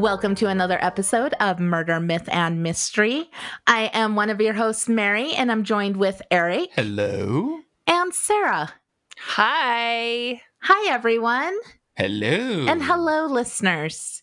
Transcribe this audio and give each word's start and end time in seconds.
Welcome 0.00 0.34
to 0.36 0.46
another 0.46 0.78
episode 0.82 1.34
of 1.40 1.60
Murder, 1.60 2.00
Myth, 2.00 2.26
and 2.32 2.62
Mystery. 2.62 3.28
I 3.66 3.90
am 3.92 4.16
one 4.16 4.30
of 4.30 4.40
your 4.40 4.54
hosts, 4.54 4.88
Mary, 4.88 5.34
and 5.34 5.52
I'm 5.52 5.62
joined 5.62 5.98
with 5.98 6.22
Eric 6.30 6.70
Hello. 6.74 7.58
and 7.86 8.14
Sarah. 8.14 8.72
Hi. 9.18 10.40
Hi, 10.62 10.90
everyone. 10.90 11.54
Hello. 11.96 12.64
And 12.66 12.82
hello, 12.82 13.26
listeners. 13.26 14.22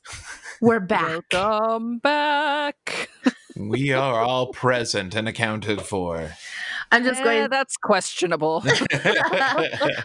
We're 0.62 0.80
back. 0.96 1.26
Welcome 1.32 2.00
back. 2.00 3.10
We 3.60 3.92
are 3.92 4.22
all 4.22 4.54
present 4.54 5.16
and 5.16 5.28
accounted 5.28 5.82
for. 5.82 6.34
I'm 6.92 7.04
just 7.04 7.22
Eh, 7.22 7.24
going. 7.24 7.50
that's 7.50 7.76
questionable. 7.78 8.64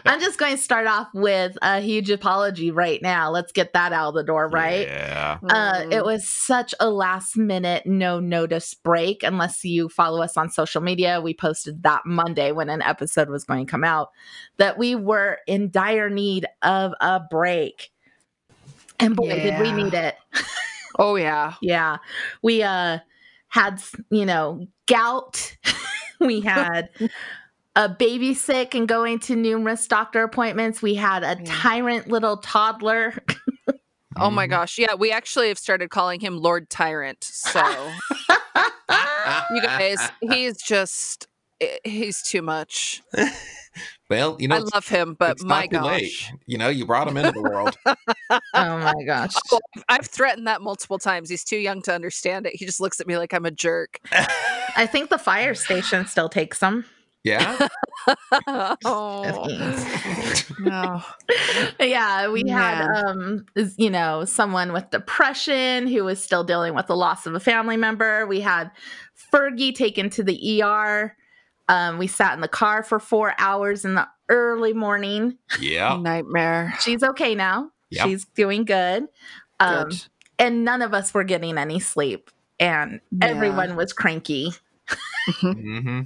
I'm 0.05 0.19
just 0.19 0.37
going 0.37 0.55
to 0.55 0.61
start 0.61 0.87
off 0.87 1.07
with 1.13 1.57
a 1.61 1.79
huge 1.79 2.09
apology 2.09 2.71
right 2.71 3.01
now. 3.01 3.31
Let's 3.31 3.51
get 3.51 3.73
that 3.73 3.93
out 3.93 4.09
of 4.09 4.13
the 4.15 4.23
door, 4.23 4.49
right? 4.49 4.87
Yeah. 4.87 5.39
Uh, 5.47 5.73
Mm. 5.73 5.93
it 5.93 6.05
was 6.05 6.27
such 6.27 6.73
a 6.79 6.89
last 6.89 7.37
minute, 7.37 7.85
no 7.85 8.19
notice 8.19 8.73
break. 8.73 9.23
Unless 9.23 9.63
you 9.63 9.89
follow 9.89 10.21
us 10.21 10.37
on 10.37 10.49
social 10.49 10.81
media, 10.81 11.21
we 11.21 11.33
posted 11.33 11.83
that 11.83 12.01
Monday 12.05 12.51
when 12.51 12.69
an 12.69 12.81
episode 12.81 13.29
was 13.29 13.43
going 13.43 13.65
to 13.65 13.71
come 13.71 13.83
out 13.83 14.09
that 14.57 14.77
we 14.77 14.95
were 14.95 15.39
in 15.47 15.71
dire 15.71 16.09
need 16.09 16.45
of 16.61 16.93
a 17.01 17.19
break. 17.19 17.91
And 18.99 19.15
boy, 19.15 19.29
did 19.29 19.59
we 19.59 19.71
need 19.71 19.93
it. 19.93 20.15
oh 20.99 21.15
yeah. 21.15 21.53
Yeah. 21.61 21.97
We 22.41 22.61
uh 22.63 22.99
had, 23.49 23.81
you 24.09 24.25
know, 24.25 24.67
gout. 24.87 25.55
we 26.27 26.41
had 26.41 26.89
a 27.75 27.89
baby 27.89 28.33
sick 28.33 28.75
and 28.75 28.87
going 28.87 29.19
to 29.19 29.35
numerous 29.35 29.87
doctor 29.87 30.23
appointments. 30.23 30.81
We 30.81 30.95
had 30.95 31.23
a 31.23 31.35
tyrant 31.43 32.07
little 32.07 32.37
toddler. 32.37 33.23
Oh 34.15 34.29
my 34.29 34.45
Mhm. 34.45 34.51
gosh. 34.51 34.77
Yeah, 34.77 34.93
we 34.93 35.11
actually 35.11 35.47
have 35.47 35.57
started 35.57 35.89
calling 35.89 36.19
him 36.19 36.37
Lord 36.37 36.69
Tyrant. 36.69 37.23
So 37.23 37.59
you 39.51 39.61
guys, 39.63 40.07
he's 40.21 40.55
just 40.61 41.27
he's 41.83 42.21
too 42.21 42.41
much. 42.41 43.01
Well, 44.09 44.37
you 44.39 44.47
know, 44.47 44.57
I 44.57 44.59
love 44.59 44.87
him, 44.87 45.15
but 45.17 45.31
it's 45.31 45.43
my 45.43 45.65
gosh. 45.65 45.85
late. 45.85 46.31
You 46.45 46.57
know, 46.57 46.69
you 46.69 46.85
brought 46.85 47.07
him 47.07 47.17
into 47.17 47.31
the 47.31 47.41
world. 47.41 47.75
oh 47.85 48.37
my 48.53 48.93
gosh. 49.05 49.33
Oh, 49.51 49.59
I've 49.89 50.05
threatened 50.05 50.45
that 50.45 50.61
multiple 50.61 50.99
times. 50.99 51.29
He's 51.29 51.43
too 51.43 51.57
young 51.57 51.81
to 51.83 51.93
understand 51.93 52.45
it. 52.45 52.55
He 52.55 52.65
just 52.65 52.79
looks 52.79 52.99
at 52.99 53.07
me 53.07 53.17
like 53.17 53.33
I'm 53.33 53.45
a 53.45 53.51
jerk. 53.51 53.99
I 54.75 54.85
think 54.85 55.09
the 55.09 55.17
fire 55.17 55.55
station 55.55 56.05
still 56.05 56.29
takes 56.29 56.59
them. 56.59 56.85
yeah. 57.23 57.67
oh, 58.85 59.47
no. 60.59 61.01
yeah, 61.79 62.29
we 62.29 62.47
had 62.49 62.85
Man. 62.85 63.05
um 63.05 63.45
you 63.77 63.89
know, 63.89 64.25
someone 64.25 64.73
with 64.73 64.89
depression 64.91 65.87
who 65.87 66.03
was 66.03 66.21
still 66.21 66.43
dealing 66.43 66.75
with 66.75 66.87
the 66.87 66.97
loss 66.97 67.25
of 67.25 67.33
a 67.33 67.39
family 67.39 67.77
member. 67.77 68.27
We 68.27 68.41
had 68.41 68.69
Fergie 69.33 69.73
taken 69.73 70.09
to 70.11 70.23
the 70.23 70.61
ER. 70.61 71.15
Um, 71.69 71.97
we 71.97 72.07
sat 72.07 72.33
in 72.33 72.41
the 72.41 72.47
car 72.47 72.83
for 72.83 72.99
four 72.99 73.33
hours 73.37 73.85
in 73.85 73.95
the 73.95 74.07
early 74.29 74.73
morning. 74.73 75.37
Yeah. 75.59 75.97
Nightmare. 76.01 76.73
She's 76.81 77.03
okay 77.03 77.35
now. 77.35 77.71
Yep. 77.91 78.05
She's 78.07 78.25
doing 78.35 78.65
good. 78.65 79.07
Um, 79.59 79.89
Good. 79.89 80.03
and 80.39 80.65
none 80.65 80.81
of 80.81 80.93
us 80.93 81.13
were 81.13 81.23
getting 81.23 81.57
any 81.57 81.79
sleep, 81.79 82.29
and 82.59 82.99
Yeah. 83.11 83.27
everyone 83.27 83.75
was 83.75 83.93
cranky. 83.93 84.51
mm-hmm. 85.41 86.01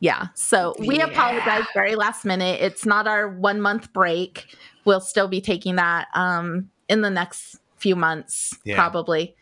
Yeah. 0.00 0.26
So 0.34 0.74
we 0.78 0.98
Yeah. 0.98 1.04
apologize 1.06 1.64
very 1.74 1.94
last 1.94 2.24
minute. 2.24 2.60
It's 2.60 2.84
not 2.84 3.06
our 3.06 3.28
one 3.28 3.60
month 3.60 3.92
break. 3.92 4.56
We'll 4.84 5.00
still 5.00 5.28
be 5.28 5.40
taking 5.40 5.76
that 5.76 6.08
um, 6.14 6.70
in 6.88 7.00
the 7.02 7.10
next 7.10 7.56
few 7.76 7.96
months, 7.96 8.54
Yeah. 8.64 8.76
probably. 8.76 9.36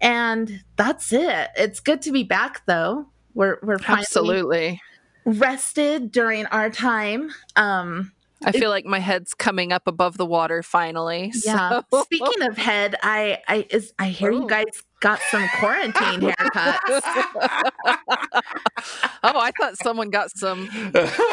And 0.00 0.62
that's 0.76 1.12
it. 1.12 1.48
It's 1.56 1.80
good 1.80 2.02
to 2.02 2.12
be 2.12 2.22
back, 2.24 2.62
though. 2.66 3.06
We're 3.36 3.58
we're 3.62 3.76
Absolutely. 3.86 4.80
rested 5.26 6.10
during 6.10 6.46
our 6.46 6.70
time. 6.70 7.30
Um, 7.54 8.12
I 8.44 8.52
feel 8.52 8.70
like 8.70 8.86
my 8.86 8.98
head's 8.98 9.34
coming 9.34 9.72
up 9.72 9.86
above 9.86 10.16
the 10.16 10.24
water 10.24 10.62
finally. 10.62 11.32
yeah. 11.44 11.82
So. 11.92 12.02
Speaking 12.04 12.42
of 12.48 12.56
head, 12.56 12.96
I 13.02 13.42
I 13.46 13.66
is 13.68 13.92
I 13.98 14.06
hear 14.08 14.30
you 14.32 14.44
Oh. 14.44 14.46
guys 14.46 14.64
got 15.00 15.20
some 15.30 15.46
quarantine 15.58 16.20
haircuts. 16.30 17.02
oh, 19.22 19.38
I 19.38 19.52
thought 19.60 19.76
someone 19.82 20.08
got 20.08 20.30
some 20.30 20.68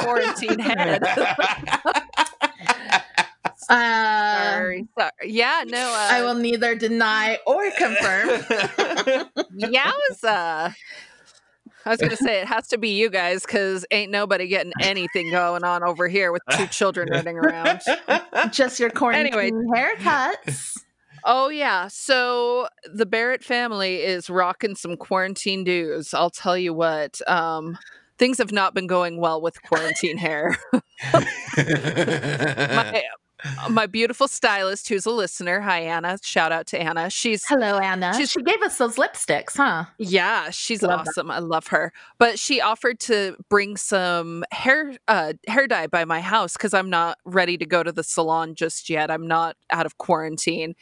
quarantine 0.01 0.59
head. 0.59 1.03
Uh, 3.69 4.43
Sorry. 4.51 4.85
Sorry. 4.99 5.11
Yeah, 5.23 5.63
no. 5.65 5.77
Uh, 5.79 6.07
I 6.11 6.21
will 6.21 6.35
neither 6.35 6.75
deny 6.75 7.39
or 7.47 7.71
confirm. 7.77 8.27
Yowza. 9.57 10.75
I 11.85 11.89
was 11.89 11.99
gonna 11.99 12.15
say 12.15 12.41
it 12.41 12.47
has 12.47 12.67
to 12.69 12.77
be 12.77 12.89
you 12.89 13.09
guys 13.09 13.41
because 13.41 13.85
ain't 13.91 14.11
nobody 14.11 14.47
getting 14.47 14.73
anything 14.81 15.31
going 15.31 15.63
on 15.63 15.83
over 15.83 16.07
here 16.07 16.31
with 16.31 16.41
two 16.51 16.67
children 16.67 17.09
running 17.09 17.37
around. 17.37 17.81
Just 18.51 18.79
your 18.79 18.89
quarantine 18.89 19.33
Anyway. 19.33 19.51
haircuts. 19.75 20.77
Oh 21.25 21.49
yeah, 21.49 21.87
so 21.87 22.67
the 22.93 23.05
Barrett 23.05 23.43
family 23.43 24.01
is 24.01 24.29
rocking 24.29 24.75
some 24.75 24.97
quarantine 24.97 25.63
dos. 25.63 26.13
I'll 26.13 26.29
tell 26.29 26.57
you 26.57 26.73
what. 26.73 27.21
Um, 27.29 27.77
things 28.17 28.37
have 28.37 28.51
not 28.51 28.73
been 28.73 28.87
going 28.87 29.19
well 29.19 29.41
with 29.41 29.61
quarantine 29.63 30.17
hair. 30.17 30.57
my, 31.13 33.01
my 33.69 33.85
beautiful 33.85 34.27
stylist, 34.27 34.87
who's 34.89 35.05
a 35.05 35.11
listener, 35.11 35.59
hi 35.61 35.79
Anna. 35.81 36.17
Shout 36.23 36.51
out 36.51 36.67
to 36.67 36.81
Anna. 36.81 37.09
She's 37.09 37.45
Hello, 37.47 37.77
Anna. 37.77 38.13
She's- 38.15 38.31
she 38.31 38.41
gave 38.41 38.61
us 38.61 38.77
those 38.77 38.95
lipsticks, 38.95 39.57
huh? 39.57 39.85
Yeah, 39.97 40.49
she's 40.49 40.81
Love 40.81 41.05
that. 41.05 41.11
awesome. 41.11 41.29
I 41.31 41.39
love 41.39 41.67
her. 41.67 41.91
But 42.19 42.39
she 42.39 42.61
offered 42.61 42.99
to 43.01 43.35
bring 43.49 43.77
some 43.77 44.43
hair 44.51 44.93
uh 45.07 45.33
hair 45.47 45.67
dye 45.67 45.87
by 45.87 46.05
my 46.05 46.21
house 46.21 46.55
cuz 46.57 46.73
I'm 46.73 46.89
not 46.89 47.17
ready 47.25 47.57
to 47.57 47.65
go 47.65 47.83
to 47.83 47.91
the 47.91 48.03
salon 48.03 48.55
just 48.55 48.89
yet. 48.89 49.11
I'm 49.11 49.27
not 49.27 49.55
out 49.69 49.85
of 49.85 49.97
quarantine. 49.97 50.75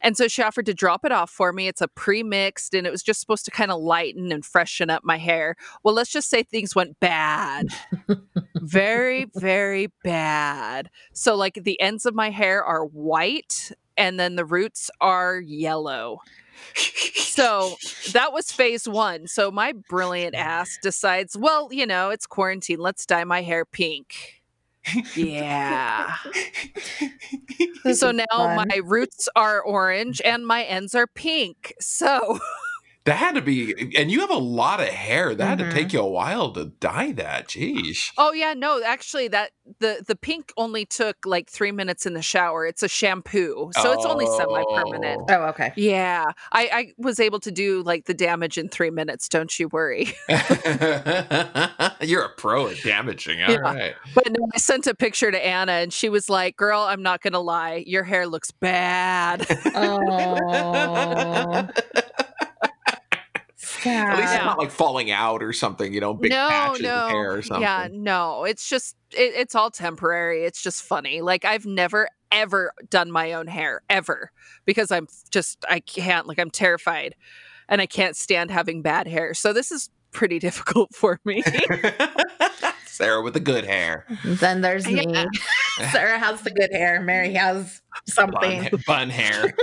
And 0.00 0.16
so 0.16 0.28
she 0.28 0.42
offered 0.42 0.66
to 0.66 0.74
drop 0.74 1.04
it 1.04 1.12
off 1.12 1.30
for 1.30 1.52
me. 1.52 1.68
It's 1.68 1.80
a 1.80 1.88
pre-mixed 1.88 2.74
and 2.74 2.86
it 2.86 2.90
was 2.90 3.02
just 3.02 3.20
supposed 3.20 3.44
to 3.46 3.50
kind 3.50 3.70
of 3.70 3.80
lighten 3.80 4.32
and 4.32 4.44
freshen 4.44 4.90
up 4.90 5.04
my 5.04 5.18
hair. 5.18 5.56
Well, 5.84 5.94
let's 5.94 6.10
just 6.10 6.28
say 6.30 6.42
things 6.42 6.74
went 6.74 6.98
bad. 7.00 7.66
very 8.66 9.26
very 9.34 9.88
bad. 10.02 10.90
So 11.12 11.34
like 11.34 11.54
the 11.62 11.80
ends 11.80 12.06
of 12.06 12.14
my 12.14 12.30
hair 12.30 12.64
are 12.64 12.84
white 12.84 13.72
and 13.96 14.20
then 14.20 14.36
the 14.36 14.44
roots 14.44 14.90
are 15.00 15.40
yellow. 15.40 16.18
So 17.36 17.76
that 18.12 18.32
was 18.32 18.50
phase 18.50 18.88
one. 18.88 19.26
So 19.26 19.50
my 19.50 19.72
brilliant 19.88 20.34
ass 20.34 20.78
decides, 20.82 21.36
well, 21.36 21.68
you 21.70 21.86
know, 21.86 22.10
it's 22.10 22.26
quarantine. 22.26 22.78
Let's 22.78 23.06
dye 23.06 23.24
my 23.24 23.42
hair 23.42 23.64
pink. 23.64 24.42
Yeah. 25.14 26.14
so 27.92 28.10
now 28.10 28.24
fun. 28.30 28.68
my 28.68 28.80
roots 28.84 29.28
are 29.34 29.60
orange 29.60 30.22
and 30.24 30.46
my 30.46 30.64
ends 30.64 30.94
are 30.94 31.06
pink. 31.06 31.74
So 31.80 32.38
that 33.06 33.16
had 33.16 33.34
to 33.36 33.40
be, 33.42 33.72
and 33.96 34.10
you 34.10 34.20
have 34.20 34.30
a 34.30 34.34
lot 34.34 34.80
of 34.80 34.88
hair. 34.88 35.34
That 35.34 35.46
had 35.46 35.58
Mhm. 35.58 35.70
to 35.70 35.74
take 35.74 35.92
you 35.92 36.00
a 36.00 36.06
while 36.06 36.52
to 36.52 36.66
dye 36.66 37.12
that. 37.12 37.48
Jeez. 37.48 38.12
Oh 38.18 38.32
yeah, 38.32 38.52
no, 38.54 38.82
actually 38.84 39.28
that 39.28 39.52
the 39.80 40.04
the 40.06 40.14
pink 40.14 40.52
only 40.56 40.84
took 40.84 41.16
like 41.24 41.48
3 41.50 41.72
minutes 41.72 42.04
in 42.06 42.12
the 42.14 42.22
shower. 42.22 42.66
It's 42.66 42.82
a 42.82 42.88
shampoo. 42.88 43.70
So 43.80 43.92
it's 43.92 44.04
only 44.04 44.26
semi-permanent. 44.26 45.22
Oh. 45.30 45.34
Oh, 45.36 45.42
okay. 45.46 45.72
Yeah. 45.76 46.26
I 46.52 46.68
I 46.72 46.92
was 46.98 47.18
able 47.18 47.40
to 47.40 47.50
do 47.50 47.82
like 47.82 48.04
the 48.06 48.14
damage 48.14 48.58
in 48.58 48.68
3 48.68 48.90
minutes, 48.90 49.28
don't 49.28 49.58
you 49.58 49.68
worry. 49.68 50.12
You're 52.00 52.22
a 52.24 52.28
pro 52.36 52.68
at 52.68 52.80
damaging. 52.82 53.42
All 53.42 53.50
Yeah. 53.52 53.58
right. 53.60 53.94
But 54.14 54.30
no, 54.30 54.48
I 54.54 54.58
sent 54.58 54.86
a 54.86 54.94
picture 54.94 55.30
to 55.30 55.44
Anna 55.46 55.72
and 55.72 55.92
she 55.92 56.08
was 56.08 56.28
like, 56.30 56.56
"Girl, 56.56 56.80
I'm 56.82 57.02
not 57.02 57.20
going 57.22 57.32
to 57.32 57.38
lie. 57.40 57.82
Your 57.86 58.04
hair 58.04 58.26
looks 58.26 58.50
bad." 58.50 59.46
Oh, 59.74 61.68
At 63.86 64.18
least 64.18 64.34
it's 64.34 64.44
not 64.44 64.58
like 64.58 64.70
falling 64.70 65.10
out 65.10 65.42
or 65.42 65.52
something, 65.52 65.92
you 65.92 66.00
know, 66.00 66.14
big 66.14 66.30
no, 66.30 66.48
patches 66.48 66.82
no. 66.82 66.94
of 67.06 67.10
hair 67.10 67.32
or 67.32 67.42
something. 67.42 67.62
Yeah, 67.62 67.88
no. 67.90 68.44
It's 68.44 68.68
just 68.68 68.96
it, 69.12 69.32
it's 69.34 69.54
all 69.54 69.70
temporary. 69.70 70.44
It's 70.44 70.62
just 70.62 70.82
funny. 70.82 71.20
Like 71.20 71.44
I've 71.44 71.66
never 71.66 72.08
ever 72.32 72.72
done 72.90 73.10
my 73.10 73.32
own 73.34 73.46
hair 73.46 73.82
ever 73.88 74.30
because 74.64 74.90
I'm 74.90 75.06
just 75.30 75.64
I 75.68 75.80
can't 75.80 76.26
like 76.26 76.38
I'm 76.38 76.50
terrified 76.50 77.14
and 77.68 77.80
I 77.80 77.86
can't 77.86 78.16
stand 78.16 78.50
having 78.50 78.82
bad 78.82 79.06
hair. 79.06 79.34
So 79.34 79.52
this 79.52 79.70
is 79.70 79.90
pretty 80.12 80.38
difficult 80.40 80.94
for 80.94 81.20
me. 81.24 81.42
Sarah 82.86 83.20
with 83.20 83.34
the 83.34 83.40
good 83.40 83.64
hair. 83.66 84.06
then 84.24 84.62
there's 84.62 84.86
me. 84.86 85.04
Yeah. 85.06 85.26
Sarah 85.92 86.18
has 86.18 86.40
the 86.40 86.50
good 86.50 86.70
hair. 86.72 87.02
Mary 87.02 87.34
has 87.34 87.82
something. 88.06 88.70
bun 88.86 89.10
hair. 89.10 89.54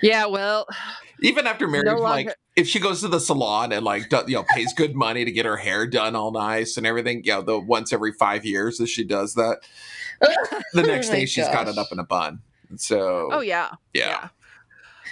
yeah, 0.00 0.26
well, 0.26 0.68
Even 1.22 1.46
after 1.46 1.66
Mary's 1.68 1.86
No 1.86 1.96
like, 1.96 2.26
longer- 2.26 2.34
if 2.56 2.66
she 2.66 2.80
goes 2.80 3.00
to 3.00 3.08
the 3.08 3.20
salon 3.20 3.72
and 3.72 3.84
like, 3.84 4.08
do, 4.08 4.22
you 4.26 4.34
know, 4.34 4.44
pays 4.54 4.72
good 4.74 4.94
money 4.94 5.24
to 5.24 5.30
get 5.32 5.46
her 5.46 5.56
hair 5.56 5.86
done 5.86 6.16
all 6.16 6.30
nice 6.32 6.76
and 6.76 6.86
everything, 6.86 7.22
you 7.24 7.32
know, 7.32 7.42
the 7.42 7.58
once 7.58 7.92
every 7.92 8.12
five 8.12 8.44
years 8.44 8.78
that 8.78 8.88
she 8.88 9.04
does 9.04 9.34
that, 9.34 9.60
the 10.20 10.64
oh 10.76 10.82
next 10.82 11.08
Oh 11.08 11.12
day 11.12 11.26
she's 11.26 11.48
got 11.48 11.68
it 11.68 11.78
up 11.78 11.88
in 11.92 11.98
a 11.98 12.04
bun. 12.04 12.40
So, 12.76 13.28
oh 13.32 13.40
yeah. 13.40 13.70
yeah. 13.94 14.28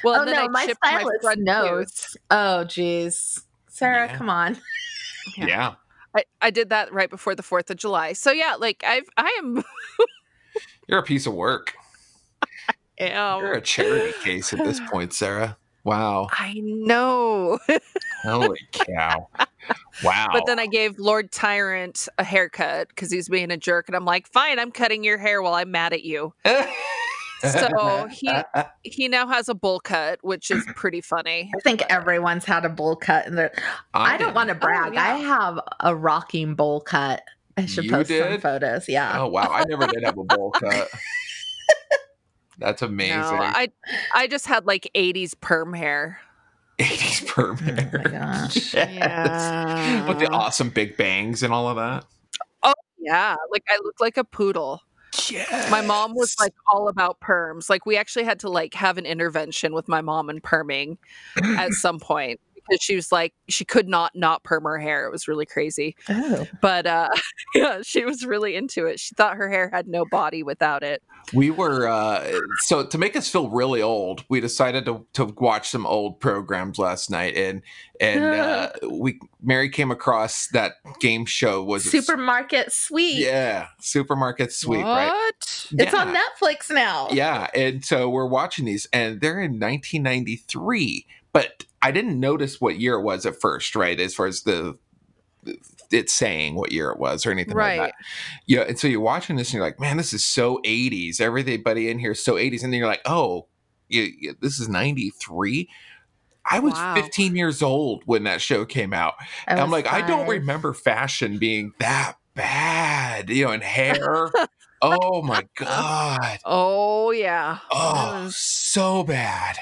Well, 0.05 0.15
oh 0.17 0.21
and 0.21 0.29
then 0.29 0.37
no, 0.37 0.43
I 0.43 0.49
my 0.49 0.67
chipped 0.67 0.81
my 0.83 1.01
stylist 1.01 1.39
knows. 1.39 1.91
tooth. 1.93 2.17
Oh 2.31 2.65
geez, 2.65 3.43
Sarah, 3.69 4.07
Yeah. 4.07 4.17
come 4.17 4.31
on. 4.31 4.59
Yeah. 5.37 5.47
yeah. 5.47 5.75
I, 6.17 6.25
I 6.41 6.51
did 6.51 6.71
that 6.71 6.91
right 6.93 7.11
before 7.11 7.35
the 7.35 7.43
Fourth 7.43 7.71
of 7.71 7.77
July. 7.77 8.15
So 8.15 8.33
yeah, 8.33 8.55
like 8.59 8.83
I've 8.87 9.09
I 9.19 9.29
am. 9.41 9.63
You're 10.89 11.01
a 11.01 11.03
piece 11.03 11.27
of 11.27 11.35
work. 11.35 11.75
I 12.69 12.75
am. 12.99 13.41
You're 13.43 13.53
a 13.53 13.61
charity 13.61 14.15
case 14.25 14.53
at 14.55 14.65
this 14.65 14.81
point, 14.91 15.13
Sarah. 15.13 15.59
Wow. 15.89 16.29
I 16.33 16.55
know. 16.63 17.59
Holy 18.23 18.61
cow. 18.73 19.29
Wow. 20.05 20.29
But 20.33 20.45
then 20.47 20.59
I 20.59 20.67
gave 20.67 20.99
Lord 20.99 21.33
Tyrant 21.33 22.09
a 22.19 22.25
haircut 22.25 22.89
because 22.89 23.11
he's 23.11 23.29
being 23.29 23.51
a 23.51 23.57
jerk, 23.57 23.89
and 23.89 23.97
I'm 23.97 24.05
like, 24.05 24.27
fine, 24.29 24.59
I'm 24.59 24.71
cutting 24.71 25.03
your 25.05 25.19
hair 25.19 25.41
while 25.43 25.55
I'm 25.55 25.71
mad 25.71 25.93
at 25.93 26.05
you. 26.05 26.35
So 27.41 28.09
he 28.11 28.31
he 28.83 29.09
now 29.09 29.27
has 29.29 29.49
a 29.49 29.55
bowl 29.55 29.81
cut, 29.81 30.19
which 30.23 30.51
is 30.51 30.65
pretty 30.75 31.01
funny. 31.01 31.51
I 31.57 31.61
think 31.61 31.83
everyone's 31.89 32.45
had 32.45 32.65
a 32.65 32.69
bowl 32.69 32.97
cut, 32.97 33.27
and 33.27 33.39
I, 33.95 34.11
don't 34.11 34.19
didn't. 34.19 34.35
want 34.35 34.49
to 34.49 34.55
brag. 34.57 34.95
yeah. 34.95 35.15
I 35.15 35.17
have 35.19 35.61
a 35.81 35.95
rocking 35.95 36.55
bowl 36.55 36.81
cut. 36.81 37.23
I 37.57 37.67
should 37.67 37.85
You 37.85 37.91
post 37.91 38.09
some 38.11 38.41
photos. 38.41 38.89
Yeah. 38.89 39.21
Oh 39.21 39.29
wow, 39.29 39.49
I 39.51 39.65
never 39.69 39.87
did 39.87 40.05
have 40.05 40.19
a 40.19 40.25
bowl 40.25 40.51
cut. 40.59 40.89
That's 42.59 42.83
amazing. 42.83 43.19
No, 43.21 43.39
I 43.41 43.71
I 44.15 44.27
just 44.27 44.47
had 44.47 44.67
like 44.67 44.91
80s 44.95 45.35
perm 45.41 45.73
hair. 45.73 46.21
80s 46.79 47.27
perm 47.27 47.59
Oh 47.61 47.65
my 47.65 47.81
hair. 47.81 48.09
gosh. 48.11 48.75
Yes. 48.75 50.09
With 50.09 50.19
the 50.19 50.29
awesome 50.31 50.71
big 50.71 50.97
bangs 50.97 51.43
and 51.43 51.53
all 51.53 51.69
of 51.69 51.77
that. 51.77 52.05
Oh 52.63 52.73
yeah, 52.99 53.37
like 53.51 53.65
I 53.69 53.79
looked 53.83 54.01
like 54.01 54.17
a 54.17 54.25
poodle. 54.25 54.83
Yes. 55.31 55.71
My 55.71 55.81
mom 55.81 56.15
was 56.15 56.37
like 56.39 56.55
all 56.73 56.89
about 56.89 57.21
perms. 57.21 57.71
Like 57.71 57.87
we 57.87 57.97
actually 57.97 58.25
had 58.25 58.41
to 58.41 58.49
like 58.49 58.75
have 58.75 58.99
an 58.99 59.07
intervention 59.07 59.73
with 59.73 59.89
my 59.89 60.01
mom 60.01 60.29
and 60.29 60.43
perming 60.43 60.99
at 61.43 61.71
some 61.73 61.99
point 61.99 62.41
because 62.69 62.83
she 62.83 62.95
was 62.97 63.11
like 63.13 63.33
she 63.49 63.65
could 63.65 63.89
not 63.89 64.13
not 64.15 64.43
perm 64.45 64.65
her 64.65 64.79
hair. 64.79 65.07
It 65.07 65.13
was 65.13 65.29
really 65.29 65.47
crazy. 65.47 65.97
Oh. 66.09 66.47
But 66.61 66.87
uh 66.87 67.09
yeah, 67.55 67.81
she 67.83 68.05
was 68.05 68.25
really 68.25 68.55
into 68.57 68.87
it. 68.87 69.01
She 69.01 69.15
thought 69.15 69.37
her 69.37 69.49
hair 69.51 69.71
had 69.73 69.89
no 69.89 70.05
body 70.11 70.43
without 70.43 70.83
it. 70.83 71.03
We 71.35 71.51
were 71.51 71.87
uh 71.89 72.31
so 72.61 72.85
to 72.87 72.99
make 72.99 73.17
us 73.17 73.29
feel 73.31 73.49
really 73.51 73.83
old, 73.83 74.25
we 74.29 74.41
decided 74.41 74.85
to 74.87 75.07
to 75.15 75.25
watch 75.39 75.69
some 75.71 75.87
old 75.87 76.21
programs 76.21 76.79
last 76.79 77.11
night 77.11 77.37
and 77.37 77.63
and 78.01 78.25
uh 78.25 78.71
we 78.91 79.21
Mary 79.43 79.69
came 79.69 79.91
across 79.91 80.49
that 80.49 80.75
game 81.01 81.25
show 81.27 81.63
was 81.63 81.87
it 81.87 81.91
Supermarket 81.91 82.73
Sweep. 82.73 83.19
Yeah, 83.19 83.69
Supermarket 83.81 84.53
Sweep, 84.53 84.85
right? 84.85 85.09
What? 85.09 85.35
It's 85.73 85.93
Yeah. 85.93 86.01
on 86.01 86.15
Netflix 86.15 86.71
now. 86.71 87.09
Yeah, 87.13 87.49
and 87.55 87.85
so 87.85 88.09
we're 88.09 88.27
watching 88.27 88.65
these, 88.65 88.87
and 88.93 89.21
they're 89.21 89.41
in 89.41 89.59
1993. 89.61 91.07
But 91.33 91.65
I 91.83 91.91
didn't 91.91 92.19
notice 92.19 92.61
what 92.61 92.79
year 92.81 92.95
it 92.95 93.03
was 93.03 93.27
at 93.27 93.41
first, 93.41 93.77
right? 93.77 93.99
As 94.01 94.15
far 94.15 94.27
as 94.27 94.43
the 94.43 94.79
it's 95.91 96.13
saying 96.13 96.55
what 96.57 96.73
year 96.73 96.91
it 96.91 96.99
was 96.99 97.25
or 97.25 97.31
anything 97.31 97.55
like 97.57 97.79
Right. 97.79 97.81
that. 97.81 97.95
Yeah, 98.47 98.61
and 98.63 98.79
so 98.79 98.87
you're 98.89 99.01
watching 99.01 99.37
this, 99.37 99.49
and 99.49 99.55
you're 99.55 99.65
like, 99.65 99.81
man, 99.81 99.97
this 99.97 100.13
is 100.13 100.25
so 100.25 100.61
80s. 100.65 101.21
Everybody 101.21 101.89
in 101.89 101.99
here 101.99 102.11
is 102.13 102.23
so 102.23 102.35
80s, 102.35 102.63
and 102.63 102.73
then 102.73 102.79
you're 102.79 102.89
like, 102.89 103.01
oh, 103.07 103.47
you, 103.89 104.09
you- 104.19 104.37
this 104.41 104.59
is 104.61 104.69
93. 104.69 105.69
I 106.51 106.59
was 106.61 106.75
Wow. 106.75 106.95
15 106.97 107.37
years 107.37 107.63
old 107.63 108.03
when 108.07 108.25
that 108.25 108.41
show 108.43 108.65
came 108.67 108.93
out. 108.93 109.15
I 109.47 109.53
And 109.53 109.61
I'm 109.61 109.71
like, 109.71 109.87
I 109.91 110.07
don't 110.07 110.29
remember 110.29 110.73
fashion 110.75 111.39
being 111.39 111.73
that 111.79 112.17
bad, 112.35 113.31
you 113.31 113.45
know, 113.47 113.53
and 113.53 113.63
hair. 113.63 114.31
oh 114.83 115.23
my 115.23 115.47
god. 115.57 116.39
Oh 116.45 117.11
yeah. 117.13 117.59
Oh, 117.71 118.25
was- 118.25 118.37
so 118.37 119.05
bad. 119.05 119.57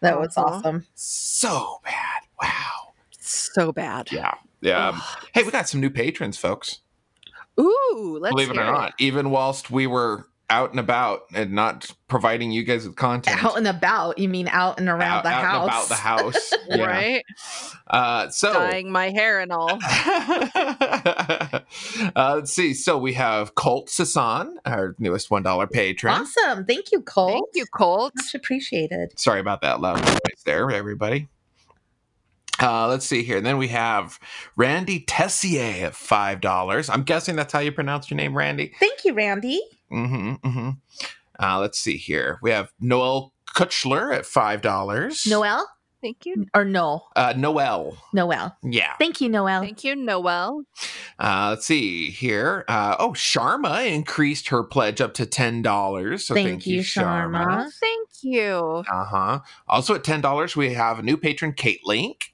That 0.00 0.18
was 0.18 0.36
Uh-huh. 0.36 0.48
awesome. 0.56 0.86
So 0.94 1.80
bad. 1.84 2.22
Wow. 2.42 2.92
So 3.20 3.72
bad. 3.72 4.10
Yeah. 4.12 4.34
Yeah. 4.60 4.88
Um, 4.88 5.02
hey, 5.34 5.42
we 5.42 5.50
got 5.50 5.68
some 5.68 5.80
new 5.80 5.90
patrons, 5.90 6.36
folks. 6.38 6.80
Ooh, 7.60 8.18
let's 8.20 8.32
Believe 8.32 8.50
it 8.50 8.56
or 8.58 8.62
hear 8.64 8.72
not. 8.72 8.94
Even 8.98 9.30
whilst 9.30 9.70
we 9.70 9.86
were 9.86 10.28
out 10.50 10.70
and 10.70 10.80
about 10.80 11.22
and 11.34 11.52
not 11.52 11.90
providing 12.08 12.50
you 12.50 12.62
guys 12.64 12.86
with 12.86 12.96
content. 12.96 13.44
Out 13.44 13.58
and 13.58 13.66
about. 13.66 14.18
You 14.18 14.28
mean 14.28 14.48
out 14.48 14.78
and 14.80 14.88
around 14.88 15.02
out- 15.02 15.22
the 15.24 15.28
out 15.30 15.44
and 15.44 15.46
house? 15.46 15.66
about 15.66 15.88
the 15.88 15.94
house. 15.94 16.52
Yeah. 16.70 16.84
Right? 16.84 17.24
Uh, 17.86 18.28
so 18.28 18.52
Dyeing 18.52 18.92
my 18.92 19.08
hair 19.08 19.40
and 19.40 19.50
all. 19.50 19.78
uh, 20.54 21.60
let's 22.14 22.52
see. 22.52 22.74
So 22.74 22.98
we 22.98 23.14
have 23.14 23.54
Colt 23.54 23.88
Sasan, 23.88 24.56
our 24.66 24.94
newest 24.98 25.30
one 25.30 25.42
dollar 25.42 25.66
patron. 25.66 26.12
Awesome. 26.12 26.66
Thank 26.66 26.92
you, 26.92 27.00
Colt. 27.00 27.32
Thank 27.32 27.46
you, 27.54 27.64
Colt. 27.74 28.12
Much 28.16 28.34
appreciated. 28.34 29.18
Sorry 29.18 29.40
about 29.40 29.62
that 29.62 29.80
loud 29.80 30.04
noise 30.04 30.42
there, 30.44 30.70
everybody. 30.70 31.28
Uh, 32.60 32.88
let's 32.88 33.06
see 33.06 33.22
here. 33.22 33.38
And 33.38 33.46
then 33.46 33.56
we 33.56 33.68
have 33.68 34.18
Randy 34.56 35.00
Tessier 35.00 35.86
at 35.86 35.94
five 35.94 36.42
dollars. 36.42 36.90
I'm 36.90 37.04
guessing 37.04 37.34
that's 37.36 37.52
how 37.52 37.60
you 37.60 37.72
pronounce 37.72 38.10
your 38.10 38.16
name, 38.16 38.36
Randy. 38.36 38.72
Thank 38.78 39.06
you, 39.06 39.14
Randy. 39.14 39.62
Mm-hmm. 39.92 40.32
mm-hmm. 40.46 40.70
Uh, 41.40 41.60
let's 41.60 41.78
see 41.78 41.96
here. 41.96 42.38
We 42.42 42.50
have 42.50 42.72
Noel 42.80 43.32
Kutchler 43.46 44.14
at 44.14 44.26
five 44.26 44.60
dollars. 44.60 45.26
Noel 45.26 45.66
Thank 46.00 46.26
you. 46.26 46.46
or 46.54 46.64
no? 46.64 47.06
Uh, 47.16 47.34
Noel. 47.36 47.96
Noel. 48.12 48.56
Yeah. 48.62 48.94
Thank 48.98 49.20
you, 49.20 49.28
Noel. 49.28 49.60
Thank 49.60 49.82
you, 49.82 49.96
Noel. 49.96 50.62
Uh, 51.18 51.48
let's 51.50 51.66
see 51.66 52.10
here. 52.10 52.64
Uh, 52.68 52.96
oh, 52.98 53.10
Sharma 53.10 53.90
increased 53.90 54.48
her 54.48 54.62
pledge 54.62 55.00
up 55.00 55.14
to 55.14 55.26
ten 55.26 55.62
dollars. 55.62 56.26
So 56.26 56.34
thank, 56.34 56.48
Thank 56.48 56.66
you, 56.66 56.80
Sharma. 56.80 57.66
Oh, 57.66 57.70
thank 57.80 58.08
you. 58.22 58.84
Uh 58.90 59.04
huh. 59.04 59.40
Also 59.66 59.94
at 59.94 60.04
ten 60.04 60.20
dollars, 60.20 60.54
we 60.56 60.74
have 60.74 60.98
a 60.98 61.02
new 61.02 61.16
patron, 61.16 61.52
Kate 61.52 61.84
Link. 61.84 62.32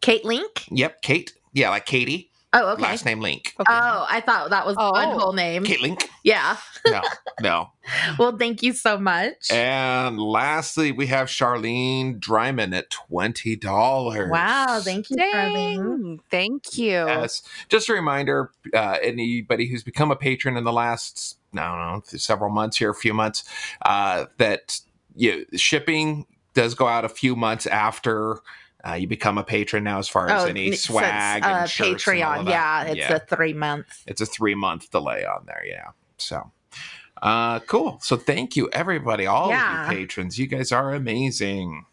Kate 0.00 0.24
Link. 0.24 0.66
Yep, 0.70 1.02
Kate. 1.02 1.32
Yeah, 1.52 1.70
like 1.70 1.86
Katie. 1.86 2.29
Oh, 2.52 2.72
okay. 2.72 2.82
Last 2.82 3.04
name 3.04 3.20
Link. 3.20 3.54
Okay. 3.60 3.72
Oh, 3.72 4.06
I 4.10 4.20
thought 4.20 4.50
that 4.50 4.66
was 4.66 4.74
Oh. 4.78 4.90
one 4.90 5.10
whole 5.18 5.32
name. 5.32 5.62
Kate 5.62 5.80
Link. 5.80 6.08
Yeah. 6.24 6.56
No, 6.86 7.00
no. 7.40 7.70
Well, 8.18 8.36
thank 8.36 8.62
you 8.62 8.72
so 8.72 8.98
much. 8.98 9.50
And 9.50 10.20
lastly, 10.20 10.92
we 10.92 11.06
have 11.08 11.26
Charlene 11.28 12.18
Dryman 12.20 12.74
at 12.76 12.90
twenty 12.90 13.56
dollars. 13.56 14.30
wow. 14.30 14.80
Thank 14.82 15.10
you, 15.10 15.16
Charlene. 15.16 16.18
Thank 16.30 16.76
you. 16.78 16.90
Yes. 16.90 17.42
Just 17.68 17.88
a 17.88 17.92
reminder, 17.92 18.50
uh, 18.74 18.98
anybody 19.02 19.66
who's 19.66 19.82
become 19.82 20.10
a 20.10 20.16
patron 20.16 20.56
in 20.56 20.64
the 20.64 20.72
last, 20.72 21.38
I 21.54 21.56
don't 21.66 21.78
know, 21.78 22.02
several 22.18 22.50
months 22.50 22.76
here, 22.78 22.90
a 22.90 22.94
few 22.94 23.14
months, 23.14 23.44
uh, 23.82 24.26
that 24.38 24.80
you, 25.16 25.46
shipping 25.56 26.26
does 26.54 26.74
go 26.74 26.86
out 26.86 27.04
a 27.04 27.08
few 27.08 27.34
months 27.36 27.66
after 27.66 28.38
uh, 28.86 28.94
you 28.94 29.06
become 29.06 29.38
a 29.38 29.44
patron 29.44 29.84
now, 29.84 29.98
as 29.98 30.08
far 30.08 30.28
as 30.28 30.48
any 30.48 30.72
swag 30.72 31.42
and 31.42 31.44
uh, 31.44 31.58
and 31.60 31.68
Patreon. 31.68 32.44
that. 32.44 32.50
Yeah, 32.50 32.82
it's 32.84 32.96
yeah. 32.96 33.14
a 33.14 33.20
three 33.20 33.52
month. 33.52 33.86
it's 34.06 34.20
a 34.20 34.26
three 34.26 34.54
month 34.54 34.90
delay 34.90 35.24
on 35.24 35.44
there. 35.46 35.62
Yeah. 35.66 35.88
So. 36.16 36.50
Uh, 37.22 37.58
cool. 37.60 37.98
So 38.00 38.16
thank 38.16 38.56
you, 38.56 38.70
everybody, 38.72 39.26
all 39.26 39.50
Yeah. 39.50 39.86
of 39.86 39.92
you 39.92 39.98
patrons. 39.98 40.38
You 40.38 40.46
guys 40.46 40.72
are 40.72 40.94
amazing. 40.94 41.84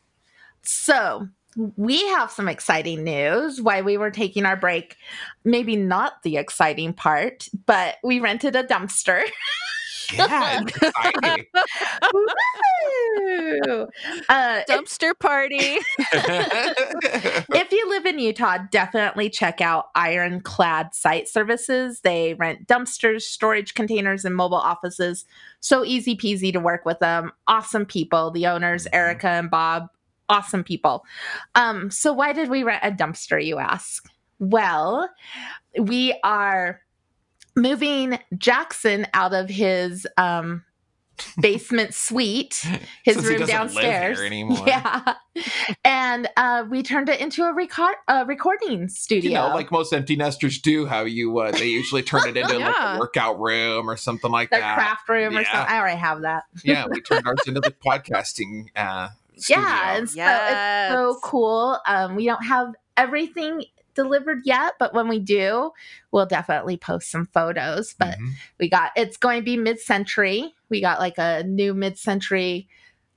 So 0.62 1.28
we 1.76 2.06
have 2.10 2.32
some 2.32 2.48
exciting 2.48 3.04
news. 3.04 3.62
while 3.62 3.84
we 3.84 3.98
were 3.98 4.12
taking 4.12 4.46
our 4.46 4.56
break, 4.56 4.96
maybe 5.44 5.76
not 5.76 6.24
the 6.24 6.38
exciting 6.38 6.94
part, 6.94 7.50
but 7.66 7.96
we 8.04 8.20
rented 8.20 8.56
a 8.56 8.64
dumpster. 8.64 9.24
Yeah, 10.14 10.62
it's 10.62 10.78
exciting. 10.78 11.46
Woo! 12.14 13.88
uh, 14.30 14.62
Dumpster 14.70 15.18
party. 15.20 15.58
if 16.00 17.72
you 17.72 17.90
live 17.90 18.06
in 18.06 18.20
Utah, 18.20 18.60
definitely 18.72 19.30
check 19.30 19.62
out 19.62 19.86
Ironclad 19.96 20.94
Site 20.94 21.28
Services. 21.28 22.02
They 22.02 22.34
rent 22.36 22.68
dumpsters, 22.68 23.22
storage 23.24 23.74
containers, 23.74 24.26
and 24.26 24.36
mobile 24.36 24.58
offices. 24.58 25.26
So 25.60 25.84
easy 25.84 26.16
peasy 26.16 26.54
to 26.54 26.60
work 26.60 26.86
with 26.86 27.00
them. 27.00 27.32
Awesome 27.48 27.86
people. 27.86 28.32
The 28.32 28.48
owners, 28.48 28.86
Mhm. 28.86 28.90
Erica 28.94 29.30
and 29.30 29.50
Bob, 29.50 29.88
awesome 30.30 30.64
people. 30.64 31.06
Um, 31.56 31.90
so 31.92 32.14
why 32.14 32.34
did 32.34 32.50
we 32.50 32.64
rent 32.64 32.84
a 32.84 32.92
dumpster, 32.92 33.44
you 33.44 33.58
ask? 33.60 34.06
Well, 34.40 35.10
we 35.80 36.18
are 36.24 36.82
moving 37.58 38.20
Jackson 38.38 39.08
out 39.14 39.34
of 39.34 39.50
his 39.50 40.08
um 40.18 40.64
basement 41.42 41.94
suite 41.96 42.64
his 43.04 43.16
Since 43.16 43.28
he 43.28 43.30
room 43.32 43.40
live 43.40 43.50
here 43.50 43.58
downstairs 43.58 44.20
anymore. 44.20 44.64
yeah 44.68 45.16
and 45.84 46.30
uh 46.38 46.64
we 46.70 46.84
turned 46.84 47.10
it 47.10 47.20
into 47.20 47.44
a 47.44 47.54
record 47.54 47.96
uh, 48.08 48.24
recording 48.28 48.88
studio 48.88 49.30
you 49.32 49.36
know, 49.36 49.48
like 49.48 49.72
most 49.72 49.92
empty 49.94 50.16
nesters 50.16 50.60
do, 50.60 50.86
how 50.86 51.06
you 51.06 51.36
uh, 51.40 51.52
they 51.52 51.66
usually 51.68 52.04
turn 52.04 52.28
it 52.28 52.38
into 52.38 52.60
like 52.60 52.76
a 52.80 52.98
workout 53.00 53.40
room 53.40 53.90
or 53.90 53.98
something 53.98 54.30
like 54.32 54.52
their 54.52 54.60
that. 54.60 54.76
craft 54.76 55.10
room 55.10 55.36
or 55.36 55.42
Yeah. 55.42 55.52
something 55.52 55.74
i 55.76 55.80
already 55.80 55.98
have 56.00 56.22
that 56.22 56.44
yeah, 56.64 56.86
we 56.86 57.02
turned 57.02 57.26
ours 57.26 57.48
into 57.48 57.62
the 57.62 57.72
podcasting 57.72 58.66
uh, 58.76 59.10
studio. 59.38 59.64
yeah 59.64 59.98
and 59.98 60.08
so 60.10 60.16
Yes. 60.18 60.52
it's 60.52 60.94
so 60.94 61.20
cool 61.24 61.80
um 61.88 62.16
we 62.16 62.26
don't 62.28 62.44
have 62.46 62.74
everything 62.96 63.64
delivered 63.98 64.40
yet 64.46 64.76
but 64.80 64.94
when 64.94 65.10
we 65.10 65.20
do 65.20 65.72
we'll 66.12 66.26
definitely 66.26 66.78
post 66.78 67.12
some 67.12 67.26
photos 67.34 67.94
but 68.00 68.18
Mhm. 68.18 68.32
we 68.60 68.70
got 68.70 68.92
it's 68.96 69.18
going 69.18 69.40
to 69.42 69.44
be 69.46 69.58
mid-century 69.58 70.54
we 70.70 70.80
got 70.80 71.00
like 71.00 71.18
a 71.18 71.44
new 71.44 71.74
mid-century 71.74 72.70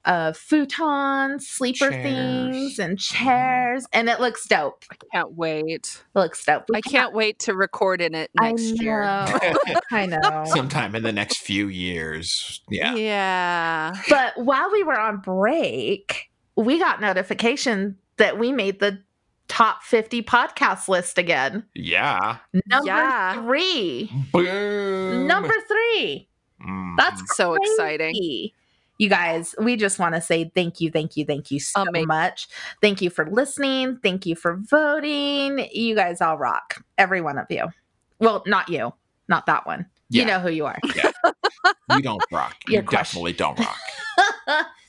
uh 0.06 0.32
futons, 0.32 1.42
sleeper 1.42 1.90
Chairs. 1.90 2.02
things, 2.02 2.78
and 2.78 2.98
chairs, 2.98 3.84
and 3.92 4.08
it 4.08 4.18
looks 4.18 4.46
dope. 4.46 4.82
I 4.90 4.94
can't 5.12 5.34
wait. 5.34 5.66
It 6.14 6.18
looks 6.18 6.42
dope. 6.42 6.64
We 6.70 6.78
I 6.78 6.80
can't 6.80 7.12
wait 7.12 7.38
to 7.40 7.54
record 7.54 8.00
in 8.00 8.14
it 8.14 8.30
I 8.38 8.48
next 8.52 8.80
year. 8.80 9.02
know. 9.02 9.38
I 9.92 10.06
know. 10.06 10.44
Sometime 10.46 10.94
in 10.94 11.02
the 11.02 11.12
next 11.12 11.40
few 11.42 11.68
years. 11.68 12.62
Yeah. 12.70 12.94
Yeah. 12.94 13.92
But 14.08 14.38
while 14.38 14.72
we 14.72 14.82
were 14.84 14.98
on 14.98 15.18
break, 15.18 16.30
we 16.56 16.78
got 16.78 17.02
notification 17.02 17.98
that 18.16 18.38
we 18.38 18.52
made 18.52 18.80
the 18.80 19.02
top 19.50 19.82
50 19.82 20.22
podcast 20.22 20.88
list 20.88 21.18
again. 21.18 21.64
Yeah. 21.74 22.36
Number 22.66 22.86
Yeah. 22.86 23.34
three. 23.42 24.10
Boom. 24.32 25.26
Number 25.26 25.52
three. 25.66 26.28
Mm. 26.64 26.96
That's 26.96 27.20
So 27.36 27.56
crazy. 27.56 27.72
exciting. 27.72 28.50
You 28.98 29.08
guys, 29.08 29.54
we 29.58 29.76
just 29.76 29.98
want 29.98 30.14
to 30.14 30.20
say 30.20 30.52
thank 30.54 30.80
you, 30.80 30.90
thank 30.90 31.16
you, 31.16 31.24
thank 31.24 31.50
you 31.50 31.58
so 31.58 31.82
Amazing. 31.82 32.06
much. 32.06 32.48
Thank 32.80 33.02
you 33.02 33.10
for 33.10 33.26
listening. 33.30 33.98
Thank 34.02 34.24
you 34.26 34.36
for 34.36 34.56
voting. 34.60 35.66
You 35.72 35.94
guys 35.96 36.20
all 36.20 36.38
rock. 36.38 36.84
Every 36.96 37.20
one 37.20 37.38
of 37.38 37.46
you. 37.50 37.66
Well, 38.20 38.42
not 38.46 38.68
you, 38.68 38.92
not 39.28 39.46
that 39.46 39.66
one. 39.66 39.86
You 40.10 40.26
know 40.26 40.38
who 40.38 40.50
you 40.50 40.66
are. 40.66 40.78
you 40.84 42.02
don't 42.02 42.22
rock. 42.30 42.54
You 42.68 42.82
question. 42.82 42.98
definitely 43.22 43.32
don't 43.32 43.58
rock. 43.58 44.66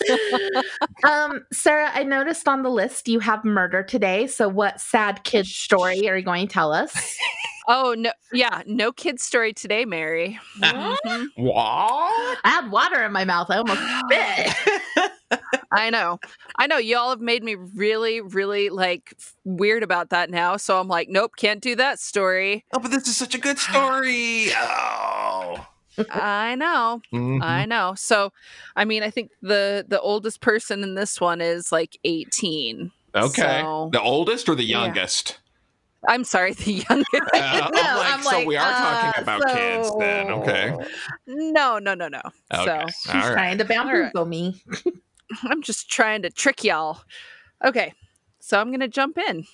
um, 1.04 1.44
Sarah, 1.52 1.90
I 1.92 2.02
noticed 2.04 2.48
on 2.48 2.62
the 2.62 2.70
list 2.70 3.08
you 3.08 3.20
have 3.20 3.44
murder 3.44 3.82
today. 3.82 4.26
So, 4.26 4.48
what 4.48 4.80
sad 4.80 5.24
kid 5.24 5.46
story 5.46 6.08
are 6.08 6.16
you 6.16 6.24
going 6.24 6.46
to 6.46 6.52
tell 6.52 6.72
us? 6.72 7.16
Oh 7.68 7.96
no. 7.98 8.12
Yeah. 8.32 8.62
No 8.66 8.92
kid 8.92 9.18
story 9.20 9.52
today, 9.52 9.84
Mary. 9.84 10.38
What? 10.60 11.00
Mhm. 11.04 11.26
What? 11.36 12.38
I 12.44 12.48
had 12.48 12.70
water 12.70 13.02
in 13.02 13.10
my 13.10 13.24
mouth. 13.24 13.48
I 13.50 13.56
almost 13.56 13.80
spit. 14.04 15.40
I 15.72 15.90
know. 15.90 16.20
I 16.60 16.68
know. 16.68 16.78
Y'all 16.78 17.10
have 17.10 17.20
made 17.20 17.42
me 17.42 17.56
really, 17.56 18.20
really 18.20 18.68
like 18.68 19.14
weird 19.44 19.82
about 19.82 20.10
that 20.10 20.30
now. 20.30 20.56
So 20.56 20.78
I'm 20.78 20.86
like, 20.86 21.08
nope, 21.08 21.32
can't 21.36 21.60
do 21.60 21.74
that 21.74 21.98
story. 21.98 22.64
Oh, 22.72 22.78
but 22.78 22.92
this 22.92 23.08
is 23.08 23.16
such 23.16 23.34
a 23.34 23.38
good 23.38 23.58
story. 23.58 24.50
Oh. 24.56 25.66
I 26.10 26.54
know. 26.56 27.00
Mhm. 27.12 27.42
I 27.42 27.64
know. 27.66 27.94
So, 27.96 28.32
I 28.76 28.84
mean, 28.84 29.02
I 29.02 29.10
think 29.10 29.30
the 29.42 29.84
the 29.88 30.00
oldest 30.00 30.40
person 30.40 30.82
in 30.82 30.94
this 30.94 31.20
one 31.20 31.40
is 31.40 31.72
like 31.72 31.96
18. 32.04 32.90
okay. 33.14 33.60
So- 33.62 33.90
the 33.92 34.00
oldest 34.02 34.48
or 34.48 34.54
the 34.54 34.64
Yeah. 34.64 34.84
youngest? 34.84 35.38
I'm 36.08 36.22
sorry, 36.24 36.52
the 36.54 36.72
youngest. 36.88 37.08
Uh, 37.14 37.38
I'm 37.40 37.72
No, 37.72 37.80
like, 37.80 38.12
I'm 38.14 38.22
so 38.22 38.30
like, 38.30 38.46
we 38.46 38.56
are 38.56 38.72
talking 38.72 39.18
uh, 39.18 39.22
about 39.22 39.46
kids 39.48 39.90
then. 39.98 40.30
Okay. 40.30 40.74
no, 41.26 41.78
no, 41.78 41.94
no, 41.94 42.06
no. 42.08 42.20
Okay. 42.54 42.64
So, 42.64 42.86
She's 43.02 43.14
All 43.14 43.20
right. 43.20 43.32
trying 43.32 43.58
to 43.58 43.64
bamboozle 43.64 44.26
me. 44.26 44.62
I'm 45.42 45.62
just 45.62 45.90
trying 45.90 46.22
to 46.22 46.30
trick 46.30 46.62
y'all. 46.62 47.00
Okay, 47.64 47.92
so 48.38 48.60
I'm 48.60 48.68
going 48.68 48.80
to 48.80 48.88
jump 48.88 49.18
in. 49.18 49.44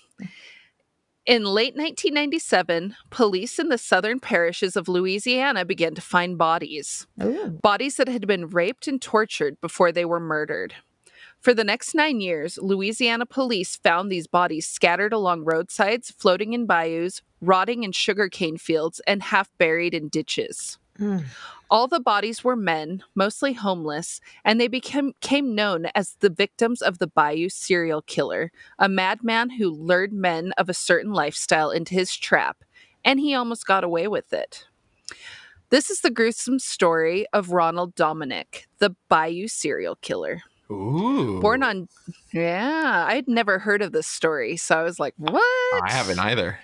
In 1.24 1.44
late 1.44 1.76
1997, 1.76 2.96
police 3.10 3.58
in 3.60 3.68
the 3.68 3.78
southern 3.78 4.18
parishes 4.18 4.76
of 4.76 4.88
Louisiana 4.88 5.64
began 5.64 5.94
to 5.94 6.00
find 6.00 6.36
bodies. 6.36 7.06
Ooh. 7.22 7.58
Bodies 7.62 7.96
that 7.96 8.08
had 8.08 8.26
been 8.26 8.48
raped 8.48 8.88
and 8.88 9.00
tortured 9.00 9.60
before 9.60 9.92
they 9.92 10.04
were 10.04 10.18
murdered. 10.18 10.74
For 11.38 11.54
the 11.54 11.64
next 11.64 11.94
nine 11.94 12.20
years, 12.20 12.58
Louisiana 12.60 13.26
police 13.26 13.76
found 13.76 14.10
these 14.10 14.26
bodies 14.26 14.66
scattered 14.66 15.12
along 15.12 15.44
roadsides, 15.44 16.10
floating 16.10 16.52
in 16.52 16.66
bayous, 16.66 17.22
rotting 17.40 17.84
in 17.84 17.92
sugarcane 17.92 18.56
fields, 18.56 19.00
and 19.06 19.22
half 19.22 19.48
buried 19.58 19.94
in 19.94 20.08
ditches. 20.08 20.78
Mm. 20.98 21.24
All 21.72 21.88
the 21.88 22.00
bodies 22.00 22.44
were 22.44 22.54
men, 22.54 23.02
mostly 23.14 23.54
homeless, 23.54 24.20
and 24.44 24.60
they 24.60 24.68
became, 24.68 25.14
became 25.18 25.54
known 25.54 25.86
as 25.94 26.16
the 26.20 26.28
victims 26.28 26.82
of 26.82 26.98
the 26.98 27.06
Bayou 27.06 27.48
serial 27.48 28.02
killer, 28.02 28.52
a 28.78 28.90
madman 28.90 29.48
who 29.48 29.70
lured 29.70 30.12
men 30.12 30.52
of 30.58 30.68
a 30.68 30.74
certain 30.74 31.14
lifestyle 31.14 31.70
into 31.70 31.94
his 31.94 32.14
trap, 32.14 32.58
and 33.06 33.18
he 33.18 33.34
almost 33.34 33.66
got 33.66 33.84
away 33.84 34.06
with 34.06 34.34
it. 34.34 34.66
This 35.70 35.88
is 35.88 36.02
the 36.02 36.10
gruesome 36.10 36.58
story 36.58 37.24
of 37.32 37.52
Ronald 37.52 37.94
Dominique, 37.94 38.66
the 38.78 38.94
Bayou 39.08 39.48
serial 39.48 39.96
killer. 39.96 40.42
Ooh. 40.70 41.40
Born 41.40 41.62
on, 41.62 41.88
yeah, 42.34 43.06
I'd 43.08 43.28
never 43.28 43.58
heard 43.58 43.80
of 43.80 43.92
this 43.92 44.06
story, 44.06 44.58
so 44.58 44.78
I 44.78 44.82
was 44.82 45.00
like, 45.00 45.14
what? 45.16 45.82
I 45.82 45.90
haven't 45.90 46.18
either. 46.18 46.58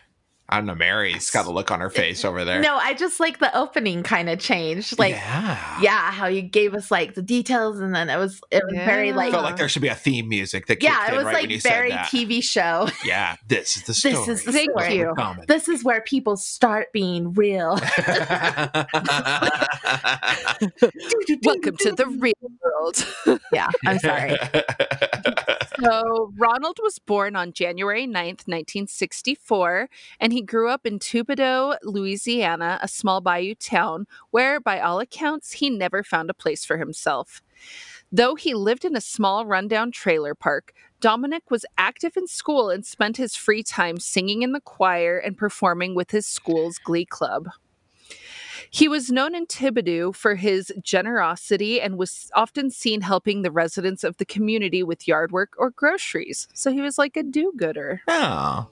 I 0.50 0.56
don't 0.56 0.64
know. 0.64 0.74
Mary's 0.74 1.30
got 1.30 1.44
a 1.44 1.50
look 1.50 1.70
on 1.70 1.80
her 1.80 1.90
face 1.90 2.24
over 2.24 2.42
there. 2.42 2.62
No, 2.62 2.76
I 2.76 2.94
just 2.94 3.20
like 3.20 3.38
the 3.38 3.54
opening 3.54 4.02
kind 4.02 4.30
of 4.30 4.38
changed. 4.38 4.98
Like, 4.98 5.12
yeah. 5.12 5.80
yeah. 5.82 6.10
how 6.10 6.26
you 6.26 6.40
gave 6.40 6.72
us 6.72 6.90
like 6.90 7.14
the 7.14 7.20
details, 7.20 7.80
and 7.80 7.94
then 7.94 8.08
it 8.08 8.16
was 8.16 8.40
it 8.50 8.62
was 8.64 8.74
very 8.74 9.12
like 9.12 9.30
Felt 9.30 9.44
like 9.44 9.56
there 9.56 9.68
should 9.68 9.82
be 9.82 9.88
a 9.88 9.94
theme 9.94 10.26
music 10.26 10.66
that 10.66 10.76
kicked 10.76 10.84
yeah, 10.84 11.12
it 11.12 11.16
was 11.16 11.24
right 11.24 11.50
like 11.50 11.62
very. 11.62 11.92
TV 11.92 12.42
show. 12.42 12.88
Yeah, 13.04 13.36
this 13.46 13.76
is 13.76 13.84
the 13.84 13.94
story. 13.94 14.14
This 14.14 14.28
is 14.28 14.44
the 14.44 14.52
Thank 14.52 14.70
story. 14.72 14.96
you. 14.96 15.14
This 15.46 15.68
is 15.68 15.84
where 15.84 16.00
people 16.02 16.36
start 16.36 16.92
being 16.92 17.32
real. 17.32 17.74
Welcome 21.42 21.76
to 21.78 21.92
the 21.92 22.06
real 22.18 22.34
world. 22.62 23.40
yeah, 23.52 23.68
I'm 23.86 23.98
sorry. 23.98 24.36
So, 25.82 26.32
Ronald 26.36 26.78
was 26.82 26.98
born 26.98 27.36
on 27.36 27.52
January 27.52 28.06
9th, 28.06 28.46
1964, 28.48 29.88
and 30.18 30.32
he 30.32 30.37
grew 30.42 30.68
up 30.68 30.86
in 30.86 30.98
Thibodaux, 30.98 31.76
Louisiana, 31.82 32.78
a 32.82 32.88
small 32.88 33.20
bayou 33.20 33.54
town 33.54 34.06
where, 34.30 34.60
by 34.60 34.80
all 34.80 35.00
accounts, 35.00 35.52
he 35.52 35.70
never 35.70 36.02
found 36.02 36.30
a 36.30 36.34
place 36.34 36.64
for 36.64 36.78
himself. 36.78 37.42
Though 38.10 38.34
he 38.34 38.54
lived 38.54 38.84
in 38.84 38.96
a 38.96 39.00
small 39.00 39.44
rundown 39.44 39.92
trailer 39.92 40.34
park, 40.34 40.72
Dominique 41.00 41.50
was 41.50 41.66
active 41.76 42.16
in 42.16 42.26
school 42.26 42.70
and 42.70 42.84
spent 42.84 43.16
his 43.16 43.36
free 43.36 43.62
time 43.62 44.00
singing 44.00 44.42
in 44.42 44.52
the 44.52 44.60
choir 44.60 45.18
and 45.18 45.36
performing 45.36 45.94
with 45.94 46.10
his 46.10 46.26
school's 46.26 46.78
glee 46.78 47.04
club. 47.04 47.48
He 48.70 48.88
was 48.88 49.10
known 49.10 49.34
in 49.34 49.46
Thibodaux 49.46 50.14
for 50.14 50.34
his 50.34 50.72
generosity 50.82 51.80
and 51.80 51.96
was 51.96 52.30
often 52.34 52.70
seen 52.70 53.00
helping 53.00 53.42
the 53.42 53.50
residents 53.50 54.04
of 54.04 54.16
the 54.18 54.26
community 54.26 54.82
with 54.82 55.08
yard 55.08 55.32
work 55.32 55.54
or 55.56 55.70
groceries. 55.70 56.48
So 56.52 56.70
he 56.70 56.80
was 56.80 56.98
like 56.98 57.16
a 57.16 57.22
do 57.22 57.52
gooder. 57.56 58.02
oh. 58.08 58.68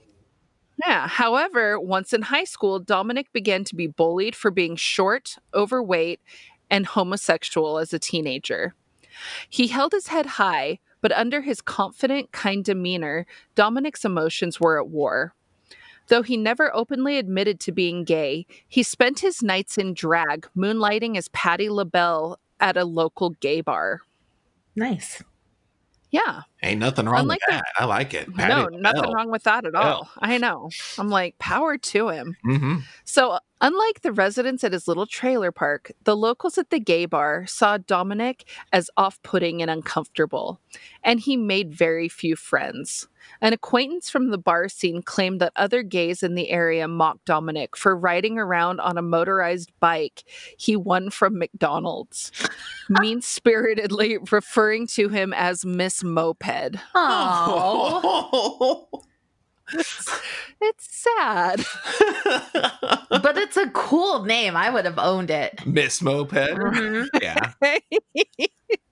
Yeah. 0.84 1.08
However, 1.08 1.80
once 1.80 2.12
in 2.12 2.22
high 2.22 2.44
school, 2.44 2.78
Dominique 2.78 3.32
began 3.32 3.64
to 3.64 3.74
be 3.74 3.86
bullied 3.86 4.36
for 4.36 4.50
being 4.50 4.76
short, 4.76 5.36
overweight, 5.54 6.20
and 6.70 6.86
homosexual 6.86 7.78
as 7.78 7.92
a 7.92 7.98
teenager. 7.98 8.74
He 9.48 9.68
held 9.68 9.92
his 9.92 10.08
head 10.08 10.26
high, 10.26 10.80
but 11.00 11.12
under 11.12 11.40
his 11.40 11.60
confident, 11.60 12.32
kind 12.32 12.64
demeanor, 12.64 13.26
Dominique's 13.54 14.04
emotions 14.04 14.60
were 14.60 14.78
at 14.78 14.88
war. 14.88 15.34
Though 16.08 16.22
he 16.22 16.36
never 16.36 16.74
openly 16.74 17.18
admitted 17.18 17.58
to 17.60 17.72
being 17.72 18.04
gay, 18.04 18.46
he 18.68 18.82
spent 18.82 19.20
his 19.20 19.42
nights 19.42 19.76
in 19.76 19.94
drag, 19.94 20.48
moonlighting 20.56 21.16
as 21.16 21.28
Patti 21.28 21.68
LaBelle 21.68 22.38
at 22.60 22.76
a 22.76 22.84
local 22.84 23.30
gay 23.30 23.60
bar. 23.60 24.00
Nice. 24.76 25.22
Yeah. 26.16 26.42
Ain't 26.62 26.80
nothing 26.80 27.06
wrong 27.06 27.20
Unlike 27.20 27.40
with 27.46 27.56
that. 27.56 27.64
I 27.78 27.84
like 27.84 28.14
it. 28.14 28.34
no, 28.34 28.66
nothing 28.66 29.12
wrong 29.12 29.30
with 29.30 29.42
that 29.42 29.66
at 29.66 29.74
all. 29.74 30.08
I 30.18 30.38
know. 30.38 30.70
I'm 30.98 31.10
like, 31.10 31.38
power 31.38 31.76
to 31.76 32.08
him. 32.08 32.36
Mm-hmm. 32.44 32.76
So, 33.04 33.38
unlike 33.60 34.00
the 34.00 34.12
residents 34.12 34.64
at 34.64 34.72
his 34.72 34.88
little 34.88 35.04
trailer 35.04 35.52
park, 35.52 35.92
the 36.04 36.16
locals 36.16 36.56
at 36.56 36.70
the 36.70 36.80
gay 36.80 37.04
bar 37.04 37.44
saw 37.46 37.76
Dominique 37.76 38.48
as 38.72 38.88
off 38.96 39.22
putting 39.22 39.60
and 39.60 39.70
uncomfortable, 39.70 40.58
and 41.04 41.20
he 41.20 41.36
made 41.36 41.74
very 41.74 42.08
few 42.08 42.34
friends. 42.34 43.08
An 43.40 43.52
acquaintance 43.52 44.08
from 44.08 44.30
the 44.30 44.38
bar 44.38 44.68
scene 44.68 45.02
claimed 45.02 45.40
that 45.40 45.52
other 45.56 45.82
gays 45.82 46.22
in 46.22 46.34
the 46.34 46.50
area 46.50 46.88
mocked 46.88 47.24
Dominique 47.26 47.76
for 47.76 47.96
riding 47.96 48.38
around 48.38 48.80
on 48.80 48.96
a 48.98 49.02
motorized 49.02 49.70
bike 49.80 50.24
he 50.56 50.76
won 50.76 51.10
from 51.10 51.38
McDonald's, 51.38 52.32
mean 52.88 53.20
spiritedly 53.20 54.18
referring 54.30 54.86
to 54.88 55.08
him 55.08 55.32
as 55.34 55.64
Miss 55.64 56.02
Moped. 56.02 56.76
Oh, 56.94 58.88
It's 60.58 61.02
sad. 61.02 61.64
but 63.10 63.36
it's 63.36 63.58
a 63.58 63.68
cool 63.70 64.24
name. 64.24 64.56
I 64.56 64.70
would 64.70 64.86
have 64.86 64.98
owned 64.98 65.30
it. 65.30 65.64
Miss 65.66 66.00
Moped. 66.00 66.32
Mhm. 66.32 67.08
Yeah, 67.22 67.52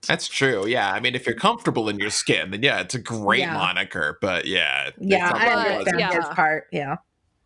that's 0.07 0.29
true. 0.29 0.67
Yeah, 0.67 0.93
I 0.93 1.01
mean, 1.01 1.15
if 1.15 1.27
you're 1.27 1.35
comfortable 1.37 1.89
in 1.89 1.99
your 1.99 2.11
skin, 2.11 2.51
then 2.51 2.63
yeah, 2.63 2.81
it's 2.81 2.95
a 2.95 2.99
great 3.01 3.41
Yeah. 3.41 3.55
moniker. 3.55 4.19
But 4.21 4.45
yeah, 4.47 4.91
Yeah, 4.99 5.31
I 5.35 5.55
like 5.55 5.67
it 5.67 5.69
But, 5.69 5.79
understand 5.95 5.99
yeah. 6.01 6.15
his 6.21 6.29
part. 6.35 6.67
Yeah. 6.71 6.97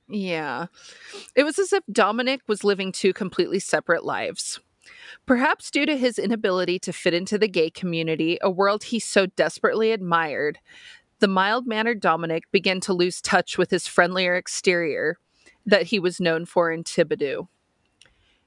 Yeah. 0.09 0.67
It 1.37 1.45
was 1.45 1.59
as 1.59 1.73
if 1.73 1.85
Dominique 1.93 2.43
was 2.49 2.65
living 2.65 2.91
two 2.93 3.13
completely 3.13 3.61
separate 3.61 4.05
lives. 4.05 4.59
Perhaps 5.27 5.71
due 5.71 5.85
to 5.87 5.97
his 5.97 6.19
inability 6.19 6.79
to 6.81 6.93
fit 6.93 7.15
into 7.15 7.39
the 7.39 7.49
gay 7.49 7.71
community, 7.71 8.39
a 8.41 8.51
world 8.51 8.85
he 8.85 8.99
so 8.99 9.27
desperately 9.27 9.93
admired, 9.93 10.59
the 11.21 11.29
mild 11.29 11.67
mannered 11.67 12.01
Dominique 12.01 12.51
began 12.53 12.81
to 12.81 12.93
lose 12.93 13.21
touch 13.21 13.59
with 13.59 13.71
his 13.71 13.87
friendlier 13.87 14.35
exterior 14.35 15.19
that 15.67 15.85
he 15.85 15.99
was 15.99 16.21
known 16.21 16.47
for 16.47 16.71
in 16.71 16.85
Thibodaux. 16.85 17.49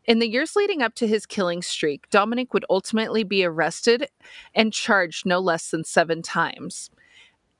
In 0.06 0.20
the 0.20 0.30
years 0.30 0.56
leading 0.56 0.82
up 0.82 0.96
to 0.96 1.08
his 1.08 1.26
killing 1.26 1.62
streak, 1.62 2.10
Dominique 2.10 2.54
would 2.54 2.66
ultimately 2.70 3.24
be 3.24 3.46
arrested 3.46 4.10
and 4.56 4.74
charged 4.74 5.26
no 5.26 5.40
less 5.40 5.70
than 5.70 5.84
seven 5.84 6.22
times. 6.22 6.90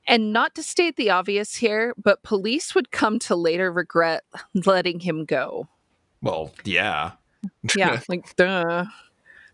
And 0.08 0.32
not 0.32 0.56
to 0.56 0.62
state 0.62 0.96
the 0.96 1.10
obvious 1.10 1.56
here, 1.56 1.94
but 1.96 2.24
police 2.24 2.74
would 2.74 2.90
come 2.90 3.20
to 3.20 3.36
later 3.36 3.70
regret 3.70 4.24
letting 4.54 5.00
him 5.00 5.24
go. 5.24 5.68
Well, 6.20 6.52
yeah. 6.64 7.12
Yeah, 7.76 8.00
like, 8.08 8.34
duh. 8.34 8.86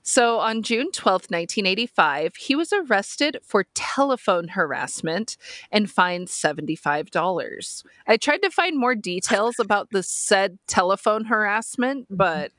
So 0.02 0.38
on 0.38 0.62
June 0.62 0.90
12th, 0.90 1.30
1985, 1.30 2.36
he 2.36 2.56
was 2.56 2.72
arrested 2.72 3.38
for 3.42 3.66
telephone 3.74 4.48
harassment 4.48 5.36
and 5.70 5.90
fined 5.90 6.28
$75. 6.28 7.84
I 8.06 8.16
tried 8.16 8.42
to 8.42 8.50
find 8.50 8.78
more 8.78 8.94
details 8.94 9.56
about 9.60 9.90
the 9.90 10.02
said 10.02 10.58
telephone 10.66 11.26
harassment, 11.26 12.04
mm-hmm. 12.04 12.16
but 12.16 12.52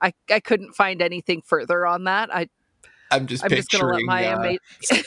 I, 0.00 0.12
I 0.30 0.40
couldn't 0.40 0.74
find 0.74 1.00
anything 1.00 1.42
further 1.42 1.86
on 1.86 2.04
that. 2.04 2.34
I 2.34 2.48
I'm 3.10 3.26
just 3.26 3.44
I'm 3.44 3.50
just 3.50 3.70
gonna 3.70 3.84
let 3.84 3.92
picturing 3.94 4.06
my 4.06 4.26
uh, 4.26 4.38
ama- 4.42 4.58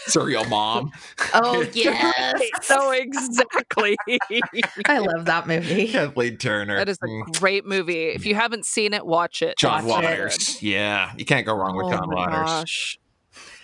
serial 0.06 0.46
mom. 0.46 0.92
Oh 1.34 1.62
yes, 1.74 2.42
so 2.64 2.92
exactly. 2.92 3.96
I 4.88 4.98
love 5.00 5.26
that 5.26 5.48
movie. 5.48 5.88
Kathleen 5.92 6.38
Turner. 6.38 6.78
that 6.78 6.90
is 6.90 6.98
a 7.04 7.06
Mm. 7.08 7.40
great 7.40 7.66
movie. 7.66 8.06
If 8.10 8.26
you 8.26 8.36
haven't 8.36 8.66
seen 8.66 8.94
it, 8.94 9.06
watch 9.06 9.42
it. 9.42 9.58
John 9.58 9.86
Watch 9.86 10.04
it. 10.04 10.08
Waters. 10.20 10.62
Yeah, 10.64 11.12
you 11.18 11.26
can't 11.26 11.46
go 11.46 11.54
wrong 11.56 11.76
with 11.76 11.88
Oh 11.88 11.92
John 11.92 12.10
my 12.10 12.16
Waters. 12.16 12.36
gosh. 12.46 13.00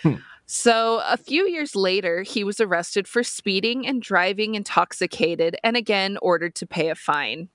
Hmm. 0.02 0.14
So, 0.48 1.00
a 1.04 1.16
few 1.16 1.48
years 1.48 1.74
later, 1.74 2.22
he 2.22 2.44
was 2.44 2.60
arrested 2.60 3.08
for 3.08 3.24
speeding 3.24 3.84
and 3.86 4.00
driving 4.00 4.54
intoxicated 4.54 5.56
and 5.64 5.76
again 5.76 6.18
ordered 6.22 6.54
to 6.56 6.66
pay 6.66 6.88
a 6.88 6.94
fine. 6.94 7.48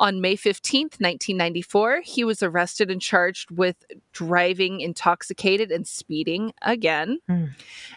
On 0.00 0.20
May 0.20 0.36
15th, 0.36 1.00
1994, 1.00 2.02
he 2.04 2.22
was 2.22 2.40
arrested 2.40 2.88
and 2.88 3.02
charged 3.02 3.50
with 3.50 3.84
driving 4.12 4.80
intoxicated 4.80 5.72
and 5.72 5.88
speeding 5.88 6.52
again. 6.62 7.18
Hmm. 7.28 7.46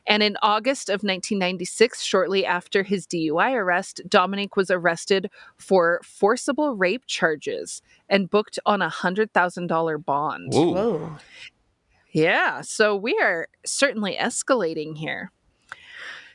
And 0.08 0.24
in 0.24 0.36
August 0.42 0.90
of 0.90 1.04
1996, 1.04 2.02
shortly 2.02 2.44
after 2.44 2.82
his 2.82 3.06
DUI 3.06 3.54
arrest, 3.54 4.02
Dominique 4.10 4.56
was 4.56 4.72
arrested 4.72 5.30
for 5.58 6.02
forcible 6.04 6.76
rape 6.76 7.06
charges 7.06 7.84
and 8.10 8.32
booked 8.32 8.58
on 8.66 8.82
a 8.82 8.90
$100,000 8.90 10.04
bond. 10.04 10.56
Ooh. 10.56 10.74
Whoa. 10.74 11.18
Yeah, 12.12 12.62
so 12.62 12.96
we 12.96 13.18
are 13.22 13.48
certainly 13.64 14.18
escalating 14.20 14.98
here. 14.98 15.32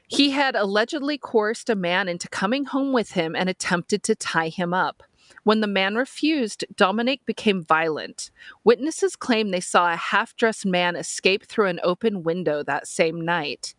He 0.08 0.30
had 0.30 0.54
allegedly 0.54 1.18
coerced 1.18 1.68
a 1.68 1.75
man 1.75 2.08
into 2.08 2.28
coming 2.28 2.66
home 2.66 2.92
with 2.92 3.11
him 3.11 3.35
and 3.35 3.49
attempted 3.49 4.04
to 4.04 4.14
tie 4.14 4.49
him 4.49 4.73
up. 4.73 5.02
When 5.45 5.61
the 5.61 5.66
man 5.66 5.95
refused, 5.95 6.64
Dominique 6.76 7.25
became 7.26 7.62
violent. 7.62 8.30
Witnesses 8.64 9.16
claim 9.16 9.50
they 9.50 9.61
saw 9.61 9.92
a 9.92 9.97
half 9.97 10.37
dressed 10.37 10.66
man 10.66 10.97
escape 10.97 11.47
through 11.47 11.66
an 11.66 11.80
open 11.83 12.23
window 12.23 12.62
that 12.62 12.87
same 12.87 13.21
night. 13.21 13.75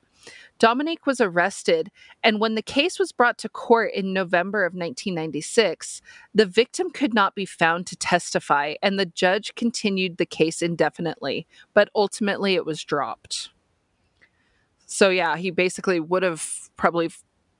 Dominique 0.60 1.06
was 1.06 1.22
arrested, 1.22 1.92
and 2.24 2.40
when 2.40 2.56
the 2.56 2.62
case 2.62 2.98
was 2.98 3.12
brought 3.12 3.38
to 3.38 3.50
court 3.50 3.94
in 3.94 4.12
November 4.12 4.66
of 4.66 4.74
1996, 4.74 6.02
the 6.34 6.46
victim 6.46 6.90
could 6.90 7.14
not 7.14 7.36
be 7.36 7.46
found 7.46 7.86
to 7.88 7.96
testify, 7.96 8.74
and 8.82 8.98
the 8.98 9.06
judge 9.06 9.54
continued 9.56 10.18
the 10.18 10.26
case 10.26 10.62
indefinitely, 10.62 11.46
but 11.74 11.90
ultimately 11.94 12.56
it 12.56 12.66
was 12.66 12.84
dropped. 12.84 13.52
So, 14.88 15.10
yeah, 15.10 15.38
he 15.38 15.52
basically 15.52 16.00
would 16.00 16.24
have 16.24 16.70
probably 16.76 17.12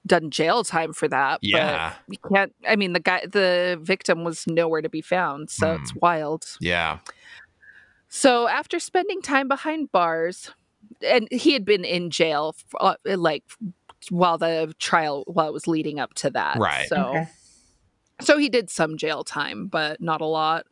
done 0.08 0.32
jail 0.32 0.64
time 0.64 0.94
for 0.94 1.08
that. 1.08 1.40
Yeah. 1.42 1.94
But 2.08 2.14
you 2.14 2.36
can't, 2.36 2.56
I 2.68 2.76
mean, 2.76 2.94
the 2.94 3.00
guy, 3.00 3.26
the 3.26 3.78
victim 3.82 4.24
was 4.24 4.46
nowhere 4.48 4.82
to 4.82 4.90
be 4.90 5.02
found, 5.02 5.50
so 5.50 5.74
it's 5.74 5.94
wild. 5.96 6.46
Yeah. 6.60 7.00
So 8.10 8.48
after 8.48 8.80
spending 8.80 9.22
time 9.22 9.48
behind 9.48 9.92
bars, 9.92 10.52
and 11.06 11.28
he 11.32 11.54
had 11.54 11.66
been 11.66 11.84
in 11.84 12.10
jail, 12.10 12.56
f- 12.58 12.96
uh, 13.06 13.18
like 13.18 13.44
while 14.10 14.38
the 14.38 14.74
trial, 14.80 15.24
while 15.28 15.48
it 15.48 15.54
was 15.54 15.68
leading 15.68 16.00
up 16.00 16.14
to 16.16 16.30
that. 16.32 16.58
Right. 16.58 16.88
So, 16.88 17.10
Okay. 17.10 17.28
So 18.20 18.40
he 18.40 18.50
did 18.50 18.72
some 18.72 18.98
jail 18.98 19.24
time, 19.24 19.68
but 19.68 20.02
not 20.02 20.22
a 20.22 20.26
lot. 20.26 20.66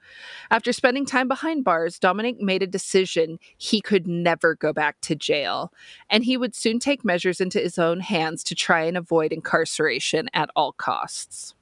After 0.49 0.73
spending 0.73 1.05
time 1.05 1.27
behind 1.27 1.63
bars, 1.63 1.99
Dominique 1.99 2.41
made 2.41 2.63
a 2.63 2.67
decision 2.67 3.37
he 3.55 3.81
could 3.81 4.07
never 4.07 4.55
go 4.55 4.73
back 4.73 4.99
to 5.01 5.15
jail, 5.15 5.71
and 6.09 6.23
he 6.23 6.37
would 6.37 6.55
soon 6.55 6.79
take 6.79 7.05
measures 7.05 7.39
into 7.39 7.59
his 7.59 7.77
own 7.77 7.99
hands 7.99 8.43
to 8.45 8.55
try 8.55 8.81
and 8.81 8.97
avoid 8.97 9.31
incarceration 9.31 10.27
at 10.33 10.49
all 10.55 10.71
costs. 10.71 11.53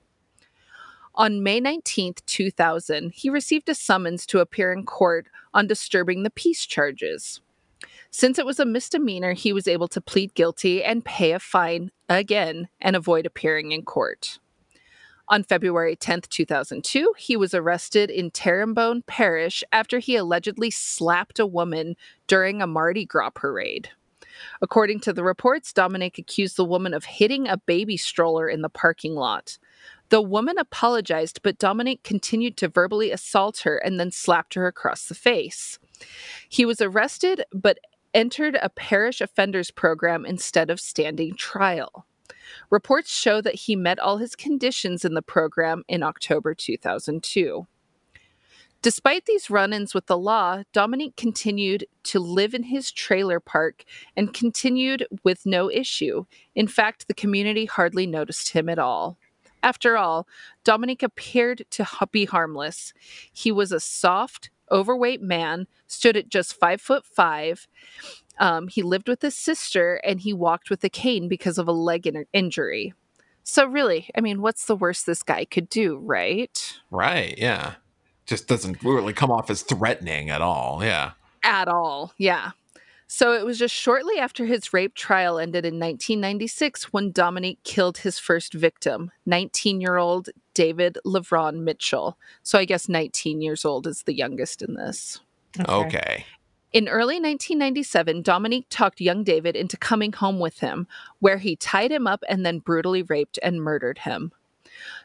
On 1.16 1.44
May 1.44 1.60
19th, 1.60 2.26
2000, 2.26 3.12
he 3.14 3.30
received 3.30 3.68
a 3.68 3.76
summons 3.76 4.26
to 4.28 4.40
appear 4.40 4.72
in 4.72 4.86
court 4.86 5.28
on 5.54 5.68
disturbing 5.68 6.24
the 6.24 6.32
peace 6.32 6.66
charges. 6.66 7.42
Since 8.10 8.40
it 8.40 8.46
was 8.46 8.60
a 8.60 8.66
misdemeanor, 8.66 9.34
he 9.34 9.52
was 9.52 9.68
able 9.68 9.90
to 9.90 10.02
plead 10.02 10.34
guilty 10.34 10.82
and 10.82 11.04
pay 11.04 11.34
a 11.34 11.40
fine 11.40 11.92
again 12.08 12.70
and 12.80 12.96
avoid 12.96 13.26
appearing 13.26 13.74
in 13.74 13.84
court. 13.84 14.40
On 15.30 15.44
February 15.44 15.96
10th, 15.96 16.28
2002, 16.30 17.14
he 17.18 17.38
was 17.38 17.54
arrested 17.54 18.10
in 18.10 18.30
Terrebonne 18.30 19.04
Parish 19.04 19.64
after 19.72 20.00
he 20.00 20.16
allegedly 20.16 20.70
slapped 20.70 21.40
a 21.40 21.46
woman 21.46 21.96
during 22.28 22.62
a 22.62 22.68
Mardi 22.68 23.06
Gras 23.06 23.30
parade. 23.30 23.90
According 24.62 25.00
to 25.02 25.14
the 25.14 25.24
reports, 25.24 25.72
Dominique 25.72 26.18
accused 26.18 26.58
the 26.58 26.66
woman 26.66 26.94
of 26.94 27.06
hitting 27.06 27.48
a 27.48 27.58
baby 27.58 27.96
stroller 27.96 28.50
in 28.50 28.62
the 28.62 28.70
parking 28.70 29.16
lot. 29.16 29.58
The 30.10 30.22
woman 30.22 30.58
apologized, 30.58 31.42
but 31.42 31.58
Dominique 31.58 32.04
continued 32.04 32.58
to 32.58 32.68
verbally 32.68 33.12
assault 33.12 33.60
her 33.60 33.78
and 33.78 34.00
then 34.00 34.12
slapped 34.12 34.56
her 34.56 34.68
across 34.68 35.08
the 35.08 35.16
face. 35.16 35.80
He 36.50 36.66
was 36.66 36.82
arrested, 36.82 37.46
but 37.54 37.80
entered 38.14 38.58
a 38.62 38.70
parish 38.70 39.22
offenders 39.22 39.72
program 39.72 40.26
instead 40.26 40.70
of 40.70 40.80
standing 40.80 41.36
trial. 41.36 42.06
Reports 42.70 43.14
show 43.14 43.42
that 43.42 43.56
he 43.56 43.76
met 43.76 44.00
all 44.00 44.18
his 44.18 44.36
conditions 44.36 45.06
in 45.06 45.14
the 45.14 45.22
program 45.22 45.84
in 45.88 46.04
October 46.04 46.54
2002. 46.54 47.68
Despite 48.84 49.26
these 49.26 49.50
run 49.50 49.72
ins 49.72 49.94
with 49.94 50.08
the 50.08 50.18
law, 50.18 50.64
Dominique 50.74 51.16
continued 51.16 51.86
to 52.04 52.20
live 52.20 52.54
in 52.54 52.64
his 52.64 52.92
trailer 52.92 53.40
park 53.40 53.86
and 54.18 54.34
continued 54.34 55.08
with 55.24 55.46
no 55.46 55.72
issue. 55.72 56.26
In 56.54 56.68
fact, 56.68 57.08
the 57.08 57.14
community 57.14 57.64
hardly 57.64 58.06
noticed 58.06 58.50
him 58.50 58.68
at 58.68 58.78
all. 58.78 59.18
After 59.64 59.96
all, 59.96 60.28
Dominique 60.66 61.02
appeared 61.02 61.66
to 61.70 61.88
be 62.12 62.26
harmless. 62.26 62.94
He 63.32 63.54
was 63.54 63.72
a 63.72 63.80
soft, 63.80 64.50
overweight 64.70 65.22
man, 65.22 65.68
stood 65.88 66.18
at 66.18 66.28
just 66.28 66.54
five 66.54 66.82
foot 66.82 67.06
five. 67.06 67.70
Um, 68.40 68.68
he 68.68 68.82
lived 68.82 69.08
with 69.08 69.22
his 69.22 69.36
sister 69.36 69.96
and 70.04 70.20
he 70.20 70.34
walked 70.34 70.70
with 70.70 70.84
a 70.84 70.90
cane 70.90 71.28
because 71.28 71.58
of 71.58 71.68
a 71.68 71.72
leg 71.72 72.08
in- 72.08 72.26
injury. 72.34 72.94
So, 73.44 73.66
really, 73.66 74.10
I 74.16 74.22
mean, 74.22 74.42
what's 74.42 74.66
the 74.66 74.76
worst 74.76 75.06
this 75.06 75.22
guy 75.22 75.46
could 75.46 75.70
do, 75.70 75.98
right? 75.98 76.80
Right. 76.92 77.38
Yeah. 77.38 77.74
Just 78.26 78.48
doesn't 78.48 78.84
really 78.84 79.14
come 79.14 79.32
off 79.32 79.50
as 79.50 79.64
threatening 79.64 80.30
at 80.30 80.42
all. 80.42 80.80
Yeah. 80.82 81.12
At 81.44 81.68
all, 81.68 82.14
yeah. 82.18 82.52
So 83.16 83.34
it 83.34 83.46
was 83.46 83.60
just 83.60 83.76
shortly 83.76 84.18
after 84.18 84.46
his 84.46 84.74
rape 84.74 84.96
trial 84.96 85.38
ended 85.38 85.66
in 85.66 85.76
1996 85.76 86.92
when 86.94 87.12
Dominique 87.12 87.62
killed 87.64 88.00
his 88.00 88.18
first 88.18 88.56
victim, 88.56 89.12
19 89.28 89.82
year 89.82 89.98
old 89.98 90.30
David 90.56 90.98
Levron 91.06 91.64
Mitchell. 91.64 92.18
So 92.42 92.58
I 92.58 92.66
guess 92.66 92.90
19 92.90 93.40
years 93.40 93.66
old 93.66 93.86
is 93.86 94.02
the 94.02 94.16
youngest 94.16 94.64
in 94.64 94.74
this. 94.74 95.20
Okay. 95.70 96.26
In 96.74 96.90
early 96.90 97.20
1997, 97.20 98.24
Dominique 98.24 98.66
talked 98.68 99.00
young 99.00 99.24
David 99.24 99.56
into 99.56 99.78
coming 99.78 100.12
home 100.12 100.40
with 100.40 100.60
him, 100.60 100.88
where 101.20 101.38
he 101.38 101.56
tied 101.56 101.92
him 101.92 102.08
up 102.08 102.24
and 102.28 102.44
then 102.44 102.58
brutally 102.58 103.04
raped 103.04 103.38
and 103.44 103.62
murdered 103.62 104.00
him. 104.00 104.32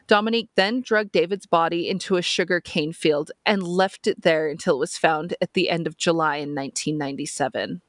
Dominique 0.07 0.49
then 0.55 0.81
dragged 0.81 1.11
David's 1.11 1.45
body 1.45 1.87
into 1.87 2.15
a 2.15 2.23
sugar 2.23 2.59
cane 2.59 2.91
field 2.91 3.31
and 3.45 3.61
left 3.61 4.07
it 4.07 4.23
there 4.23 4.49
until 4.49 4.77
it 4.77 4.79
was 4.79 4.97
found 4.97 5.35
at 5.39 5.53
the 5.53 5.69
end 5.69 5.85
of 5.85 5.95
July 5.95 6.37
in 6.37 6.55
1997. 6.55 7.81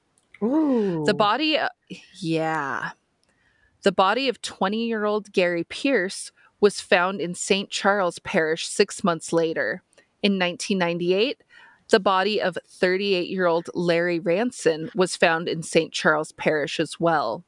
Ooh. 0.42 1.02
The 1.06 1.14
body, 1.14 1.56
uh, 1.56 1.70
yeah. 2.20 2.90
The 3.82 3.92
body 3.92 4.28
of 4.28 4.42
20 4.42 4.84
year 4.84 5.06
old 5.06 5.32
Gary 5.32 5.64
Pierce 5.64 6.32
was 6.60 6.82
found 6.82 7.22
in 7.22 7.34
St. 7.34 7.70
Charles 7.70 8.18
Parish 8.18 8.68
six 8.68 9.02
months 9.02 9.32
later. 9.32 9.82
In 10.22 10.38
1998, 10.38 11.42
the 11.90 12.00
body 12.00 12.40
of 12.40 12.56
38 12.66 13.28
year 13.28 13.46
old 13.46 13.68
Larry 13.74 14.18
Ranson 14.18 14.90
was 14.94 15.16
found 15.16 15.48
in 15.48 15.62
St. 15.62 15.92
Charles 15.92 16.32
Parish 16.32 16.80
as 16.80 16.98
well. 16.98 17.44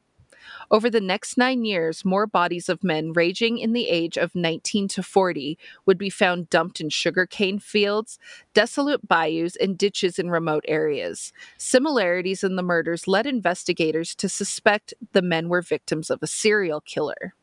Over 0.70 0.88
the 0.90 1.00
next 1.00 1.36
nine 1.36 1.64
years, 1.64 2.04
more 2.04 2.26
bodies 2.26 2.68
of 2.68 2.82
men 2.82 3.12
ranging 3.12 3.58
in 3.58 3.72
the 3.72 3.88
age 3.88 4.16
of 4.16 4.34
19 4.34 4.88
to 4.88 5.02
40 5.02 5.58
would 5.86 5.98
be 5.98 6.10
found 6.10 6.50
dumped 6.50 6.80
in 6.80 6.88
sugarcane 6.88 7.58
fields, 7.58 8.18
desolate 8.54 9.06
bayous, 9.06 9.54
and 9.56 9.76
ditches 9.78 10.18
in 10.18 10.30
remote 10.30 10.64
areas. 10.66 11.32
Similarities 11.58 12.42
in 12.42 12.56
the 12.56 12.62
murders 12.62 13.06
led 13.06 13.26
investigators 13.26 14.14
to 14.16 14.28
suspect 14.28 14.94
the 15.12 15.22
men 15.22 15.48
were 15.48 15.62
victims 15.62 16.10
of 16.10 16.22
a 16.22 16.26
serial 16.26 16.80
killer. 16.80 17.34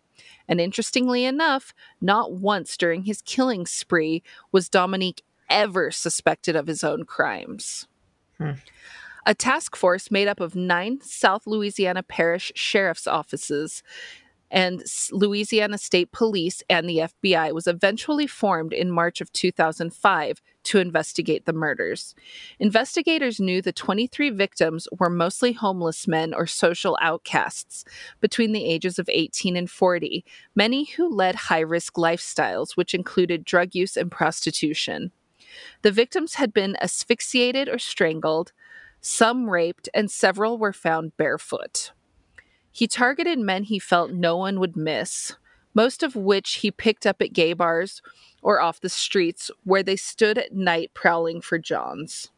And 0.47 0.59
interestingly 0.59 1.25
enough, 1.25 1.73
not 2.01 2.33
once 2.33 2.75
during 2.75 3.03
his 3.03 3.21
killing 3.21 3.67
spree 3.67 4.23
was 4.51 4.67
Dominique 4.67 5.23
ever 5.49 5.91
suspected 5.91 6.55
of 6.55 6.67
his 6.67 6.83
own 6.83 7.03
crimes. 7.03 7.87
Hmm. 8.37 8.51
A 9.25 9.35
task 9.35 9.75
force 9.75 10.09
made 10.09 10.27
up 10.27 10.39
of 10.39 10.55
nine 10.55 11.01
South 11.01 11.45
Louisiana 11.45 12.03
Parish 12.03 12.51
Sheriff's 12.55 13.07
offices 13.07 13.83
and 14.51 14.83
Louisiana 15.11 15.77
State 15.77 16.11
Police 16.11 16.63
and 16.69 16.89
the 16.89 16.97
FBI 16.97 17.53
was 17.53 17.67
eventually 17.67 18.27
formed 18.27 18.73
in 18.73 18.89
March 18.89 19.21
of 19.21 19.31
2005 19.31 20.41
to 20.63 20.79
investigate 20.79 21.45
the 21.45 21.53
murders. 21.53 22.15
Investigators 22.59 23.39
knew 23.39 23.61
the 23.61 23.71
23 23.71 24.29
victims 24.31 24.87
were 24.97 25.09
mostly 25.09 25.53
homeless 25.53 26.07
men 26.07 26.33
or 26.33 26.47
social 26.47 26.97
outcasts 27.01 27.85
between 28.19 28.51
the 28.51 28.65
ages 28.65 28.99
of 28.99 29.09
18 29.11 29.55
and 29.55 29.69
40, 29.69 30.25
many 30.55 30.85
who 30.85 31.09
led 31.09 31.35
high 31.35 31.59
risk 31.59 31.95
lifestyles, 31.95 32.75
which 32.75 32.93
included 32.93 33.45
drug 33.45 33.75
use 33.75 33.95
and 33.95 34.11
prostitution. 34.11 35.11
The 35.81 35.91
victims 35.91 36.35
had 36.35 36.53
been 36.53 36.75
asphyxiated 36.81 37.69
or 37.69 37.79
strangled, 37.79 38.51
some 39.01 39.49
raped, 39.49 39.89
and 39.93 40.11
several 40.11 40.57
were 40.57 40.73
found 40.73 41.15
barefoot. 41.17 41.91
He 42.71 42.87
targeted 42.87 43.39
men 43.39 43.63
he 43.63 43.79
felt 43.79 44.11
no 44.11 44.37
one 44.37 44.59
would 44.59 44.75
miss, 44.75 45.35
most 45.73 46.03
of 46.03 46.15
which 46.15 46.55
he 46.55 46.71
picked 46.71 47.05
up 47.05 47.21
at 47.21 47.33
gay 47.33 47.53
bars 47.53 48.01
or 48.41 48.61
off 48.61 48.79
the 48.79 48.89
streets 48.89 49.51
where 49.63 49.83
they 49.83 49.95
stood 49.95 50.37
at 50.37 50.53
night 50.53 50.91
prowling 50.93 51.41
for 51.41 51.57
Johns. 51.57 52.31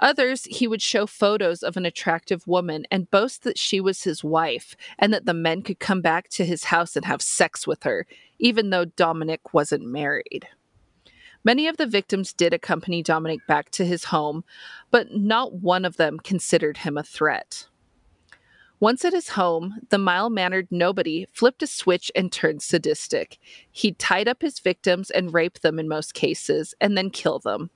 Others, 0.00 0.44
he 0.46 0.66
would 0.66 0.82
show 0.82 1.06
photos 1.06 1.62
of 1.62 1.76
an 1.76 1.86
attractive 1.86 2.48
woman 2.48 2.84
and 2.90 3.10
boast 3.10 3.44
that 3.44 3.56
she 3.56 3.80
was 3.80 4.02
his 4.02 4.24
wife 4.24 4.74
and 4.98 5.14
that 5.14 5.26
the 5.26 5.34
men 5.34 5.62
could 5.62 5.78
come 5.78 6.00
back 6.00 6.28
to 6.30 6.44
his 6.44 6.64
house 6.64 6.96
and 6.96 7.04
have 7.04 7.22
sex 7.22 7.68
with 7.68 7.84
her, 7.84 8.06
even 8.40 8.70
though 8.70 8.84
Dominique 8.84 9.54
wasn't 9.54 9.86
married. 9.86 10.48
Many 11.44 11.66
of 11.66 11.76
the 11.76 11.86
victims 11.86 12.32
did 12.32 12.54
accompany 12.54 13.02
Dominique 13.02 13.46
back 13.46 13.70
to 13.70 13.84
his 13.84 14.04
home, 14.04 14.44
but 14.90 15.12
not 15.14 15.54
one 15.54 15.84
of 15.84 15.96
them 15.96 16.18
considered 16.18 16.78
him 16.78 16.96
a 16.96 17.02
threat. 17.02 17.66
Once 18.78 19.04
at 19.04 19.12
his 19.12 19.30
home, 19.30 19.78
the 19.90 19.98
mild 19.98 20.32
mannered 20.32 20.66
nobody 20.70 21.26
flipped 21.32 21.62
a 21.62 21.66
switch 21.66 22.10
and 22.16 22.32
turned 22.32 22.62
sadistic. 22.62 23.38
He'd 23.70 23.98
tied 23.98 24.26
up 24.26 24.42
his 24.42 24.58
victims 24.58 25.10
and 25.10 25.32
raped 25.32 25.62
them 25.62 25.78
in 25.78 25.88
most 25.88 26.14
cases, 26.14 26.74
and 26.80 26.96
then 26.98 27.10
kill 27.10 27.38
them. 27.38 27.70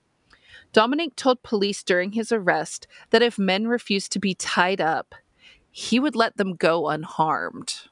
Dominique 0.72 1.14
told 1.14 1.42
police 1.42 1.83
during 1.83 2.12
his 2.12 2.33
arrest 2.33 2.87
that 3.11 3.22
if 3.22 3.38
men 3.38 3.68
refused 3.68 4.11
to 4.12 4.18
be 4.18 4.35
tied 4.35 4.81
up, 4.81 5.14
he 5.70 6.00
would 6.00 6.16
let 6.16 6.37
them 6.38 6.55
go 6.55 6.88
unharmed. 6.88 7.83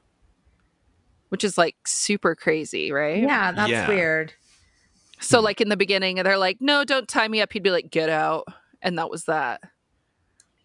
Which 1.29 1.45
is 1.45 1.57
like 1.57 1.77
super 1.87 2.35
crazy, 2.35 2.91
right? 2.91 3.23
Yeah, 3.23 3.53
that's 3.53 3.71
Yeah. 3.71 3.89
weird. 3.89 4.35
So, 5.25 5.41
like 5.41 5.61
in 5.61 5.69
the 5.69 5.77
beginning, 5.77 6.17
they're 6.17 6.39
like, 6.39 6.59
no, 6.61 6.85
don't 6.85 7.09
tie 7.09 7.29
me 7.29 7.41
up. 7.41 7.53
He'd 7.53 7.63
be 7.63 7.71
like, 7.71 7.91
get 7.91 8.09
out. 8.09 8.45
And 8.83 8.99
that 8.99 9.11
was 9.11 9.25
that. 9.25 9.61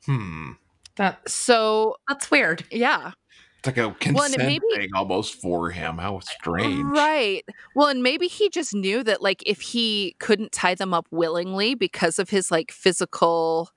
Hmm. 0.06 0.52
That's 0.95 1.34
So, 1.34 1.95
that's 2.08 2.30
weird. 2.30 2.63
yeah. 2.72 3.12
It's 3.60 3.67
like 3.67 3.78
a 3.78 3.93
Well, 4.13 4.30
maybe- 4.38 4.65
thing 4.74 4.89
almost 4.95 5.41
for 5.41 5.69
him. 5.69 5.98
How 5.98 6.19
strange. 6.19 6.84
Right. 6.86 7.43
Well, 7.76 7.88
and 7.88 8.02
maybe 8.02 8.28
he 8.28 8.50
just 8.50 8.74
knew 8.74 9.04
that 9.04 9.22
like 9.22 9.43
if 9.45 9.60
he 9.62 10.15
couldn't 10.19 10.52
tie 10.54 10.76
them 10.76 10.93
up 10.93 11.08
willingly 11.12 11.76
because 11.76 12.19
of 12.19 12.30
his 12.30 12.52
like 12.52 12.72
physical 12.72 13.69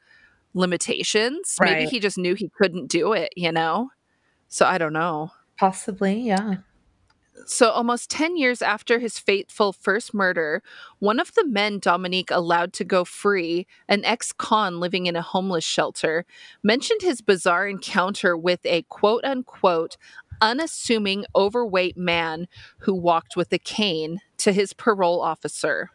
limitations, 0.54 1.56
maybe 1.60 1.86
he 1.86 1.98
just 1.98 2.16
knew 2.18 2.34
he 2.34 2.48
couldn't 2.60 2.86
do 2.88 3.12
it, 3.12 3.32
you 3.36 3.50
know? 3.50 3.90
So 4.48 4.66
I 4.66 4.78
don't 4.78 4.92
know. 4.92 5.30
Possibly, 5.58 6.14
yeah. 6.20 6.56
So, 7.46 7.70
almost 7.70 8.10
10 8.10 8.36
years 8.36 8.60
after 8.60 8.98
his 8.98 9.18
fateful 9.18 9.72
first 9.72 10.12
murder, 10.12 10.62
one 10.98 11.18
of 11.18 11.34
the 11.34 11.46
men 11.46 11.78
Dominique 11.78 12.30
allowed 12.30 12.72
to 12.74 12.84
go 12.84 13.04
free, 13.04 13.66
an 13.88 14.04
ex 14.04 14.32
con 14.32 14.80
living 14.80 15.06
in 15.06 15.16
a 15.16 15.22
homeless 15.22 15.64
shelter, 15.64 16.26
mentioned 16.62 17.00
his 17.00 17.22
bizarre 17.22 17.66
encounter 17.66 18.36
with 18.36 18.60
a 18.64 18.82
quote 18.82 19.24
unquote 19.24 19.96
unassuming 20.42 21.24
overweight 21.34 21.96
man 21.96 22.48
who 22.78 22.94
walked 22.94 23.36
with 23.36 23.52
a 23.52 23.58
cane 23.58 24.20
to 24.38 24.52
his 24.52 24.72
parole 24.72 25.22
officer. 25.22 25.90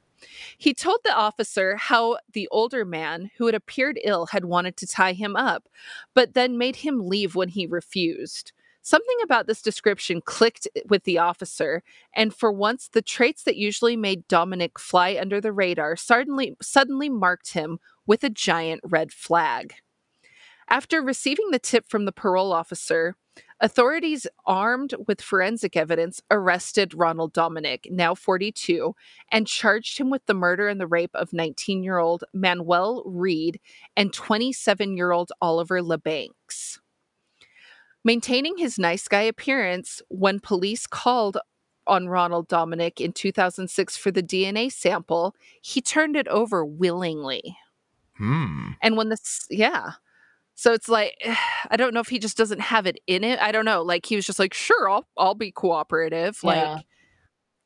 He 0.57 0.73
told 0.73 0.99
the 1.03 1.15
officer 1.15 1.75
how 1.75 2.17
the 2.33 2.47
older 2.49 2.83
man, 2.83 3.29
who 3.37 3.45
had 3.45 3.55
appeared 3.55 3.99
ill, 4.03 4.27
had 4.27 4.45
wanted 4.45 4.75
to 4.77 4.87
tie 4.87 5.13
him 5.13 5.35
up, 5.35 5.69
but 6.13 6.33
then 6.33 6.57
made 6.57 6.77
him 6.77 7.07
leave 7.07 7.35
when 7.35 7.49
he 7.49 7.67
refused. 7.67 8.51
Something 8.87 9.17
about 9.21 9.47
this 9.47 9.61
description 9.61 10.21
clicked 10.21 10.65
eh, 10.73 10.79
with 10.87 11.03
the 11.03 11.17
officer, 11.17 11.83
and 12.15 12.33
for 12.33 12.53
once, 12.53 12.87
the 12.87 13.01
traits 13.01 13.43
that 13.43 13.57
usually 13.57 13.97
made 13.97 14.25
Dominique 14.29 14.79
fly 14.79 15.17
under 15.19 15.41
the 15.41 15.51
radar 15.51 15.97
suddenly, 15.97 16.55
suddenly 16.61 17.09
marked 17.09 17.51
him 17.51 17.79
with 18.05 18.23
a 18.23 18.29
giant 18.29 18.79
red 18.85 19.11
flag. 19.11 19.73
After 20.69 21.01
receiving 21.01 21.51
the 21.51 21.59
tip 21.59 21.89
from 21.89 22.05
the 22.05 22.13
parole 22.13 22.53
officer, 22.53 23.17
authorities 23.59 24.25
armed 24.45 24.95
with 25.05 25.21
forensic 25.21 25.75
evidence 25.75 26.21
arrested 26.31 26.93
Ronald 26.93 27.33
Dominique, 27.33 27.89
now 27.91 28.15
42, 28.15 28.95
and 29.33 29.47
charged 29.47 29.97
him 29.97 30.09
with 30.09 30.25
the 30.27 30.33
murder 30.33 30.69
and 30.69 30.79
the 30.79 30.87
rape 30.87 31.13
of 31.13 31.33
19 31.33 31.83
year 31.83 31.97
old 31.97 32.23
Manuel 32.33 33.03
Reed 33.05 33.59
and 33.97 34.13
27 34.13 34.95
year 34.95 35.11
old 35.11 35.33
Oliver 35.41 35.81
LeBanks. 35.81 36.79
Maintaining 38.07 38.57
his 38.57 38.79
nice 38.79 39.05
guy 39.09 39.23
appearance, 39.23 40.01
when 40.07 40.39
police 40.39 40.87
called 40.87 41.37
on 41.85 42.07
Ronald 42.07 42.47
Dominique 42.47 43.01
in 43.01 43.11
2006 43.11 43.97
for 43.97 44.11
the 44.11 44.23
DNA 44.23 44.71
sample, 44.71 45.35
he 45.61 45.81
turned 45.81 46.15
it 46.15 46.25
over 46.29 46.63
willingly. 46.63 47.57
Hmm. 48.15 48.69
And 48.81 48.95
when 48.95 49.09
this, 49.09 49.45
yeah. 49.49 49.91
So 50.55 50.71
it's 50.71 50.87
like, 50.87 51.15
I 51.69 51.75
don't 51.75 51.93
know 51.93 51.99
if 51.99 52.07
he 52.07 52.17
just 52.17 52.37
doesn't 52.37 52.61
have 52.61 52.85
it 52.87 52.97
in 53.07 53.25
it. 53.25 53.39
I 53.41 53.51
don't 53.51 53.65
know. 53.65 53.81
Like 53.81 54.05
he 54.05 54.15
was 54.15 54.25
just 54.25 54.39
like, 54.39 54.53
sure, 54.53 54.89
I'll, 54.89 55.05
I'll 55.17 55.35
be 55.35 55.51
cooperative. 55.51 56.39
Like, 56.43 56.63
Yeah. 56.63 56.79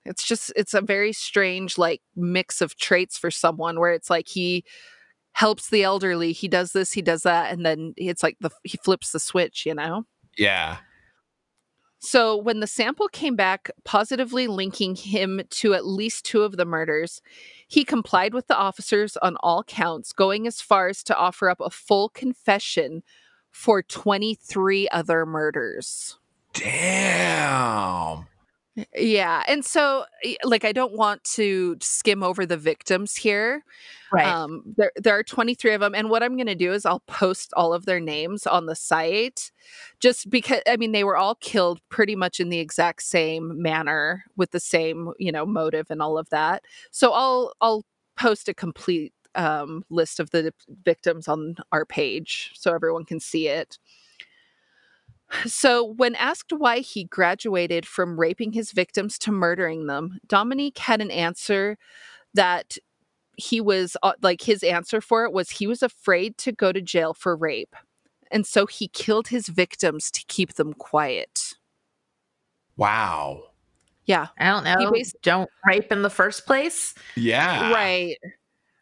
it's 0.05 0.23
just, 0.27 0.51
it's 0.55 0.73
a 0.73 0.81
very 0.81 1.13
strange, 1.13 1.77
like, 1.77 2.01
mix 2.15 2.61
of 2.61 2.75
traits 2.77 3.15
for 3.15 3.29
someone 3.29 3.79
where 3.79 3.93
it's 3.93 4.09
like 4.09 4.27
he 4.27 4.65
helps 5.33 5.69
the 5.69 5.83
elderly, 5.83 6.31
he 6.31 6.47
does 6.47 6.71
this, 6.71 6.93
he 6.93 7.03
does 7.03 7.21
that. 7.21 7.53
And 7.53 7.63
then 7.63 7.93
it's 7.95 8.23
like 8.23 8.37
the, 8.41 8.49
he 8.63 8.79
flips 8.83 9.11
the 9.11 9.19
switch, 9.19 9.67
you 9.67 9.75
know? 9.75 10.07
Yeah. 10.37 10.77
So, 12.03 12.35
when 12.35 12.61
the 12.61 12.67
sample 12.67 13.07
came 13.07 13.35
back 13.35 13.69
positively 13.83 14.47
linking 14.47 14.95
him 14.95 15.41
to 15.51 15.75
at 15.75 15.85
least 15.85 16.25
two 16.25 16.41
of 16.41 16.57
the 16.57 16.65
murders, 16.65 17.21
he 17.67 17.85
complied 17.85 18.33
with 18.33 18.47
the 18.47 18.57
officers 18.57 19.17
on 19.17 19.37
all 19.41 19.63
counts, 19.63 20.11
going 20.11 20.47
as 20.47 20.61
far 20.61 20.87
as 20.87 21.03
to 21.03 21.15
offer 21.15 21.47
up 21.47 21.61
a 21.61 21.69
full 21.69 22.09
confession 22.09 23.03
for 23.51 23.83
23 23.83 24.89
other 24.89 25.27
murders. 25.27 26.17
Damn. 26.53 28.25
Yeah. 28.95 29.43
And 29.47 29.65
so, 29.65 30.05
like, 30.43 30.63
I 30.63 30.71
don't 30.71 30.93
want 30.93 31.23
to 31.35 31.75
skim 31.81 32.23
over 32.23 32.45
the 32.45 32.57
victims 32.57 33.15
here. 33.15 33.63
Right. 34.13 34.25
Um, 34.25 34.63
there, 34.77 34.91
there 34.95 35.17
are 35.17 35.23
23 35.23 35.73
of 35.73 35.81
them. 35.81 35.93
And 35.93 36.09
what 36.09 36.23
I'm 36.23 36.37
going 36.37 36.47
to 36.47 36.55
do 36.55 36.71
is 36.71 36.85
I'll 36.85 37.01
post 37.01 37.53
all 37.57 37.73
of 37.73 37.85
their 37.85 37.99
names 37.99 38.47
on 38.47 38.67
the 38.67 38.75
site 38.75 39.51
just 39.99 40.29
because, 40.29 40.61
I 40.67 40.77
mean, 40.77 40.93
they 40.93 41.03
were 41.03 41.17
all 41.17 41.35
killed 41.35 41.79
pretty 41.89 42.15
much 42.15 42.39
in 42.39 42.49
the 42.49 42.59
exact 42.59 43.03
same 43.03 43.61
manner 43.61 44.23
with 44.37 44.51
the 44.51 44.59
same, 44.59 45.11
you 45.19 45.31
know, 45.31 45.45
motive 45.45 45.87
and 45.89 46.01
all 46.01 46.17
of 46.17 46.29
that. 46.29 46.63
So 46.91 47.11
I'll, 47.11 47.53
I'll 47.59 47.85
post 48.17 48.47
a 48.47 48.53
complete 48.53 49.13
um, 49.35 49.83
list 49.89 50.19
of 50.19 50.29
the 50.31 50.53
victims 50.83 51.27
on 51.27 51.55
our 51.71 51.85
page 51.85 52.51
so 52.53 52.73
everyone 52.73 53.05
can 53.05 53.19
see 53.19 53.47
it. 53.47 53.77
So, 55.45 55.83
when 55.83 56.15
asked 56.15 56.51
why 56.51 56.79
he 56.79 57.05
graduated 57.05 57.85
from 57.85 58.19
raping 58.19 58.51
his 58.51 58.71
victims 58.71 59.17
to 59.19 59.31
murdering 59.31 59.87
them, 59.87 60.19
Dominique 60.27 60.77
had 60.77 61.01
an 61.01 61.11
answer 61.11 61.77
that 62.33 62.77
he 63.37 63.61
was 63.61 63.97
uh, 64.03 64.13
like 64.21 64.41
his 64.41 64.63
answer 64.63 65.01
for 65.01 65.25
it 65.25 65.31
was 65.31 65.49
he 65.49 65.67
was 65.67 65.81
afraid 65.81 66.37
to 66.39 66.51
go 66.51 66.71
to 66.71 66.81
jail 66.81 67.13
for 67.13 67.35
rape. 67.35 67.75
And 68.31 68.45
so 68.45 68.65
he 68.65 68.87
killed 68.87 69.27
his 69.27 69.47
victims 69.47 70.09
to 70.11 70.23
keep 70.27 70.53
them 70.53 70.73
quiet. 70.73 71.53
Wow. 72.77 73.43
Yeah. 74.05 74.27
I 74.37 74.49
don't 74.49 74.63
know. 74.63 74.91
basi- 74.91 75.13
don't 75.21 75.49
rape 75.65 75.91
in 75.91 76.01
the 76.01 76.09
first 76.09 76.45
place. 76.45 76.93
Yeah. 77.15 77.71
Right. 77.71 78.17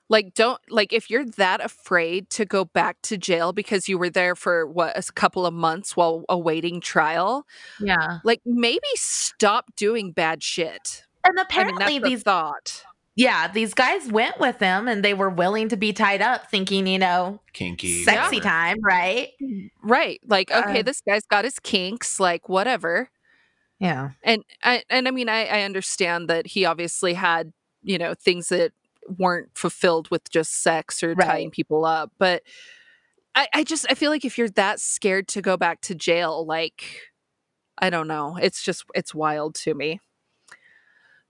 Like, 0.10 0.34
don't, 0.34 0.60
like, 0.69 0.91
if 0.91 1.10
you're 1.10 1.26
that 1.26 1.63
afraid 1.63 2.30
to 2.32 2.43
go 2.45 2.65
back 2.65 2.98
to 3.04 3.17
jail 3.17 3.54
because 3.54 3.88
you 3.88 3.98
were 4.00 4.10
there 4.10 4.36
for 4.36 4.65
what, 4.65 4.98
a 4.98 5.12
couple 5.13 5.45
of 5.45 5.54
months 5.54 5.95
while 5.95 6.26
awaiting 6.28 6.82
trial, 6.82 7.45
Yeah. 7.80 8.17
like, 8.24 8.41
maybe 8.45 8.88
stop 8.95 9.76
doing 9.76 10.12
bad 10.12 10.41
shit. 10.41 11.04
And 11.24 11.38
I 11.39 11.41
mean, 11.41 11.45
apparently 11.45 12.00
the 12.00 12.10
these 12.10 12.24
thought. 12.24 12.84
yeah, 13.15 13.48
these 13.52 13.74
guys 13.76 14.12
went 14.12 14.39
with 14.39 14.58
him 14.60 14.88
and 14.88 15.04
they 15.06 15.13
were 15.13 15.30
willing 15.30 15.69
to 15.69 15.78
be 15.78 15.93
tied 15.93 16.22
up 16.24 16.50
thinking, 16.50 16.88
you 16.88 16.98
know, 16.98 17.41
Kinky. 17.54 18.04
sexy 18.04 18.38
whatever. 18.38 18.41
time, 18.43 18.78
right? 18.82 19.28
Right. 19.84 20.19
Like, 20.26 20.50
okay, 20.50 20.80
Uh, 20.80 20.84
this 20.84 21.02
guy's 21.02 21.26
got 21.28 21.45
his 21.45 21.60
kinks, 21.60 22.19
like, 22.19 22.50
whatever. 22.50 23.10
Yeah. 23.80 24.10
and 24.24 24.43
I 24.63 24.84
and 24.89 25.08
I 25.08 25.12
mean 25.12 25.30
I, 25.30 25.45
I 25.45 25.62
understand 25.62 26.30
that 26.30 26.48
he 26.48 26.65
obviously 26.65 27.13
had 27.13 27.54
you 27.82 27.98
know 27.98 28.13
things 28.13 28.50
that 28.50 28.74
weren't 29.17 29.50
fulfilled 29.58 30.10
with 30.12 30.30
just 30.30 30.62
sex 30.62 31.02
or 31.04 31.13
Right. 31.13 31.26
tying 31.26 31.52
people 31.52 31.86
up. 31.86 32.12
But 32.17 32.43
I, 33.36 33.48
I 33.54 33.63
just 33.63 33.86
I 33.89 33.95
feel 33.95 34.12
like 34.12 34.26
if 34.26 34.38
you're 34.38 34.50
that 34.50 34.80
scared 34.80 35.28
to 35.30 35.41
go 35.41 35.58
back 35.58 35.82
to 35.82 35.95
jail, 35.95 36.45
like 36.45 36.84
I 37.78 37.89
don't 37.89 38.08
know. 38.08 38.38
It's 38.41 38.63
just 38.63 38.86
it's 38.93 39.15
wild 39.15 39.56
to 39.56 39.74
me. 39.74 40.00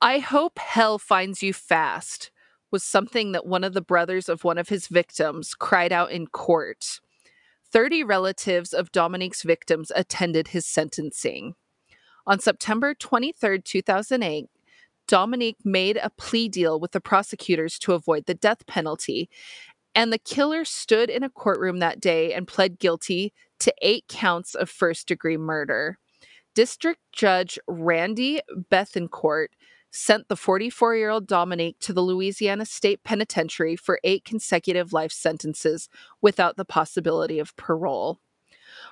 I 0.01 0.19
hope 0.19 0.59
hell 0.59 0.97
finds 0.97 1.43
you 1.43 1.53
fast 1.53 2.31
was 2.71 2.83
something 2.83 3.31
that 3.33 3.45
one 3.45 3.63
of 3.63 3.73
the 3.73 3.81
brothers 3.81 4.29
of 4.29 4.43
one 4.43 4.57
of 4.57 4.69
his 4.69 4.87
victims 4.87 5.53
cried 5.55 5.91
out 5.91 6.11
in 6.11 6.27
court. 6.27 6.99
30 7.71 8.03
relatives 8.03 8.73
of 8.73 8.91
Dominique's 8.91 9.43
victims 9.43 9.91
attended 9.95 10.49
his 10.49 10.65
sentencing. 10.65 11.55
On 12.25 12.39
September 12.39 12.93
23, 12.93 13.61
2008, 13.61 14.45
Dominique 15.09 15.65
made 15.65 15.97
a 15.97 16.11
plea 16.11 16.47
deal 16.47 16.79
with 16.79 16.91
the 16.91 17.01
prosecutors 17.01 17.79
to 17.79 17.93
avoid 17.93 18.27
the 18.27 18.35
death 18.35 18.67
penalty. 18.67 19.27
And 19.95 20.13
the 20.13 20.19
killer 20.19 20.63
stood 20.63 21.09
in 21.09 21.23
a 21.23 21.31
courtroom 21.31 21.79
that 21.79 21.99
day 21.99 22.31
and 22.31 22.47
pled 22.47 22.77
guilty 22.77 23.33
to 23.61 23.73
eight 23.81 24.05
counts 24.07 24.53
of 24.53 24.69
first 24.69 25.07
degree 25.07 25.35
murder. 25.35 25.97
District 26.53 27.01
Judge 27.11 27.57
Randy 27.67 28.39
Bethancourt 28.71 29.47
sent 29.91 30.27
the 30.27 30.35
44 30.35 30.95
year 30.95 31.09
old 31.09 31.25
Dominique 31.25 31.79
to 31.79 31.91
the 31.91 32.01
Louisiana 32.01 32.65
State 32.65 33.03
Penitentiary 33.03 33.75
for 33.75 33.99
eight 34.03 34.23
consecutive 34.23 34.93
life 34.93 35.11
sentences 35.11 35.89
without 36.21 36.55
the 36.55 36.65
possibility 36.65 37.39
of 37.39 37.55
parole. 37.55 38.19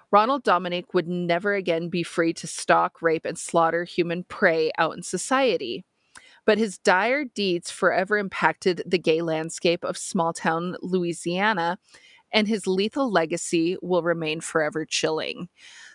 Ronald 0.10 0.41
Dominique 0.43 0.95
would 0.95 1.08
never 1.08 1.53
again 1.53 1.89
be 1.89 2.01
free 2.01 2.34
to 2.34 2.47
stalk, 2.47 3.03
rape, 3.03 3.25
and 3.25 3.38
slaughter 3.38 3.84
human 3.84 4.23
prey 4.23 4.71
out 4.80 4.97
in 4.97 5.03
society. 5.03 5.86
But 6.47 6.57
his 6.57 6.79
dire 6.79 7.25
deeds 7.25 7.69
forever 7.69 8.17
impacted 8.17 8.81
the 8.88 8.97
gay 8.97 9.21
landscape 9.21 9.83
of 9.83 9.97
small 9.97 10.33
town 10.33 10.75
Louisiana, 10.81 11.77
and 12.31 12.47
his 12.47 12.65
lethal 12.65 13.12
legacy 13.12 13.77
will 13.83 14.01
remain 14.01 14.41
forever 14.41 14.83
chilling. 14.86 15.49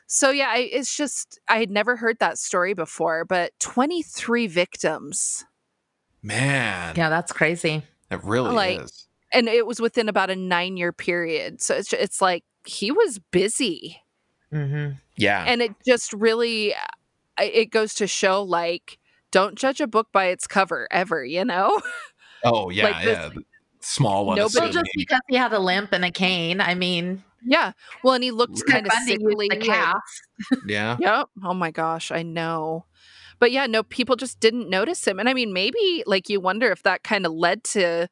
So, 0.07 0.31
yeah, 0.31 0.51
I, 0.51 0.59
it's 0.71 0.95
just, 0.95 1.41
I 1.49 1.59
had 1.59 1.71
never 1.71 1.97
heard 1.97 2.19
that 2.21 2.37
story 2.39 2.75
before, 2.75 3.25
but 3.25 3.59
23 3.61 4.47
victims. 4.47 5.45
Man, 6.23 6.95
Yeah, 6.97 7.09
that's 7.09 7.33
crazy. 7.33 7.83
it 8.11 8.23
really 8.23 8.53
Like- 8.55 8.81
is. 8.83 9.09
And 9.35 9.49
it 9.49 9.67
was 9.67 9.81
within 9.81 10.11
about 10.11 10.29
a 10.29 10.37
nine 10.37 10.77
year 10.77 10.93
period. 10.93 11.63
So 11.63 11.75
it's, 11.75 11.95
it's 11.95 12.21
like 12.21 12.45
he 12.67 12.93
was 12.93 13.19
busy. 13.31 14.03
Mm-hmm. 14.53 14.97
Yeah. 15.17 15.45
and 15.49 15.63
it 15.63 15.73
just 15.87 16.13
really 16.13 16.75
it 17.41 17.71
goes 17.71 17.95
to 17.95 18.07
show 18.07 18.43
like 18.43 18.99
don't 19.33 19.57
judge 19.57 19.81
a 19.81 19.87
book 19.89 20.07
by 20.13 20.27
its 20.27 20.47
cover 20.47 20.87
ever 20.93 21.25
you 21.25 21.45
know 21.45 21.81
oh, 22.45 22.71
yeah, 22.71 22.85
like 22.85 23.05
this- 23.05 23.19
yeah. 23.19 23.29
The 23.31 23.43
Small 23.85 24.27
one. 24.27 24.39
Nobody- 24.39 24.61
Well, 24.61 24.73
just 24.73 24.91
because 24.97 25.19
he 25.29 25.35
had 25.35 25.53
a 25.53 25.59
limp 25.59 25.93
and 25.93 26.05
a 26.05 26.11
cane, 26.13 26.61
I 26.61 26.77
mean, 26.77 27.25
yeah 27.45 27.73
well 28.05 28.15
and 28.15 28.23
he 28.23 28.31
looked 28.31 28.65
kind 28.69 28.87
of 28.87 28.93
sickly 29.05 29.49
the 29.51 29.57
and- 29.57 29.65
yeah. 30.69 30.97
yep 31.01 31.29
oh 31.45 31.53
my 31.53 31.73
gosh 31.73 32.13
i 32.13 32.23
know 32.23 32.85
but 33.41 33.51
yeah 33.51 33.67
no 33.67 33.83
people 33.83 34.15
just 34.15 34.39
didn't 34.39 34.71
notice 34.71 35.05
him 35.05 35.19
and 35.19 35.29
i 35.29 35.35
mean 35.35 35.53
maybe 35.53 36.05
like 36.07 36.29
you 36.29 36.39
wonder 36.41 36.71
if 36.71 36.85
that 36.85 37.03
kind 37.03 37.27
of 37.27 37.33
led 37.33 37.65
to 37.65 38.09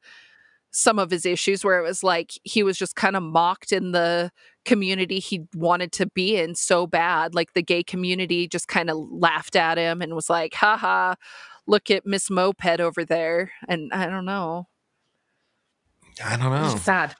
some 0.71 0.97
of 0.99 1.11
his 1.11 1.25
issues 1.25 1.63
where 1.65 1.77
it 1.79 1.83
was 1.83 2.03
like 2.03 2.31
he 2.43 2.63
was 2.63 2.77
just 2.77 2.95
kind 2.95 3.15
of 3.15 3.23
mocked 3.23 3.71
in 3.71 3.91
the 3.91 4.31
community 4.65 5.19
he 5.19 5.43
wanted 5.55 5.91
to 5.91 6.05
be 6.07 6.37
in 6.37 6.55
so 6.55 6.87
bad 6.87 7.35
like 7.35 7.53
the 7.53 7.61
gay 7.61 7.83
community 7.83 8.47
just 8.47 8.67
kind 8.67 8.89
of 8.89 8.97
laughed 9.11 9.55
at 9.55 9.77
him 9.77 10.01
and 10.01 10.15
was 10.15 10.29
like 10.29 10.53
haha 10.53 11.13
look 11.67 11.91
at 11.91 12.05
miss 12.05 12.29
moped 12.29 12.79
over 12.79 13.03
there 13.03 13.51
and 13.67 13.91
i 13.93 14.05
don't 14.07 14.25
know 14.25 14.67
I 16.23 16.35
don't 16.37 16.53
It's 16.65 16.73
know. 16.73 16.79
sad. 16.79 17.15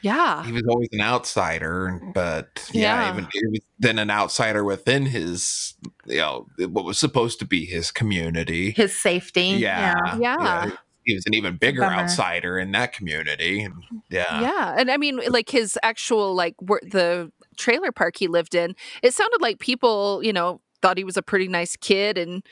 yeah 0.00 0.44
He 0.44 0.52
was 0.52 0.62
always 0.68 0.88
an 0.92 1.00
outsider, 1.00 2.00
but 2.14 2.68
yeah, 2.72 3.02
Yeah. 3.02 3.12
even 3.12 3.28
he 3.32 3.46
was 3.48 3.60
then 3.78 3.98
an 3.98 4.10
outsider 4.10 4.64
within 4.64 5.06
his, 5.06 5.74
you 6.06 6.18
know, 6.18 6.46
what 6.68 6.84
was 6.84 6.98
supposed 6.98 7.38
to 7.40 7.44
be 7.44 7.64
his 7.66 7.90
community. 7.90 8.70
His 8.70 8.98
safety. 8.98 9.48
Yeah, 9.58 10.16
Yeah. 10.18 10.70
He 11.04 11.14
was 11.14 11.26
an 11.26 11.34
even 11.34 11.56
bigger 11.56 11.80
bummer. 11.80 11.96
outsider 11.96 12.58
in 12.58 12.72
that 12.72 12.92
community. 12.92 13.66
Mm, 13.68 14.02
yeah, 14.10 14.40
yeah 14.40 14.74
and 14.78 14.90
i 14.90 14.96
mean 14.96 15.20
eh, 15.20 15.28
like 15.30 15.48
his 15.50 15.78
actual 15.82 16.34
like 16.34 16.54
wor- 16.60 16.80
the 16.82 17.30
trailer 17.56 17.92
park 17.92 18.16
he 18.16 18.28
lived 18.28 18.54
in 18.54 18.74
it 19.02 19.14
sounded 19.14 19.40
like 19.40 19.58
people 19.58 20.20
you 20.22 20.32
know 20.32 20.60
thought 20.80 20.98
he 20.98 21.04
was 21.04 21.16
a 21.16 21.22
pretty 21.22 21.48
nice 21.48 21.76
kid 21.76 22.18
and 22.18 22.42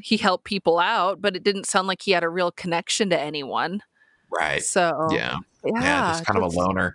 he 0.00 0.16
helped 0.16 0.44
people 0.44 0.78
out 0.78 1.20
but 1.20 1.36
it 1.36 1.42
didn't 1.44 1.66
sound 1.66 1.86
like 1.86 2.02
he 2.02 2.12
had 2.12 2.24
a 2.24 2.28
real 2.28 2.50
connection 2.50 3.10
to 3.10 3.18
anyone 3.20 3.82
right. 4.30 4.62
so 4.62 5.08
Yeah. 5.10 5.36
Yeah, 5.64 5.72
yeah, 5.80 6.02
just 6.02 6.24
kind 6.26 6.36
of 6.36 6.42
a 6.42 6.48
loner. 6.48 6.94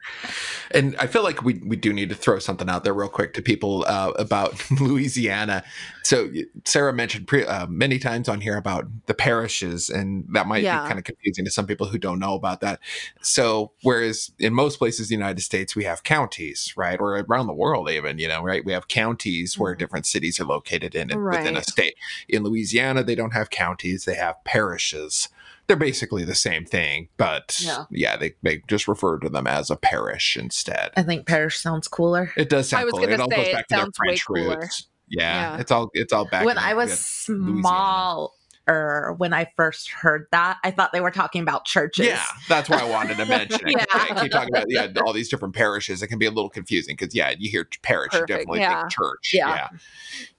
And 0.71 0.95
I 0.97 1.07
feel 1.07 1.23
like 1.23 1.43
we 1.43 1.55
we 1.65 1.75
do 1.75 1.91
need 1.93 2.09
to 2.09 2.15
throw 2.15 2.39
something 2.39 2.69
out 2.69 2.83
there 2.83 2.93
real 2.93 3.09
quick 3.09 3.33
to 3.35 3.41
people 3.41 3.85
uh, 3.87 4.11
about 4.17 4.63
Louisiana. 4.79 5.63
So 6.03 6.29
Sarah 6.65 6.93
mentioned 6.93 7.27
pre, 7.27 7.45
uh, 7.45 7.67
many 7.67 7.99
times 7.99 8.29
on 8.29 8.41
here 8.41 8.57
about 8.57 8.87
the 9.07 9.13
parishes, 9.13 9.89
and 9.89 10.25
that 10.33 10.47
might 10.47 10.63
Yeah. 10.63 10.77
be 10.81 10.87
kind 10.87 10.97
of 10.99 11.03
confusing 11.05 11.45
to 11.45 11.51
some 11.51 11.67
people 11.67 11.87
who 11.87 11.97
don't 11.97 12.19
know 12.19 12.35
about 12.35 12.61
that. 12.61 12.79
So 13.21 13.71
whereas 13.83 14.31
in 14.39 14.53
most 14.53 14.77
places 14.77 15.11
in 15.11 15.17
the 15.17 15.21
United 15.23 15.41
States 15.41 15.75
we 15.75 15.83
have 15.85 16.03
counties, 16.03 16.73
right, 16.77 16.99
or 16.99 17.17
around 17.19 17.47
the 17.47 17.53
world 17.53 17.89
even, 17.89 18.17
you 18.19 18.27
know, 18.27 18.41
right, 18.43 18.63
we 18.65 18.73
have 18.73 18.87
counties 18.87 19.57
where 19.59 19.73
Mhm. 19.73 19.79
different 19.79 20.05
cities 20.05 20.39
are 20.39 20.45
located 20.45 20.95
in 20.95 21.09
within 21.29 21.55
a 21.57 21.63
state. 21.63 21.95
In 22.27 22.43
Louisiana, 22.43 23.03
they 23.03 23.15
don't 23.15 23.33
have 23.33 23.49
counties; 23.49 24.05
they 24.05 24.15
have 24.15 24.43
parishes 24.43 25.29
they're 25.69 25.77
basically 25.77 26.25
the 26.25 26.33
same 26.35 26.65
thing, 26.65 27.09
but 27.15 27.55
Yeah. 27.61 27.85
yeah, 27.91 28.17
they, 28.17 28.33
they 28.41 28.63
just 28.67 28.87
refer 28.87 29.19
to 29.19 29.29
them 29.29 29.45
as 29.45 29.69
a 29.69 29.75
parish 29.75 30.35
instead. 30.35 30.89
I 30.97 31.03
think 31.03 31.27
parish 31.27 31.59
sounds 31.59 31.87
cooler. 31.87 32.33
It 32.35 32.49
does 32.49 32.67
sound 32.69 32.81
I 32.81 32.85
was 32.85 32.93
cool. 32.93 33.03
It 33.03 33.09
gonna 33.11 33.23
all 33.23 33.29
say, 33.29 33.35
goes 33.37 33.47
it 33.47 33.53
back 33.53 33.67
to 33.67 33.75
their 33.75 33.79
sounds 33.83 33.97
way 33.99 34.07
French 34.07 34.25
cooler. 34.25 34.59
roots. 34.61 34.87
Yeah, 35.07 35.53
Yeah. 35.55 35.61
it's 35.61 35.71
all 35.71 35.91
it's 35.93 36.11
all 36.11 36.25
back. 36.25 36.43
when 36.43 36.57
I 36.57 36.73
was 36.73 36.89
yeah, 36.89 36.95
small, 37.35 38.33
or 38.67 39.13
when 39.19 39.31
I 39.31 39.51
first 39.55 39.91
heard 39.91 40.25
that, 40.31 40.57
I 40.63 40.71
thought 40.71 40.91
they 40.91 41.01
were 41.01 41.11
talking 41.11 41.43
about 41.43 41.65
churches. 41.65 42.07
Yeah, 42.07 42.23
that's 42.47 42.67
why 42.67 42.79
I 42.79 42.89
wanted 42.89 43.17
to 43.17 43.25
mention 43.27 43.67
it. 43.67 43.75
Yeah. 43.77 43.85
yeah. 44.09 44.21
Keep 44.23 44.31
talking 44.31 44.49
about 44.55 44.65
yeah, 44.69 44.87
all 45.05 45.13
these 45.13 45.29
different 45.29 45.53
parishes. 45.53 46.01
It 46.01 46.07
can 46.07 46.17
be 46.17 46.25
a 46.25 46.31
little 46.31 46.49
confusing 46.49 46.95
because 46.97 47.13
yeah, 47.13 47.33
you 47.37 47.49
hear 47.51 47.67
parish, 47.83 48.13
you 48.13 48.25
definitely 48.25 48.61
yeah. 48.61 48.81
think 48.81 48.91
church. 48.91 49.31
Yeah. 49.33 49.49
Yeah, 49.49 49.67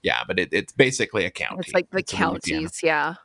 yeah, 0.01 0.23
but 0.27 0.39
it, 0.39 0.49
it's 0.51 0.73
basically 0.73 1.23
a 1.23 1.31
county. 1.31 1.61
it's 1.65 1.73
like 1.73 1.89
the 1.89 1.97
in 1.99 2.03
Louisiana. 2.03 2.31
counties 2.33 2.83
yeah 2.83 3.15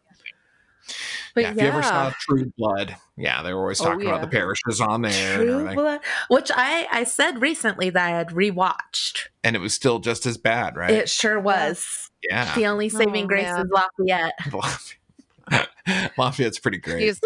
but 1.35 1.43
yeah, 1.43 1.51
if 1.51 1.57
you 1.57 1.63
ever 1.63 1.83
saw 1.83 2.13
True 2.21 2.53
Blood, 2.59 2.97
yeah, 3.17 3.43
they 3.43 3.53
were 3.53 3.61
always 3.61 3.81
Oh, 3.81 3.85
talking 3.85 4.07
about 4.07 4.17
yeah. 4.21 4.25
the 4.27 4.31
parishes 4.31 4.81
on 4.81 5.03
there, 5.03 5.37
True. 5.37 5.75
Blood, 5.75 6.01
which 6.29 6.51
I 6.55 6.87
I 6.91 7.05
said 7.05 7.41
recently 7.41 7.91
that 7.91 8.05
I 8.07 8.11
had 8.11 8.29
rewatched. 8.29 9.29
and 9.45 9.57
it 9.57 9.61
was 9.61 9.75
still 9.75 9.99
just 9.99 10.27
as 10.27 10.37
bad, 10.39 10.77
right? 10.77 10.91
It 10.91 11.09
sure 11.09 11.39
was. 11.41 12.11
yeah, 12.29 12.55
The 12.55 12.67
only 12.67 12.89
saving 12.89 13.25
Oh, 13.25 13.29
grace 13.29 13.45
man. 13.45 13.67
is 13.67 13.71
Lafayette. 13.73 14.33
Lafayette. 14.53 16.13
Lafayette's 16.19 16.59
pretty 16.59 16.79
great. 16.79 17.03
he's 17.03 17.21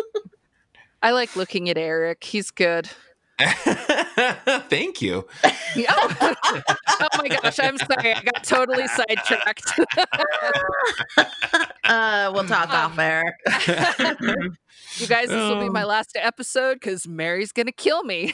i 1.03 1.13
like 1.13 1.35
looking 1.37 1.71
at 1.71 1.79
eric 1.79 2.23
he's 2.25 2.51
good 2.51 2.91
Thank 4.69 5.01
you. 5.03 5.27
Yeah. 5.75 5.95
oh 7.03 7.09
my 7.17 7.29
gosh 7.29 7.59
i'm 7.61 7.79
sorry 7.79 8.13
i 8.15 8.21
got 8.23 8.43
totally 8.45 8.87
sidetracked 8.89 9.73
Uh, 11.85 12.31
we'll 12.33 12.45
talk 12.45 12.71
off 12.71 12.97
air. 12.99 13.37
you 14.97 15.07
guys 15.09 15.29
this 15.29 15.37
will 15.51 15.61
be 15.61 15.69
my 15.69 15.83
Um, 15.83 15.89
last 15.89 16.13
episode 16.17 16.75
because 16.75 17.09
mary's 17.09 17.51
gonna 17.53 17.73
kill 17.73 18.05
me 18.05 18.33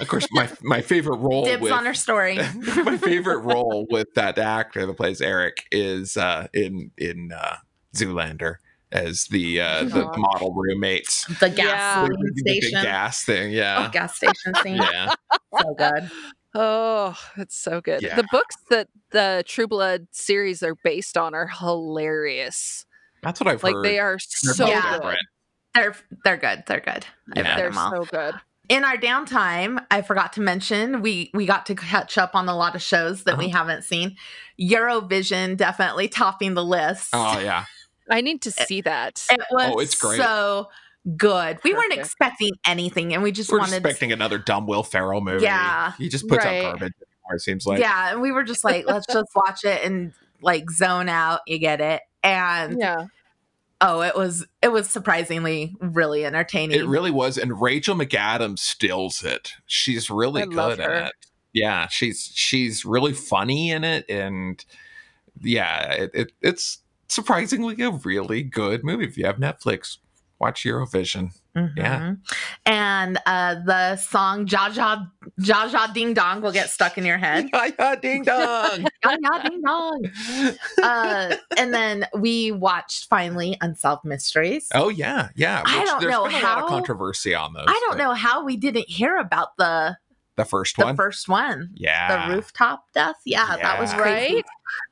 of 0.00 0.08
course, 0.08 0.26
my 0.32 0.48
my 0.62 0.80
favorite 0.80 1.18
role 1.18 1.44
Dibs 1.44 1.62
with 1.62 1.72
on 1.72 1.84
her 1.84 1.94
story. 1.94 2.36
my 2.84 2.96
favorite 2.96 3.38
role 3.38 3.86
with 3.90 4.08
that 4.14 4.38
actor 4.38 4.84
that 4.86 4.96
plays 4.96 5.20
Eric 5.20 5.64
is 5.70 6.16
uh, 6.16 6.48
in 6.52 6.90
in 6.98 7.30
uh, 7.32 7.56
Zoolander 7.94 8.56
as 8.92 9.24
the 9.30 9.60
uh, 9.60 9.84
the 9.84 10.04
Aw. 10.06 10.16
model 10.16 10.54
roommates. 10.54 11.24
The 11.40 11.48
Yeah. 11.50 11.64
gasoline 12.04 12.32
The 12.34 12.42
big 12.44 12.62
station. 12.62 12.82
gas 12.82 13.24
thing, 13.24 13.46
Oh, 13.50 13.54
yeah, 13.54 13.90
gas 13.92 14.16
station 14.16 14.54
scene. 14.62 14.76
yeah. 14.76 15.10
So 15.60 15.74
good. 15.76 16.10
Oh, 16.54 17.18
it's 17.36 17.56
so 17.56 17.80
good. 17.80 18.00
Yeah. 18.02 18.16
The 18.16 18.26
books 18.30 18.56
that 18.70 18.88
the 19.10 19.42
True 19.46 19.66
Blood 19.66 20.06
series 20.12 20.62
are 20.62 20.74
based 20.84 21.16
on 21.18 21.34
are 21.34 21.46
hilarious. 21.48 22.84
That's 23.22 23.40
what 23.40 23.48
I've 23.48 23.62
Like 23.62 23.74
heard. 23.74 23.84
they 23.84 23.98
are 23.98 24.18
They're 24.44 24.54
so 24.54 24.66
good. 24.66 24.82
different. 24.92 25.18
They're 25.74 25.94
they're 26.24 26.36
good. 26.36 26.62
They're 26.66 26.80
good. 26.80 27.06
Yeah. 27.34 27.56
They're 27.56 27.72
so 27.72 28.04
good. 28.10 28.34
in 28.68 28.84
our 28.84 28.96
downtime, 28.96 29.84
I 29.90 30.02
forgot 30.02 30.32
to 30.34 30.40
mention 30.40 31.00
we 31.02 31.30
we 31.34 31.44
got 31.46 31.66
to 31.66 31.74
catch 31.74 32.16
up 32.18 32.34
on 32.34 32.48
a 32.48 32.56
lot 32.56 32.74
of 32.74 32.82
shows 32.82 33.24
that 33.24 33.36
we 33.38 33.46
Uh-huh. 33.46 33.58
haven't 33.58 33.82
seen. 33.82 34.16
Eurovision 34.60 35.56
definitely 35.56 36.08
topping 36.08 36.54
the 36.54 36.64
list. 36.64 37.10
Oh 37.12 37.38
yeah, 37.38 37.64
I 38.10 38.20
need 38.20 38.42
to 38.42 38.50
see 38.50 38.80
that. 38.82 39.24
It 39.30 39.40
was 39.50 39.70
Oh, 39.74 39.78
it's 39.78 39.94
great. 39.94 40.18
so 40.20 40.68
good. 41.16 41.58
We 41.64 41.72
weren't 41.74 41.92
expecting 41.94 42.50
anything, 42.66 43.14
and 43.14 43.22
we 43.22 43.32
just 43.32 43.50
we're 43.50 43.58
wanted. 43.58 43.76
expecting 43.76 44.12
another 44.12 44.38
dumb 44.38 44.66
Will 44.66 44.82
Ferrell 44.82 45.20
movie. 45.20 45.44
Yeah. 45.44 45.92
he 45.98 46.08
just 46.08 46.26
puts 46.28 46.44
Right. 46.44 46.58
out 46.64 46.78
garbage 46.78 46.92
anymore. 47.00 47.34
It 47.36 47.40
seems 47.40 47.66
like 47.66 47.80
yeah, 47.80 48.12
and 48.12 48.20
we 48.20 48.32
were 48.32 48.44
just 48.44 48.64
like, 48.64 48.86
let's 48.86 49.06
just 49.12 49.28
watch 49.34 49.64
it 49.64 49.84
and 49.84 50.12
like 50.42 50.70
zone 50.70 51.08
out. 51.08 51.40
You 51.46 51.58
get 51.58 51.80
it, 51.80 52.02
and 52.22 52.78
Yeah. 52.78 53.06
Oh, 53.80 54.00
it 54.02 54.16
was 54.16 54.44
it 54.60 54.68
was 54.72 54.90
surprisingly 54.90 55.76
really 55.80 56.24
entertaining. 56.24 56.80
It 56.80 56.86
really 56.88 57.12
was, 57.12 57.38
and 57.38 57.60
Rachel 57.60 57.94
McAdams 57.94 58.58
steals 58.58 59.22
it. 59.22 59.52
She's 59.66 60.10
really 60.10 60.42
I 60.42 60.46
good 60.46 60.80
at 60.80 61.06
it. 61.06 61.12
Yeah, 61.52 61.86
she's 61.86 62.30
she's 62.34 62.84
really 62.84 63.12
funny 63.12 63.70
in 63.70 63.84
it, 63.84 64.04
and 64.10 64.64
yeah, 65.40 65.92
it, 65.92 66.10
it 66.12 66.32
it's 66.42 66.78
surprisingly 67.08 67.82
a 67.82 67.90
really 67.90 68.42
good 68.42 68.84
movie. 68.84 69.04
If 69.04 69.16
you 69.16 69.26
have 69.26 69.36
Netflix, 69.36 69.98
watch 70.38 70.64
Eurovision. 70.64 71.30
Yeah. 71.76 71.98
Mhm. 72.00 72.18
And 72.66 73.18
uh 73.26 73.56
the 73.66 73.96
song 73.96 74.46
Ja 74.46 74.68
Ja 74.68 75.06
Ja 75.38 75.64
Ja 75.64 75.88
Ding 75.88 76.14
Dong 76.14 76.40
will 76.40 76.52
get 76.52 76.70
stuck 76.70 76.96
in 76.96 77.04
your 77.04 77.18
head. 77.18 77.48
Yeah, 77.52 77.70
yeah, 77.76 77.94
ding 77.96 78.22
dong. 78.22 78.86
Ja 79.04 79.16
Ja 79.20 79.38
Ding 79.42 79.62
Dong. 79.62 80.06
Uh 80.80 81.34
and 81.56 81.74
then 81.74 82.06
we 82.14 82.52
watched 82.52 83.06
finally 83.10 83.56
Unsolved 83.60 84.04
Mysteries. 84.04 84.68
oh 84.72 84.88
yeah, 84.88 85.30
yeah. 85.34 85.62
I 85.66 85.84
don't 85.84 86.00
there's 86.00 86.12
know 86.12 86.24
been 86.28 86.34
a 86.34 86.44
lot 86.44 86.58
of 86.58 86.60
how- 86.62 86.68
controversy 86.68 87.34
on 87.34 87.54
those. 87.54 87.64
I 87.66 87.72
don't 87.88 87.98
but 87.98 88.04
know 88.04 88.14
how 88.14 88.44
we 88.44 88.56
didn't 88.56 88.88
hear 88.88 89.16
about 89.16 89.56
the 89.56 89.96
the 90.38 90.44
first 90.46 90.78
one. 90.78 90.84
the 90.84 90.86
one. 90.88 90.96
first 90.96 91.28
one. 91.28 91.68
yeah, 91.74 92.28
The 92.28 92.34
rooftop 92.36 92.84
death. 92.94 93.16
Yeah, 93.26 93.56
that 93.60 93.78
was 93.78 93.90
Yeah. 93.92 93.98
crazy. 93.98 94.34
Right? 94.36 94.44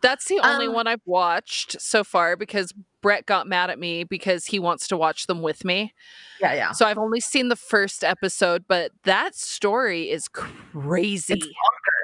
That's 0.03 0.27
the 0.27 0.41
only 0.41 0.67
Um, 0.67 0.75
one 0.75 0.87
I've 0.87 1.01
watched 1.07 1.81
so 1.81 2.05
far 2.05 2.37
because 2.37 2.75
Brett 3.03 3.25
got 3.25 3.47
mad 3.47 3.71
at 3.71 3.79
me 3.79 4.05
because 4.05 4.47
he 4.47 4.59
wants 4.59 4.89
to 4.89 4.97
watch 4.97 5.27
them 5.27 5.41
with 5.43 5.65
me. 5.65 5.95
Yeah, 6.41 6.55
yeah. 6.55 6.73
So 6.73 6.87
I've 6.87 6.99
only 6.99 7.21
seen 7.21 7.49
the 7.49 7.57
first 7.57 8.03
episode, 8.05 8.65
but 8.69 8.91
that 9.05 9.35
story 9.37 10.11
is 10.11 10.29
crazy. 10.29 11.41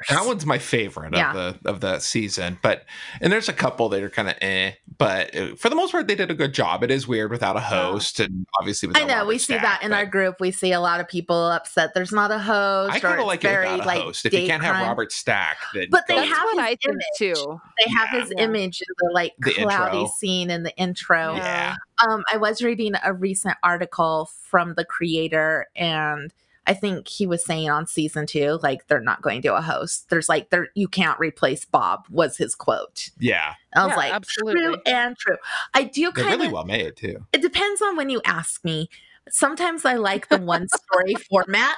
That 0.08 0.26
one's 0.26 0.46
my 0.46 0.58
favorite 0.58 1.14
Yeah. 1.14 1.30
of 1.30 1.34
the 1.62 1.68
of 1.70 1.80
the 1.80 1.98
season, 1.98 2.58
but 2.62 2.84
and 3.20 3.32
there's 3.32 3.48
a 3.48 3.52
couple 3.52 3.88
that 3.90 4.02
are 4.02 4.10
kind 4.10 4.28
of 4.28 4.34
eh, 4.40 4.72
but 4.98 5.34
uh, 5.34 5.54
for 5.56 5.68
the 5.68 5.76
most 5.76 5.92
part 5.92 6.08
they 6.08 6.14
did 6.14 6.30
a 6.30 6.34
good 6.34 6.52
job. 6.54 6.82
It 6.82 6.90
is 6.90 7.06
weird 7.08 7.30
without 7.30 7.56
a 7.56 7.60
host, 7.60 8.20
and 8.20 8.46
obviously 8.60 8.90
I 8.94 9.04
know 9.04 9.14
Robert 9.14 9.26
we 9.28 9.38
see 9.38 9.54
that 9.54 9.82
in 9.82 9.92
our 9.92 10.06
group. 10.06 10.36
We 10.40 10.50
see 10.50 10.72
a 10.72 10.80
lot 10.80 11.00
of 11.00 11.08
people 11.08 11.36
upset. 11.50 11.92
There's 11.94 12.12
not 12.12 12.30
a 12.30 12.38
host. 12.38 12.92
I 12.92 13.00
kind 13.00 13.14
of 13.14 13.20
it's 13.20 13.26
like 13.26 13.44
it 13.44 13.48
very, 13.48 13.64
without 13.70 13.84
a 13.84 13.86
like, 13.88 14.00
host. 14.02 14.26
If 14.26 14.32
you 14.32 14.46
can't 14.46 14.62
have. 14.62 14.86
Robert 14.86 15.12
Stack, 15.12 15.58
then 15.74 15.88
But 15.90 16.04
they 16.08 16.14
go 16.14 16.20
That's 16.20 16.30
with- 16.30 16.38
have 16.38 16.44
what 16.54 16.68
his 16.68 16.78
I 16.84 16.90
image. 16.90 17.04
too. 17.36 17.60
They 17.84 17.92
have 17.92 18.08
Yeah. 18.12 18.20
his 18.20 18.32
Yeah. 18.36 18.44
image 18.44 18.80
in 18.80 18.94
the 18.98 19.10
like 19.14 19.32
The 19.38 19.52
cloudy 19.54 19.98
intro. 19.98 20.12
scene 20.18 20.50
in 20.50 20.62
the 20.64 20.74
intro. 20.76 21.34
yeah, 21.36 21.76
Um, 22.06 22.24
I 22.32 22.36
was 22.36 22.62
reading 22.62 22.94
a 23.04 23.12
recent 23.12 23.56
article 23.62 24.28
from 24.48 24.74
the 24.74 24.84
creator, 24.84 25.66
and 25.76 26.32
I 26.66 26.74
think 26.74 27.08
he 27.08 27.26
was 27.26 27.44
saying 27.44 27.68
on 27.70 27.86
season 27.86 28.26
two, 28.26 28.58
like 28.62 28.86
they're 28.86 29.00
not 29.00 29.20
going 29.22 29.42
to 29.42 29.54
a 29.56 29.60
host. 29.60 30.08
There's 30.10 30.28
like 30.28 30.50
there 30.50 30.68
you 30.74 30.86
can't 30.88 31.18
replace 31.18 31.64
Bob 31.64 32.06
was 32.08 32.36
his 32.36 32.54
quote. 32.54 33.08
yeah, 33.18 33.54
I 33.74 33.84
was 33.84 33.90
Yeah, 33.92 33.96
like, 33.96 34.12
absolutely. 34.12 34.60
true 34.62 34.76
and 34.86 35.16
true. 35.16 35.36
I 35.74 35.82
do 35.84 36.12
kind 36.12 36.32
of. 36.34 36.40
really 36.40 36.52
well 36.52 36.64
made 36.64 36.96
too. 36.96 37.26
It 37.32 37.42
depends 37.42 37.82
on 37.82 37.96
when 37.96 38.10
you 38.10 38.20
ask 38.24 38.64
me. 38.64 38.88
Sometimes 39.28 39.84
I 39.84 39.94
like 39.94 40.28
the 40.28 40.38
one 40.38 40.66
story 40.68 41.14
format. 41.30 41.76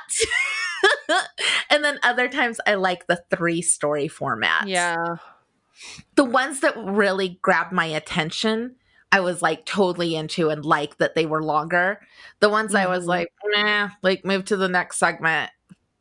and 1.71 1.85
then 1.85 1.99
other 2.03 2.29
times 2.29 2.61
I 2.67 2.75
like 2.75 3.07
the 3.07 3.23
three 3.31 3.63
story 3.63 4.09
format. 4.09 4.67
Yeah. 4.69 5.17
The 6.15 6.25
ones 6.25 6.61
that 6.61 6.75
really 6.77 7.39
grabbed 7.43 7.73
my 7.73 7.87
attention, 7.87 8.77
I 9.15 9.21
was 9.21 9.41
like 9.43 9.65
totally 9.65 10.17
into 10.17 10.51
and 10.51 10.65
like 10.65 10.99
that 10.99 11.15
they 11.15 11.25
were 11.27 11.43
longer. 11.43 12.01
The 12.41 12.49
ones 12.49 12.75
I 12.75 12.87
was 12.87 13.05
Mhm. 13.05 13.09
like, 13.09 13.29
nah, 13.45 13.91
like 14.03 14.25
move 14.25 14.45
to 14.47 14.57
the 14.57 14.69
next 14.69 14.99
segment. 14.99 15.51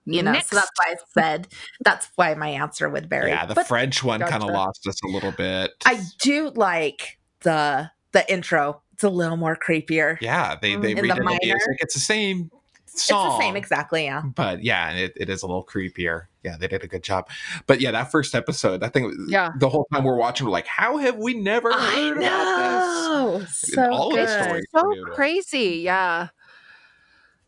You 0.06 0.22
know, 0.24 0.32
Next. 0.34 0.50
so 0.50 0.58
that's 0.58 0.72
why 0.78 0.92
I 0.94 0.96
said 1.14 1.48
that's 1.82 2.10
why 2.16 2.34
my 2.34 2.50
answer 2.50 2.90
would 2.90 3.10
vary. 3.10 3.30
Yeah, 3.30 3.46
the 3.46 3.54
but 3.54 3.68
French 3.68 4.04
one 4.04 4.20
kind 4.20 4.44
of 4.44 4.50
lost 4.50 4.86
us 4.88 5.02
a 5.04 5.08
little 5.08 5.32
bit. 5.32 5.72
I 5.86 6.02
do 6.20 6.50
like 6.56 7.20
the 7.42 7.92
the 8.12 8.30
intro. 8.32 8.82
It's 8.94 9.04
a 9.04 9.10
little 9.10 9.38
more 9.38 9.56
creepier. 9.56 10.18
yeah, 10.20 10.56
they 10.62 10.76
they 10.76 10.94
read 10.96 10.98
the 10.98 11.02
redid 11.14 11.16
the 11.18 11.24
minor. 11.24 11.40
music. 11.44 11.78
It's 11.80 11.94
the 11.94 12.00
same 12.02 12.52
It's 12.88 13.04
song. 13.06 13.30
the 13.38 13.44
same 13.46 13.56
exactly, 13.56 14.04
yeah. 14.06 14.22
but 14.26 14.64
yeah, 14.64 14.92
it, 14.92 15.14
it 15.16 15.30
is 15.30 15.42
a 15.42 15.48
little 15.48 15.64
creepier. 15.66 16.24
Yeah, 16.44 16.58
they 16.58 16.68
did 16.68 16.84
a 16.84 16.88
good 16.88 17.04
job. 17.04 17.30
But 17.68 17.80
yeah, 17.80 17.92
that 17.92 18.12
first 18.12 18.36
episode, 18.36 18.84
I 18.84 18.90
think 18.90 19.14
yeah. 19.28 19.52
the 19.60 19.70
whole 19.70 19.88
time 19.94 20.04
we're 20.04 20.18
watching, 20.18 20.46
we're 20.46 20.52
like, 20.52 20.68
how 20.68 20.98
have 20.98 21.18
we 21.18 21.34
never 21.34 21.72
I 21.72 21.78
heard 21.78 22.18
about 22.18 22.20
know. 22.20 23.46
So 23.50 23.92
All 23.92 24.10
of 24.10 24.16
the 24.16 24.26
good. 24.26 24.44
stories. 24.44 24.66
so 24.76 25.14
crazy. 25.14 25.82
Yeah. 25.84 26.28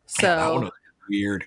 this? 0.05 0.23
Yeah, 0.23 0.36
that 0.36 0.53
one 0.53 0.60
So 0.60 0.65
was 0.65 0.71
weird. 1.10 1.45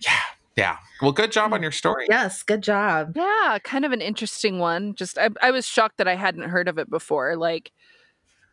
Yeah, 0.00 0.20
yeah. 0.56 0.76
Well, 1.02 1.12
good 1.12 1.30
job 1.30 1.52
on 1.52 1.60
mm. 1.60 1.64
your 1.64 1.72
story. 1.72 2.06
Yes, 2.08 2.42
good 2.42 2.62
job. 2.62 3.12
yeah, 3.14 3.58
kind 3.62 3.84
of 3.84 3.92
an 3.92 4.00
interesting 4.00 4.58
one. 4.58 4.94
Just 4.94 5.18
I, 5.18 5.30
I 5.42 5.50
was 5.50 5.66
shocked 5.66 5.98
that 5.98 6.08
I 6.08 6.16
hadn't 6.16 6.48
heard 6.48 6.68
of 6.68 6.78
it 6.78 6.90
before. 6.90 7.36
Like 7.36 7.72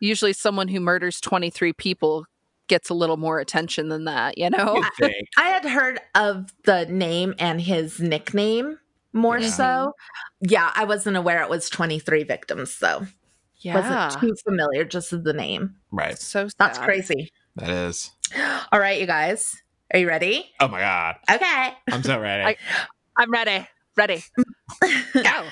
usually 0.00 0.32
someone 0.32 0.68
who 0.68 0.80
murders 0.80 1.20
23 1.20 1.72
people 1.72 2.26
gets 2.68 2.88
a 2.90 2.94
little 2.94 3.16
more 3.16 3.38
attention 3.38 3.88
than 3.88 4.04
that, 4.04 4.38
you 4.38 4.50
know? 4.50 4.82
You? 5.00 5.10
I 5.38 5.44
had 5.48 5.64
heard 5.64 6.00
of 6.14 6.52
the 6.64 6.86
name 6.86 7.34
and 7.38 7.60
his 7.60 8.00
nickname 8.00 8.78
more 9.12 9.38
Yeah. 9.38 9.48
so. 9.48 9.92
Yeah, 10.40 10.70
I 10.74 10.84
wasn't 10.84 11.16
aware 11.16 11.42
it 11.42 11.48
was 11.50 11.70
23 11.70 12.24
victims 12.24 12.78
though. 12.78 13.06
Yeah. 13.60 13.74
Wasn't 14.08 14.20
too 14.20 14.34
familiar 14.44 14.84
just 14.84 15.12
with 15.12 15.24
the 15.24 15.32
name. 15.32 15.76
Right. 15.90 16.18
so 16.18 16.48
That's 16.58 16.78
crazy. 16.78 17.32
That 17.56 17.70
is. 17.70 18.10
All 18.72 18.78
right, 18.80 19.00
you 19.00 19.06
guys. 19.06 19.54
Are 19.92 19.98
you 19.98 20.08
ready? 20.08 20.50
Oh 20.60 20.68
my 20.68 20.80
god. 20.80 21.16
Okay. 21.30 21.72
I'm 21.90 22.02
so 22.02 22.20
ready. 22.20 22.42
I- 22.44 22.56
I'm 23.16 23.30
ready. 23.30 23.66
Ready. 23.96 24.22
Go. 25.14 25.44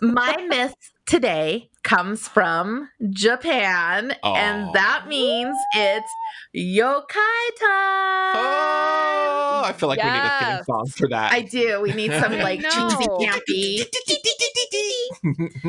My 0.00 0.34
myth 0.48 0.74
today 1.06 1.70
comes 1.82 2.26
from 2.28 2.88
Japan, 3.10 4.14
Aw. 4.22 4.34
and 4.34 4.72
that 4.74 5.06
means 5.06 5.54
it's 5.74 6.10
yokai 6.56 7.46
time. 7.60 8.36
oh, 8.36 9.62
I 9.66 9.72
feel 9.76 9.88
like 9.90 9.98
we 10.02 10.08
need 10.08 10.16
a 10.16 10.38
theme 10.38 10.48
Yes. 10.48 10.66
song 10.66 10.86
for 10.86 11.08
that. 11.08 11.32
I 11.32 11.40
do. 11.42 11.80
We 11.82 11.92
need 11.92 12.10
some 12.20 12.38
like 12.38 12.60
No. 12.60 12.70
cheesy 12.70 13.06
campy. 13.20 13.86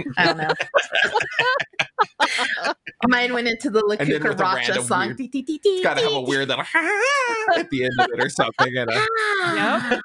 I 0.17 0.25
don't 0.25 0.37
know. 0.37 0.53
Mine 3.07 3.33
went 3.33 3.47
into 3.47 3.69
the 3.69 3.83
And 3.99 4.09
then 4.09 4.23
with 4.23 4.39
a 4.39 4.43
La 4.43 4.55
Cucaracha 4.55 4.55
random 4.67 4.83
song. 4.85 5.07
weird- 5.19 5.19
it's 5.19 5.83
got 5.83 5.97
to 5.97 6.03
have 6.03 6.13
a 6.13 6.21
weird 6.21 6.47
little 6.47 6.63
at 7.55 7.69
the 7.69 7.83
end 7.83 7.93
of 7.99 8.07
it 8.13 8.23
or 8.23 8.29
something. 8.29 8.73
You 8.73 8.85
know? 8.85 9.99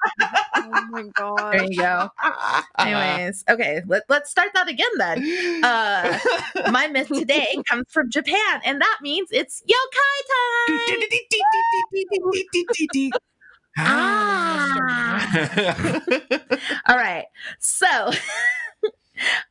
Yep. 0.65 0.71
oh 0.73 0.87
my 0.91 1.03
god. 1.13 1.53
There 1.53 1.63
you 1.63 1.77
go. 1.77 2.09
Anyways, 2.77 3.43
okay, 3.49 3.81
let, 3.87 4.03
let's 4.09 4.29
start 4.29 4.49
that 4.53 4.67
again 4.69 4.91
then. 4.97 5.63
Uh, 5.63 6.19
my 6.71 6.87
myth 6.87 7.07
today 7.07 7.57
comes 7.69 7.85
from 7.89 8.09
Japan, 8.09 8.61
and 8.65 8.81
that 8.81 8.99
means 9.01 9.29
it's 9.31 9.61
yokai 9.61 10.17
time. 10.67 10.79
Ah. 13.77 15.31
All 16.87 16.97
right. 16.97 17.25
So 17.59 17.87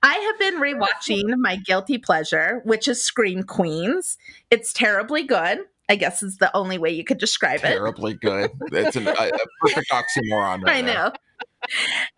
I 0.02 0.14
have 0.14 0.38
been 0.38 0.60
rewatching 0.60 1.36
my 1.38 1.56
guilty 1.56 1.98
pleasure, 1.98 2.60
which 2.64 2.86
is 2.88 3.02
Scream 3.02 3.42
Queens. 3.42 4.18
It's 4.50 4.72
terribly 4.72 5.22
good. 5.22 5.60
I 5.90 5.96
guess 5.96 6.22
is 6.22 6.38
the 6.38 6.54
only 6.56 6.78
way 6.78 6.90
you 6.90 7.04
could 7.04 7.18
describe 7.18 7.56
it. 7.60 7.62
Terribly 7.68 8.14
good. 8.14 8.50
It's 8.72 8.96
an, 8.96 9.08
a, 9.08 9.10
a 9.10 9.30
perfect 9.60 9.90
oxymoron. 9.90 10.62
Right 10.62 10.76
I 10.76 10.82
there. 10.82 10.94
know. 10.94 11.12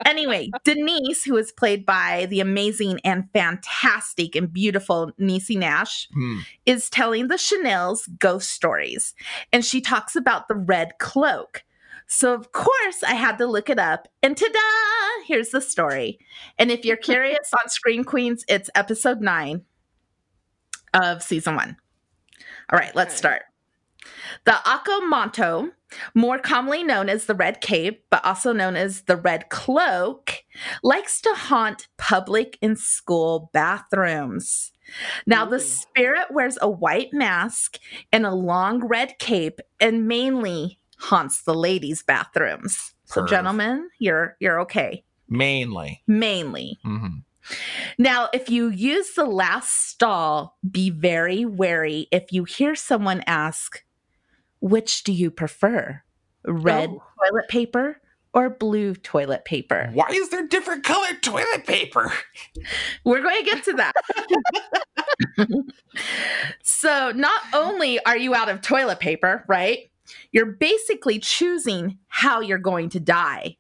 anyway, 0.07 0.51
Denise, 0.65 1.25
who 1.25 1.37
is 1.37 1.51
played 1.53 1.85
by 1.85 2.27
the 2.31 2.41
amazing 2.41 3.01
and 3.05 3.25
fantastic 3.33 4.37
and 4.37 4.53
beautiful 4.53 5.11
Niecy 5.21 5.57
Nash, 5.57 6.07
Hmm. 6.13 6.39
is 6.67 6.89
telling 6.91 7.29
the 7.29 7.39
Chanel's 7.39 8.07
ghost 8.19 8.51
stories. 8.51 9.15
And 9.53 9.65
she 9.65 9.81
talks 9.81 10.15
about 10.15 10.49
the 10.49 10.55
red 10.55 10.93
cloak. 10.99 11.65
So, 12.07 12.35
of 12.35 12.53
course, 12.53 13.03
I 13.07 13.15
had 13.15 13.39
to 13.39 13.47
look 13.47 13.71
it 13.71 13.79
up. 13.79 14.07
And 14.23 14.37
ta 14.37 14.47
da! 14.53 15.25
Here's 15.27 15.49
the 15.51 15.61
story. 15.63 16.19
And 16.59 16.71
if 16.71 16.85
you're 16.85 16.96
curious 16.99 17.51
on 17.55 17.71
Scream 17.71 18.05
Queens, 18.05 18.44
it's 18.49 18.69
episode 18.75 19.21
nine 19.23 19.63
of 20.92 21.23
season 21.23 21.57
one. 21.57 21.77
All 22.71 22.79
right, 22.79 22.94
let's 22.94 23.13
Okay. 23.15 23.19
start. 23.19 23.42
The 24.44 24.55
Aka 24.67 25.00
Manto, 25.07 25.71
more 26.15 26.38
commonly 26.38 26.83
known 26.83 27.09
as 27.09 27.27
the 27.27 27.35
Red 27.35 27.61
Cape, 27.61 28.05
but 28.11 28.25
also 28.25 28.53
known 28.53 28.77
as 28.77 29.03
the 29.03 29.17
Red 29.17 29.48
Cloak, 29.48 30.44
likes 30.83 31.21
to 31.23 31.33
haunt 31.35 31.88
public 31.96 32.59
and 32.63 32.79
school 32.79 33.50
bathrooms. 33.53 34.73
Now, 35.27 35.44
the 35.44 35.61
spirit 35.61 36.27
wears 36.31 36.59
a 36.61 36.69
white 36.69 37.13
mask 37.13 37.79
and 38.13 38.27
a 38.27 38.35
long 38.35 38.87
red 38.87 39.19
cape 39.19 39.61
and 39.81 40.07
mainly 40.09 40.79
haunts 40.98 41.42
the 41.42 41.55
ladies' 41.55 42.03
bathrooms. 42.03 42.94
So, 43.05 43.23
Perv. 43.23 43.29
gentlemen, 43.29 43.88
you're 43.98 44.37
you're 44.40 44.61
okay. 44.63 45.05
Mainly. 45.29 46.03
Mainly. 46.07 46.79
hmm 46.83 47.19
Now, 47.98 48.29
if 48.33 48.50
you 48.50 48.69
use 48.69 49.15
the 49.15 49.25
last 49.25 49.88
stall, 49.88 50.59
be 50.69 50.90
very 50.90 51.44
wary 51.44 52.09
if 52.11 52.33
you 52.33 52.44
hear 52.44 52.75
someone 52.75 53.23
ask, 53.27 53.83
which 54.63 55.02
do 55.02 55.13
you 55.13 55.31
prefer? 55.31 56.02
Red 56.46 56.88
Oh. 56.90 57.02
toilet 57.19 57.48
paper 57.48 58.00
or 58.33 58.48
blue 58.48 58.94
toilet 58.94 59.44
paper? 59.44 59.90
Why 59.92 60.06
is 60.10 60.31
there 60.31 60.46
different 60.46 60.85
colored 60.85 61.23
toilet 61.23 61.67
paper? 61.67 62.10
We're 63.04 63.21
going 63.23 63.44
to 63.44 63.50
get 63.50 63.65
to 63.65 63.73
that. 63.75 63.92
so, 66.63 67.13
not 67.15 67.42
only 67.52 68.02
are 68.06 68.17
you 68.17 68.35
out 68.35 68.48
of 68.48 68.63
toilet 68.63 69.00
paper, 69.00 69.44
right? 69.48 69.90
You're 70.31 70.46
basically 70.46 71.19
choosing 71.19 71.98
how 72.08 72.40
you're 72.40 72.58
going 72.58 72.88
to 72.90 73.00
die. 73.00 73.56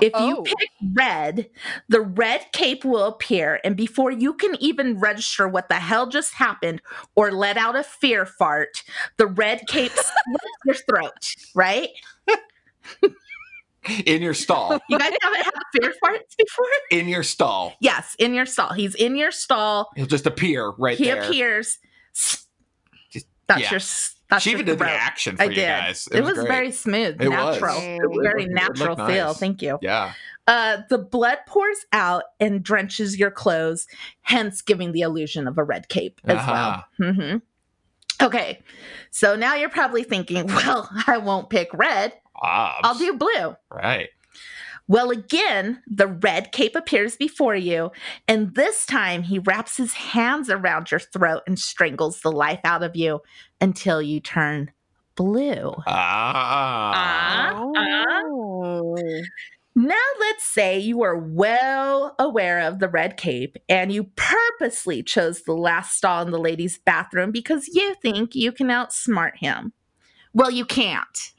If 0.00 0.12
you 0.14 0.38
Oh. 0.38 0.42
pick 0.42 0.68
red, 0.94 1.50
the 1.88 2.00
red 2.00 2.46
cape 2.52 2.84
will 2.84 3.04
appear, 3.04 3.60
and 3.62 3.76
before 3.76 4.10
you 4.10 4.32
can 4.34 4.54
even 4.60 4.98
register 4.98 5.46
what 5.46 5.68
the 5.68 5.74
hell 5.74 6.06
just 6.06 6.34
happened 6.34 6.80
or 7.14 7.30
let 7.30 7.58
out 7.58 7.76
a 7.76 7.82
fear 7.82 8.24
fart, 8.24 8.82
the 9.18 9.26
red 9.26 9.66
cape 9.68 9.92
slits 9.92 10.46
your 10.64 10.74
throat, 10.76 11.34
right? 11.54 11.90
In 14.06 14.22
your 14.22 14.32
stall. 14.34 14.78
You 14.88 14.96
guys 14.98 15.12
haven't 15.20 15.42
had 15.44 15.54
fear 15.74 15.92
farts 16.02 16.36
before? 16.38 16.66
In 16.92 17.08
your 17.08 17.24
stall. 17.24 17.74
Yes, 17.80 18.14
in 18.20 18.32
your 18.32 18.46
stall. 18.46 18.72
He's 18.74 18.94
in 18.94 19.16
your 19.16 19.32
stall. 19.32 19.90
He'll 19.96 20.06
just 20.06 20.24
appear 20.26 20.70
right 20.78 20.96
he 20.96 21.04
there. 21.06 21.20
appears. 21.22 21.78
Just- 22.14 22.46
That's 23.48 23.60
yeah. 23.60 23.70
your. 23.72 23.80
S- 24.32 24.36
That's 24.36 24.44
She 24.44 24.50
even 24.52 24.66
did 24.66 24.74
the 24.78 24.84
throat. 24.84 24.90
action 24.92 25.36
for 25.36 25.42
I 25.42 25.46
you 25.46 25.54
did. 25.54 25.66
guys. 25.66 26.08
It, 26.12 26.22
was 26.22 26.34
great. 26.34 26.48
very 26.48 26.70
smooth, 26.72 27.20
It 27.20 27.28
was. 27.28 27.60
natural. 27.60 27.76
It 27.80 28.22
Very 28.22 28.46
natural 28.46 28.96
looked 28.96 29.10
feel. 29.10 29.26
nice. 29.28 29.38
Thank 29.38 29.62
you. 29.62 29.78
Yeah. 29.82 30.12
Uh, 30.48 30.78
the 30.90 30.98
blood 30.98 31.38
pours 31.46 31.78
out 31.92 32.24
and 32.40 32.62
drenches 32.64 33.16
your 33.18 33.30
clothes, 33.30 33.86
hence 34.22 34.60
giving 34.62 34.90
the 34.92 35.00
illusion 35.02 35.46
of 35.46 35.56
a 35.58 35.62
red 35.64 35.88
cape 35.88 36.20
as 36.24 36.38
Uh-huh. 36.38 36.82
well. 36.98 37.12
hmm 37.12 37.36
Okay, 38.20 38.60
so 39.10 39.34
now 39.34 39.54
you're 39.54 39.68
probably 39.68 40.04
thinking, 40.04 40.46
well, 40.48 40.88
I 41.06 41.18
won't 41.18 41.50
pick 41.50 41.68
red. 41.74 42.12
Obs. 42.36 42.80
I'll 42.84 42.98
do 42.98 43.14
blue. 43.14 43.56
Right. 43.70 44.08
Well, 44.88 45.10
again, 45.10 45.82
the 45.86 46.08
red 46.08 46.52
cape 46.52 46.74
appears 46.74 47.16
before 47.16 47.54
you, 47.56 47.92
and 48.26 48.54
this 48.54 48.84
time 48.84 49.22
he 49.22 49.38
wraps 49.38 49.76
his 49.76 49.92
hands 49.94 50.50
around 50.50 50.90
your 50.90 51.00
throat 51.00 51.42
and 51.46 51.58
strangles 51.58 52.20
the 52.20 52.32
life 52.32 52.60
out 52.64 52.82
of 52.82 52.96
you 52.96 53.20
until 53.60 54.02
you 54.02 54.20
turn 54.20 54.70
blue. 55.14 55.74
Ah. 55.86 56.92
Ah. 56.94 58.22
Oh. 58.24 58.96
Now, 59.74 59.94
let's 60.20 60.44
say 60.44 60.78
you 60.78 61.02
are 61.02 61.16
well 61.16 62.14
aware 62.18 62.60
of 62.60 62.78
the 62.78 62.88
red 62.88 63.16
cape 63.16 63.56
and 63.70 63.90
you 63.90 64.10
purposely 64.16 65.02
chose 65.02 65.42
the 65.42 65.54
last 65.54 65.96
stall 65.96 66.22
in 66.22 66.30
the 66.30 66.38
ladies' 66.38 66.78
bathroom 66.78 67.30
because 67.30 67.68
you 67.72 67.94
think 68.02 68.34
you 68.34 68.52
can 68.52 68.68
outsmart 68.68 69.36
him. 69.38 69.72
Well, 70.34 70.50
you 70.50 70.66
can't. 70.66 71.32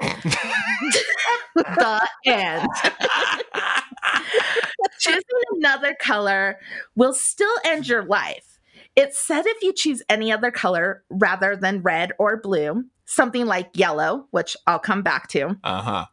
The 0.00 2.08
end. 2.26 2.68
Choosing 5.00 5.22
another 5.56 5.94
color 6.00 6.58
will 6.96 7.14
still 7.14 7.54
end 7.64 7.88
your 7.88 8.04
life. 8.04 8.58
It's 8.96 9.18
said 9.18 9.46
if 9.46 9.62
you 9.62 9.72
choose 9.72 10.02
any 10.08 10.32
other 10.32 10.50
color 10.50 11.04
rather 11.10 11.56
than 11.56 11.82
red 11.82 12.12
or 12.18 12.36
blue, 12.36 12.84
something 13.04 13.46
like 13.46 13.70
yellow, 13.74 14.26
which 14.32 14.56
I'll 14.66 14.78
come 14.80 15.02
back 15.02 15.28
to, 15.28 15.56
Uh 15.62 15.82
huh. 15.82 16.06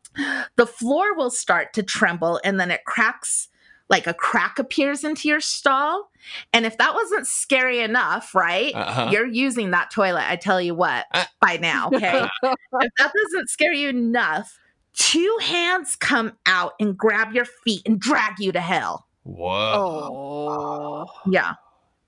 the 0.56 0.68
floor 0.68 1.16
will 1.16 1.32
start 1.32 1.74
to 1.74 1.84
tremble 1.84 2.40
and 2.44 2.60
then 2.60 2.72
it 2.72 2.86
cracks 2.86 3.50
like 3.90 4.08
a 4.08 4.14
crack 4.14 4.58
appears 4.60 5.04
into 5.04 5.28
your 5.28 5.40
stall 5.40 6.10
and 6.54 6.66
if 6.66 6.78
that 6.80 6.94
wasn't 6.96 7.28
scary 7.28 7.80
enough 7.82 8.34
right 8.34 8.74
Uh-huh. 8.74 9.10
you're 9.12 9.28
using 9.28 9.72
that 9.72 9.92
toilet 9.92 10.24
i 10.28 10.36
tell 10.36 10.60
you 10.60 10.74
what 10.74 11.06
Uh. 11.14 11.26
by 11.40 11.58
now 11.58 11.88
okay 11.94 12.28
if 12.44 12.92
that 12.98 13.12
doesn't 13.14 13.50
scare 13.50 13.74
you 13.74 13.90
enough 13.90 14.58
two 14.94 15.38
hands 15.42 15.96
come 15.96 16.34
out 16.46 16.74
and 16.80 16.98
grab 16.98 17.34
your 17.34 17.46
feet 17.46 17.82
and 17.86 18.00
drag 18.00 18.40
you 18.40 18.52
to 18.52 18.62
hell 18.62 19.06
Whoa. 19.24 21.06
Oh. 21.06 21.06
yeah 21.30 21.54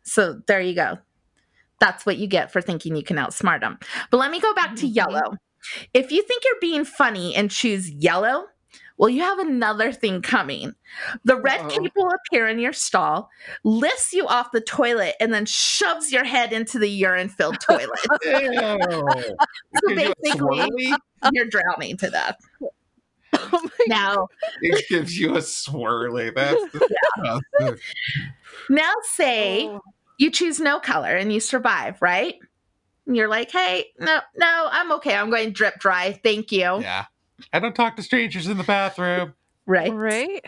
so 0.04 0.40
there 0.48 0.62
you 0.62 0.74
go 0.76 0.98
that's 1.80 2.06
what 2.06 2.18
you 2.18 2.26
get 2.28 2.52
for 2.52 2.60
thinking 2.62 2.96
you 2.96 3.04
can 3.04 3.18
outsmart 3.18 3.60
them 3.62 3.78
but 4.10 4.18
let 4.18 4.32
me 4.32 4.40
go 4.40 4.54
back 4.56 4.76
to 4.78 4.88
Mhm. 4.88 4.96
yellow 4.96 5.38
if 5.94 6.12
you 6.12 6.24
think 6.24 6.44
you're 6.46 6.60
being 6.62 6.86
funny 6.86 7.36
and 7.36 7.52
choose 7.52 7.90
yellow 7.90 8.46
well, 8.98 9.10
you 9.10 9.22
have 9.22 9.40
another 9.40 9.92
thing 9.92 10.22
coming. 10.22 10.74
The 11.24 11.36
red 11.40 11.62
Uh-oh. 11.62 11.70
cape 11.70 11.92
will 11.96 12.12
appear 12.12 12.48
in 12.48 12.60
your 12.60 12.74
stall, 12.74 13.30
lifts 13.64 14.12
you 14.14 14.28
off 14.28 14.52
the 14.52 14.62
toilet, 14.62 15.16
and 15.20 15.34
then 15.34 15.46
shoves 15.46 16.12
your 16.12 16.24
head 16.24 16.52
into 16.54 16.80
the 16.80 16.90
urine 16.90 17.30
filled 17.30 17.60
toilet. 17.62 17.90
Ew. 18.26 18.32
so 19.86 19.96
Gives 19.96 20.02
you 20.02 20.12
a 20.12 20.14
basically, 20.24 20.58
swirly? 20.60 20.98
you're 21.34 21.46
drowning 21.46 21.98
to 21.98 22.10
death. 22.10 22.38
Oh 23.34 23.60
my 23.62 23.86
Now, 23.88 24.28
it 24.62 24.86
gives 24.90 25.20
you 25.20 25.36
a 25.36 25.40
swirly. 25.40 26.34
That's 26.34 26.60
now 28.70 28.94
say 29.04 29.68
Oh. 29.68 29.82
you 30.18 30.32
choose 30.32 30.60
no 30.60 30.80
color 30.80 31.16
and 31.16 31.32
you 31.32 31.40
survive, 31.40 32.02
right? 32.02 32.36
And 33.06 33.16
you're 33.16 33.28
like, 33.28 33.52
hey, 33.52 33.88
no, 34.00 34.20
no, 34.38 34.68
I'm 34.72 34.92
okay. 34.94 35.16
I'm 35.16 35.30
going 35.30 35.52
drip 35.52 35.76
dry. 35.80 36.20
Thank 36.24 36.52
you. 36.52 36.80
yeah. 36.82 37.06
I 37.54 37.60
don't 37.60 37.76
talk 37.76 37.96
to 37.98 38.04
strangers 38.04 38.48
in 38.48 38.58
the 38.58 38.64
bathroom. 38.64 39.34
Right. 39.70 39.94
Right? 39.94 40.46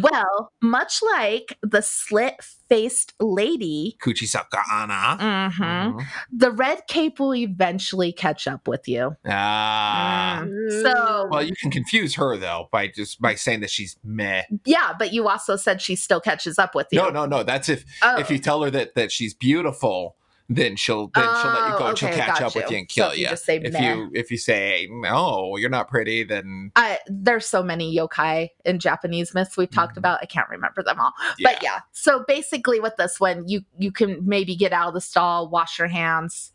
Well, 0.00 0.50
much 0.60 1.00
like 1.12 1.56
the 1.62 1.82
slit 1.82 2.34
faced 2.68 3.14
lady, 3.20 3.96
Kuchisake-onna. 4.02 5.18
mhm, 5.20 5.52
Mhm. 5.94 6.06
the 6.32 6.50
red 6.50 6.82
cape 6.88 7.20
will 7.20 7.34
eventually 7.36 8.12
catch 8.12 8.48
up 8.48 8.66
with 8.66 8.88
you. 8.88 9.16
Ah. 9.24 10.42
Mm. 10.44 10.82
So, 10.82 11.28
Well, 11.30 11.44
you 11.44 11.54
can 11.60 11.70
confuse 11.70 12.16
her 12.16 12.36
though 12.36 12.68
by 12.72 12.88
just 12.88 13.20
by 13.22 13.36
saying 13.36 13.60
that 13.60 13.70
she's 13.70 13.96
meh. 14.02 14.42
yeah, 14.64 14.92
but 14.98 15.12
you 15.12 15.28
also 15.28 15.54
said 15.54 15.80
she 15.80 15.94
still 15.94 16.20
catches 16.20 16.58
up 16.58 16.74
with 16.74 16.88
you. 16.90 16.98
No, 17.00 17.10
no, 17.10 17.26
no. 17.26 17.44
That's 17.44 17.68
if 17.68 17.84
Oh. 18.02 18.16
if 18.18 18.30
you 18.30 18.38
tell 18.40 18.62
her 18.64 18.70
that 18.70 18.96
that 18.96 19.12
she's 19.12 19.32
beautiful, 19.32 20.16
then 20.48 20.76
she'll 20.76 21.08
then 21.14 21.24
she'll 21.24 21.50
let 21.52 21.70
you 21.70 21.78
go 21.78 21.84
Oh, 21.84 21.88
and 21.88 21.98
she'll 21.98 22.08
catch 22.10 22.38
got 22.38 22.42
up 22.42 22.54
with 22.54 22.70
you. 22.70 22.76
you 22.76 22.80
and 22.82 22.90
So 22.90 22.94
kill 23.02 23.10
if 23.12 23.18
you 23.18 23.28
you. 23.30 23.36
say 23.36 23.56
if 23.58 23.80
you 23.80 24.10
if 24.14 24.30
you 24.30 24.36
say 24.36 24.88
no, 24.90 25.56
you're 25.56 25.70
not 25.70 25.88
pretty, 25.88 26.22
then 26.24 26.70
there's 27.08 27.46
so 27.46 27.62
many 27.62 27.96
yokai 27.96 28.50
in 28.64 28.78
Japanese 28.78 29.32
myths 29.34 29.56
we've 29.56 29.70
talked 29.70 29.94
Mhm. 29.94 29.98
about. 29.98 30.18
I 30.22 30.26
can't 30.26 30.48
remember 30.50 30.82
them 30.82 31.00
all. 31.00 31.12
yeah. 31.38 31.52
But 31.52 31.62
yeah, 31.62 31.80
so 31.92 32.24
basically 32.28 32.78
with 32.80 32.96
this 32.96 33.18
one, 33.18 33.48
you 33.48 33.62
you 33.78 33.90
can 33.90 34.20
maybe 34.26 34.54
get 34.54 34.72
out 34.72 34.88
of 34.88 34.94
the 34.94 35.00
stall, 35.00 35.48
wash 35.48 35.78
your 35.78 35.88
hands. 35.88 36.52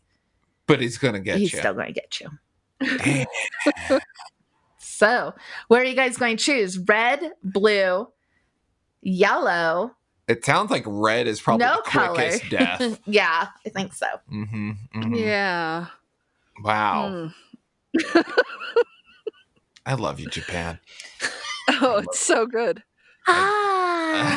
But 0.66 0.80
he's 0.80 0.96
gonna 0.98 1.18
get 1.20 1.38
He's 1.38 1.52
you. 1.52 1.56
He's 1.56 1.60
still 1.60 1.74
going 1.74 1.92
to 1.92 2.00
get 2.00 2.20
you. 2.20 3.26
So, 4.78 5.34
where 5.68 5.80
are 5.80 5.84
you 5.84 5.94
guys 5.96 6.16
going 6.18 6.36
to 6.36 6.44
choose? 6.44 6.78
Red, 6.78 7.32
blue, 7.42 8.08
yellow, 9.00 9.92
It 10.30 10.44
sounds 10.44 10.70
like 10.70 10.84
red 10.86 11.26
is 11.26 11.40
probably 11.40 11.66
no 11.66 11.82
the 11.84 11.90
color. 11.90 12.14
quickest 12.14 12.48
death. 12.50 13.00
yeah, 13.06 13.48
I 13.66 13.68
think 13.68 13.92
so. 13.92 14.06
hmm 14.28 14.70
Yeah. 15.12 15.86
Wow. 16.62 17.32
Hmm. 17.98 18.20
I 19.86 19.94
love 19.94 20.20
you, 20.20 20.28
Japan. 20.28 20.78
Oh, 21.82 21.96
it's 21.98 22.20
so 22.20 22.46
good. 22.46 22.84
Ah. 23.26 24.36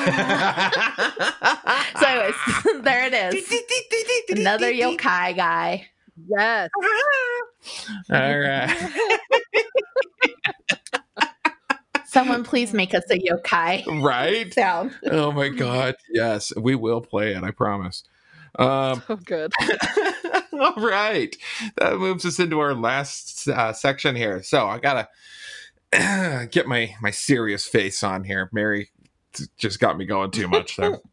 so, 2.00 2.08
anyways, 2.08 2.84
there 2.84 3.06
it 3.06 3.14
is. 3.14 3.54
Another 4.32 4.72
yokai 4.72 5.36
guy. 5.36 5.88
Yes. 6.28 6.72
All 8.12 8.40
right. 8.40 8.76
Someone 12.14 12.44
please 12.52 12.74
make 12.74 12.94
us 12.94 13.04
a 13.10 13.18
yokai 13.20 13.86
Right? 14.04 14.54
sound. 14.56 14.96
Oh 15.12 15.32
my 15.32 15.50
god. 15.50 15.96
Yes, 16.12 16.54
we 16.56 16.76
will 16.76 17.02
play 17.02 17.34
it, 17.36 17.44
I 17.44 17.52
promise. 17.52 18.04
Um 18.58 19.04
So 19.08 19.16
good. 19.18 19.52
all 20.54 20.76
right. 20.78 21.36
That 21.78 21.98
moves 21.98 22.26
us 22.26 22.40
into 22.40 22.60
our 22.60 22.76
last 22.76 23.48
uh, 23.48 23.74
section 23.74 24.16
here. 24.16 24.44
So, 24.44 24.68
I 24.68 24.78
got 24.80 25.10
to 25.92 26.48
get 26.52 26.68
my 26.68 26.96
my 27.02 27.12
serious 27.12 27.66
face 27.66 28.04
on 28.04 28.24
here. 28.24 28.50
Mary 28.54 28.90
t- 29.34 29.46
just 29.58 29.80
got 29.80 29.98
me 29.98 30.06
going 30.06 30.32
too 30.32 30.48
much 30.48 30.78
there. 30.78 31.00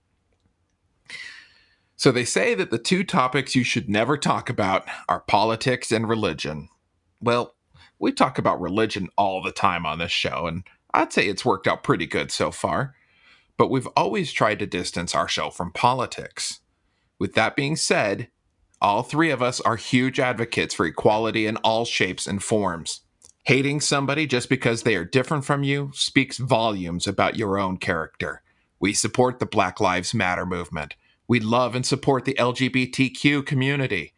So 1.97 2.11
they 2.11 2.25
say 2.25 2.55
that 2.55 2.71
the 2.71 2.79
two 2.79 3.05
topics 3.05 3.55
you 3.55 3.63
should 3.63 3.91
never 3.91 4.17
talk 4.17 4.49
about 4.49 4.87
are 5.07 5.21
politics 5.21 5.93
and 5.93 6.09
religion. 6.09 6.71
Well, 7.21 7.55
we 7.99 8.11
talk 8.11 8.39
about 8.39 8.59
religion 8.59 9.11
all 9.19 9.43
the 9.43 9.53
time 9.53 9.85
on 9.85 9.99
this 9.99 10.11
show, 10.11 10.47
and 10.47 10.65
I'd 10.93 11.13
say 11.13 11.27
it's 11.27 11.45
worked 11.45 11.67
out 11.67 11.83
pretty 11.83 12.07
good 12.07 12.31
so 12.31 12.51
far. 12.51 12.95
But 13.57 13.71
we've 13.71 13.89
always 13.89 14.33
tried 14.33 14.59
to 14.61 14.67
distance 14.67 15.15
our 15.15 15.29
show 15.29 15.51
from 15.51 15.73
politics. 15.73 16.61
With 17.19 17.35
that 17.35 17.57
being 17.57 17.77
said, 17.77 18.29
all 18.81 19.03
three 19.03 19.31
of 19.31 19.43
us 19.43 19.61
are 19.61 19.77
huge 19.77 20.19
advocates 20.19 20.73
for 20.73 20.87
equality 20.87 21.47
in 21.47 21.59
all 21.59 21.85
shapes 21.85 22.27
and 22.27 22.43
forms. 22.43 23.03
Hating 23.45 23.81
somebody 23.81 24.27
just 24.27 24.49
because 24.49 24.83
they 24.83 24.97
are 24.97 25.05
different 25.05 25.45
from 25.45 25.63
you 25.63 25.91
speaks 25.93 26.39
volumes 26.39 27.07
about 27.07 27.37
your 27.37 27.59
own 27.59 27.77
character. 27.77 28.43
We 28.79 28.95
support 28.95 29.39
the 29.39 29.47
Black 29.47 29.81
Lives 29.81 30.15
Matter 30.15 30.47
movement. 30.47 30.97
We 31.29 31.41
love 31.41 31.75
and 31.75 31.85
support 31.85 32.25
the 32.25 32.35
LGBTQ 32.35 33.45
community. 33.45 34.15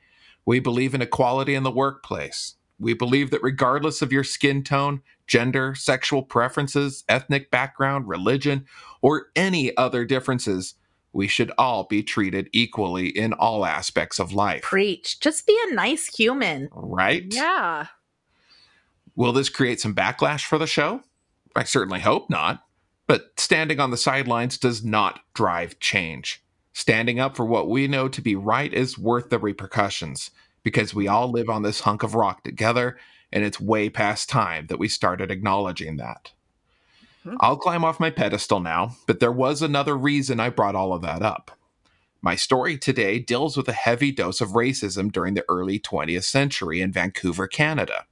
We 0.46 0.60
believe 0.60 0.94
in 0.94 1.02
equality 1.02 1.54
in 1.54 1.64
the 1.64 1.70
workplace. 1.70 2.54
We 2.78 2.94
believe 2.94 3.30
that 3.30 3.42
regardless 3.42 4.02
of 4.02 4.12
your 4.12 4.24
skin 4.24 4.62
tone, 4.62 5.02
gender, 5.32 5.74
sexual 5.74 6.22
preferences, 6.22 7.04
ethnic 7.08 7.50
background, 7.50 8.06
religion, 8.06 8.66
or 9.00 9.28
any 9.34 9.74
other 9.78 10.04
differences. 10.04 10.74
We 11.14 11.26
should 11.26 11.50
all 11.56 11.84
be 11.84 12.02
treated 12.02 12.50
equally 12.52 13.06
in 13.08 13.32
all 13.32 13.64
aspects 13.64 14.18
of 14.18 14.34
life. 14.34 14.60
Preach. 14.60 15.20
Just 15.20 15.46
be 15.46 15.58
a 15.68 15.74
nice 15.74 16.06
human. 16.14 16.68
Right? 16.70 17.24
Yeah. 17.30 17.86
Will 19.16 19.32
this 19.32 19.48
create 19.48 19.80
some 19.80 19.94
backlash 19.94 20.44
for 20.44 20.58
the 20.58 20.66
show? 20.66 21.00
I 21.56 21.64
certainly 21.64 22.00
hope 22.00 22.28
not. 22.28 22.64
But 23.06 23.32
standing 23.38 23.80
on 23.80 23.90
the 23.90 23.96
sidelines 23.96 24.58
does 24.58 24.84
not 24.84 25.20
drive 25.32 25.78
change. 25.80 26.44
Standing 26.74 27.20
up 27.20 27.36
for 27.36 27.46
what 27.46 27.70
we 27.70 27.88
know 27.88 28.06
to 28.06 28.20
be 28.20 28.36
right 28.36 28.72
is 28.72 28.98
worth 28.98 29.30
the 29.30 29.38
repercussions 29.38 30.30
because 30.62 30.94
we 30.94 31.08
all 31.08 31.30
live 31.30 31.48
on 31.48 31.62
this 31.62 31.80
hunk 31.80 32.02
of 32.02 32.14
rock 32.14 32.44
together, 32.44 32.98
and 33.32 33.44
it's 33.44 33.60
way 33.60 33.88
past 33.88 34.28
time 34.28 34.66
that 34.66 34.78
we 34.78 34.88
started 34.88 35.30
acknowledging 35.30 35.96
that. 35.96 36.32
Mhm. 37.24 37.36
I'll 37.40 37.56
climb 37.56 37.84
off 37.84 38.00
my 38.00 38.10
pedestal 38.10 38.60
now, 38.60 38.96
but 39.06 39.20
there 39.20 39.32
was 39.32 39.62
another 39.62 39.96
reason 39.96 40.40
I 40.40 40.50
brought 40.50 40.74
all 40.74 40.92
of 40.92 41.02
that 41.02 41.22
up. 41.22 41.58
My 42.20 42.36
story 42.36 42.78
today 42.78 43.18
deals 43.18 43.56
with 43.56 43.68
a 43.68 43.72
heavy 43.72 44.12
dose 44.12 44.40
of 44.40 44.50
racism 44.50 45.10
during 45.10 45.34
the 45.34 45.44
early 45.48 45.78
20th 45.78 46.24
century 46.24 46.80
in 46.80 46.92
Vancouver, 46.92 47.48
Canada. 47.48 48.06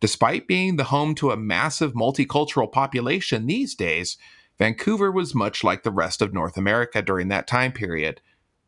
Despite 0.00 0.48
being 0.48 0.76
the 0.76 0.84
home 0.84 1.14
to 1.16 1.30
a 1.30 1.36
massive 1.36 1.92
multicultural 1.92 2.70
population 2.70 3.46
these 3.46 3.74
days, 3.74 4.16
Vancouver 4.58 5.10
was 5.10 5.34
much 5.34 5.64
like 5.64 5.82
the 5.82 5.90
rest 5.90 6.22
of 6.22 6.32
North 6.32 6.56
America 6.56 7.02
during 7.02 7.28
that 7.28 7.46
time 7.46 7.72
period, 7.72 8.20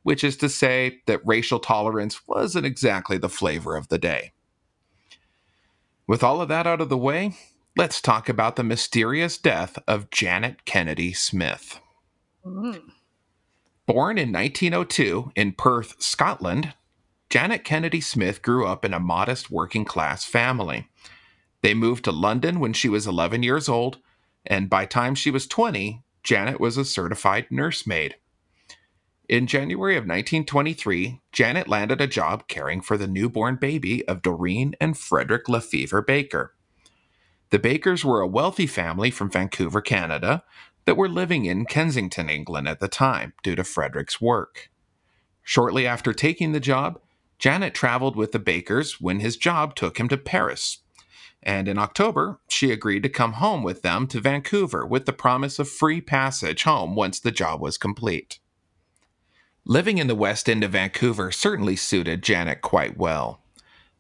which 0.02 0.22
is 0.22 0.36
to 0.36 0.48
say 0.48 1.00
that 1.06 1.26
racial 1.26 1.58
tolerance 1.58 2.26
wasn't 2.28 2.66
exactly 2.66 3.18
the 3.18 3.28
flavor 3.28 3.76
of 3.76 3.88
the 3.88 3.98
day. 3.98 4.33
With 6.06 6.22
all 6.22 6.40
of 6.40 6.48
that 6.48 6.66
out 6.66 6.80
of 6.80 6.90
the 6.90 6.98
way, 6.98 7.34
let's 7.76 8.00
talk 8.00 8.28
about 8.28 8.56
the 8.56 8.64
mysterious 8.64 9.38
death 9.38 9.78
of 9.88 10.10
Janet 10.10 10.64
Kennedy 10.64 11.12
Smith. 11.12 11.80
Mm. 12.44 12.82
Born 13.86 14.18
in 14.18 14.32
1902 14.32 15.32
in 15.34 15.52
Perth, 15.52 16.00
Scotland, 16.02 16.74
Janet 17.30 17.64
Kennedy 17.64 18.00
Smith 18.00 18.42
grew 18.42 18.66
up 18.66 18.84
in 18.84 18.92
a 18.92 19.00
modest 19.00 19.50
working 19.50 19.84
class 19.84 20.24
family. 20.24 20.88
They 21.62 21.74
moved 21.74 22.04
to 22.04 22.12
London 22.12 22.60
when 22.60 22.74
she 22.74 22.88
was 22.88 23.06
11 23.06 23.42
years 23.42 23.68
old, 23.68 23.98
and 24.44 24.68
by 24.68 24.84
time 24.84 25.14
she 25.14 25.30
was 25.30 25.46
20, 25.46 26.02
Janet 26.22 26.60
was 26.60 26.76
a 26.76 26.84
certified 26.84 27.46
nursemaid. 27.50 28.16
In 29.26 29.46
January 29.46 29.96
of 29.96 30.02
1923, 30.02 31.22
Janet 31.32 31.66
landed 31.66 31.98
a 31.98 32.06
job 32.06 32.46
caring 32.46 32.82
for 32.82 32.98
the 32.98 33.06
newborn 33.06 33.56
baby 33.56 34.06
of 34.06 34.20
Doreen 34.20 34.74
and 34.82 34.98
Frederick 34.98 35.48
Lefevre 35.48 36.02
Baker. 36.02 36.54
The 37.48 37.58
Bakers 37.58 38.04
were 38.04 38.20
a 38.20 38.26
wealthy 38.26 38.66
family 38.66 39.10
from 39.10 39.30
Vancouver, 39.30 39.80
Canada, 39.80 40.44
that 40.84 40.98
were 40.98 41.08
living 41.08 41.46
in 41.46 41.64
Kensington, 41.64 42.28
England 42.28 42.68
at 42.68 42.80
the 42.80 42.88
time 42.88 43.32
due 43.42 43.54
to 43.54 43.64
Frederick's 43.64 44.20
work. 44.20 44.68
Shortly 45.42 45.86
after 45.86 46.12
taking 46.12 46.52
the 46.52 46.60
job, 46.60 47.00
Janet 47.38 47.74
traveled 47.74 48.16
with 48.16 48.32
the 48.32 48.38
Bakers 48.38 49.00
when 49.00 49.20
his 49.20 49.38
job 49.38 49.74
took 49.74 49.98
him 49.98 50.08
to 50.08 50.18
Paris. 50.18 50.80
And 51.42 51.66
in 51.66 51.78
October, 51.78 52.40
she 52.46 52.70
agreed 52.70 53.02
to 53.04 53.08
come 53.08 53.34
home 53.34 53.62
with 53.62 53.80
them 53.80 54.06
to 54.08 54.20
Vancouver 54.20 54.84
with 54.84 55.06
the 55.06 55.12
promise 55.14 55.58
of 55.58 55.70
free 55.70 56.02
passage 56.02 56.64
home 56.64 56.94
once 56.94 57.18
the 57.18 57.30
job 57.30 57.62
was 57.62 57.78
complete. 57.78 58.38
Living 59.66 59.96
in 59.96 60.08
the 60.08 60.14
west 60.14 60.50
end 60.50 60.62
of 60.62 60.72
Vancouver 60.72 61.32
certainly 61.32 61.74
suited 61.74 62.22
Janet 62.22 62.60
quite 62.60 62.98
well. 62.98 63.40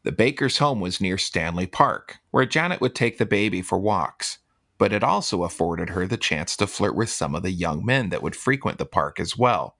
The 0.02 0.12
Baker's 0.12 0.58
home 0.58 0.78
was 0.78 1.00
near 1.00 1.16
Stanley 1.16 1.66
Park, 1.66 2.18
where 2.30 2.44
Janet 2.44 2.82
would 2.82 2.94
take 2.94 3.16
the 3.16 3.24
baby 3.24 3.62
for 3.62 3.78
walks, 3.78 4.40
but 4.76 4.92
it 4.92 5.02
also 5.02 5.42
afforded 5.42 5.90
her 5.90 6.06
the 6.06 6.18
chance 6.18 6.54
to 6.58 6.66
flirt 6.66 6.94
with 6.94 7.08
some 7.08 7.34
of 7.34 7.42
the 7.42 7.50
young 7.50 7.82
men 7.82 8.10
that 8.10 8.22
would 8.22 8.36
frequent 8.36 8.76
the 8.76 8.84
park 8.84 9.18
as 9.18 9.38
well. 9.38 9.78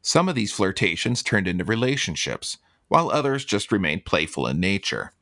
Some 0.00 0.30
of 0.30 0.34
these 0.34 0.50
flirtations 0.50 1.22
turned 1.22 1.46
into 1.46 1.62
relationships, 1.62 2.56
while 2.88 3.10
others 3.10 3.44
just 3.44 3.70
remained 3.70 4.06
playful 4.06 4.46
in 4.46 4.60
nature. 4.60 5.12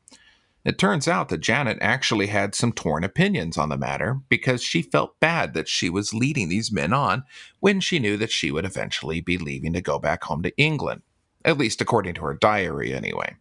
It 0.65 0.79
turns 0.79 1.09
out 1.09 1.31
that 1.31 1.41
Janet 1.41 1.79
actually 1.81 2.27
had 2.27 2.55
some 2.55 2.73
torn 2.73 3.03
opinions 3.03 3.57
on 3.57 3.71
the 3.71 3.79
matter 3.79 4.21
because 4.29 4.63
she 4.63 4.83
felt 4.83 5.19
bad 5.19 5.55
that 5.55 5.69
she 5.69 5.89
was 5.89 6.13
leading 6.13 6.49
these 6.49 6.71
men 6.71 6.93
on 6.93 7.25
when 7.61 7.81
she 7.81 7.99
knew 7.99 8.19
that 8.19 8.31
she 8.31 8.51
would 8.51 8.67
eventually 8.67 9.23
be 9.23 9.39
leaving 9.39 9.73
to 9.73 9.81
go 9.81 9.99
back 9.99 10.25
home 10.25 10.43
to 10.43 10.57
England, 10.59 11.01
at 11.47 11.57
least 11.57 11.81
according 11.81 12.15
to 12.15 12.23
her 12.23 12.35
diary, 12.35 12.93
anyway. 12.93 13.37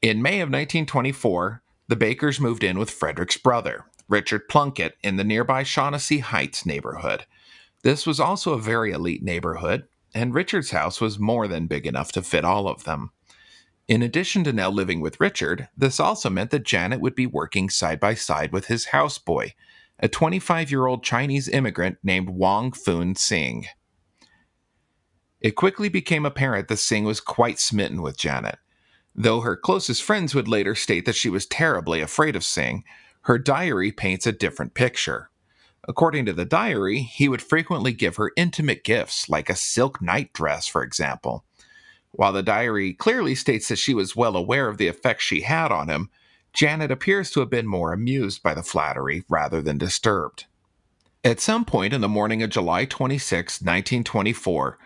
In 0.00 0.22
May 0.22 0.40
of 0.40 0.48
1924, 0.48 1.62
the 1.88 1.96
Bakers 1.96 2.38
moved 2.38 2.62
in 2.62 2.78
with 2.78 2.90
Frederick's 2.90 3.36
brother, 3.36 3.86
Richard 4.08 4.48
Plunkett, 4.48 4.96
in 5.02 5.16
the 5.16 5.24
nearby 5.24 5.64
Shaughnessy 5.64 6.18
Heights 6.18 6.64
neighborhood. 6.64 7.24
This 7.82 8.06
was 8.06 8.20
also 8.20 8.52
a 8.52 8.60
very 8.60 8.92
elite 8.92 9.24
neighborhood, 9.24 9.88
and 10.14 10.32
Richard's 10.32 10.70
house 10.70 11.00
was 11.00 11.18
more 11.18 11.48
than 11.48 11.66
big 11.66 11.86
enough 11.86 12.12
to 12.12 12.22
fit 12.22 12.44
all 12.44 12.68
of 12.68 12.84
them. 12.84 13.10
In 13.88 14.02
addition 14.02 14.44
to 14.44 14.52
now 14.52 14.68
living 14.68 15.00
with 15.00 15.18
Richard, 15.18 15.68
this 15.74 15.98
also 15.98 16.28
meant 16.28 16.50
that 16.50 16.62
Janet 16.62 17.00
would 17.00 17.14
be 17.14 17.26
working 17.26 17.70
side 17.70 17.98
by 17.98 18.12
side 18.12 18.52
with 18.52 18.66
his 18.66 18.88
houseboy, 18.88 19.52
a 19.98 20.08
25 20.08 20.70
year 20.70 20.86
old 20.86 21.02
Chinese 21.02 21.48
immigrant 21.48 21.96
named 22.02 22.28
Wong 22.28 22.70
Fun 22.70 23.14
Sing. 23.14 23.64
It 25.40 25.52
quickly 25.52 25.88
became 25.88 26.26
apparent 26.26 26.68
that 26.68 26.76
Sing 26.76 27.04
was 27.04 27.20
quite 27.20 27.58
smitten 27.58 28.02
with 28.02 28.18
Janet. 28.18 28.58
Though 29.14 29.40
her 29.40 29.56
closest 29.56 30.02
friends 30.02 30.34
would 30.34 30.48
later 30.48 30.74
state 30.74 31.06
that 31.06 31.16
she 31.16 31.30
was 31.30 31.46
terribly 31.46 32.02
afraid 32.02 32.36
of 32.36 32.44
Sing, 32.44 32.84
her 33.22 33.38
diary 33.38 33.90
paints 33.90 34.26
a 34.26 34.32
different 34.32 34.74
picture. 34.74 35.30
According 35.88 36.26
to 36.26 36.34
the 36.34 36.44
diary, 36.44 37.00
he 37.00 37.26
would 37.28 37.40
frequently 37.40 37.92
give 37.92 38.16
her 38.16 38.32
intimate 38.36 38.84
gifts, 38.84 39.30
like 39.30 39.48
a 39.48 39.56
silk 39.56 40.02
nightdress, 40.02 40.68
for 40.68 40.82
example. 40.82 41.46
While 42.12 42.32
the 42.32 42.42
diary 42.42 42.94
clearly 42.94 43.34
states 43.34 43.68
that 43.68 43.78
she 43.78 43.94
was 43.94 44.16
well 44.16 44.36
aware 44.36 44.68
of 44.68 44.78
the 44.78 44.88
effect 44.88 45.22
she 45.22 45.42
had 45.42 45.70
on 45.70 45.88
him, 45.88 46.10
Janet 46.52 46.90
appears 46.90 47.30
to 47.30 47.40
have 47.40 47.50
been 47.50 47.66
more 47.66 47.92
amused 47.92 48.42
by 48.42 48.54
the 48.54 48.62
flattery 48.62 49.24
rather 49.28 49.60
than 49.60 49.78
disturbed. 49.78 50.46
At 51.22 51.40
some 51.40 51.64
point 51.64 51.92
in 51.92 52.00
the 52.00 52.08
morning 52.08 52.42
of 52.42 52.50
July 52.50 52.84
26, 52.84 53.60
1924, 53.60 54.78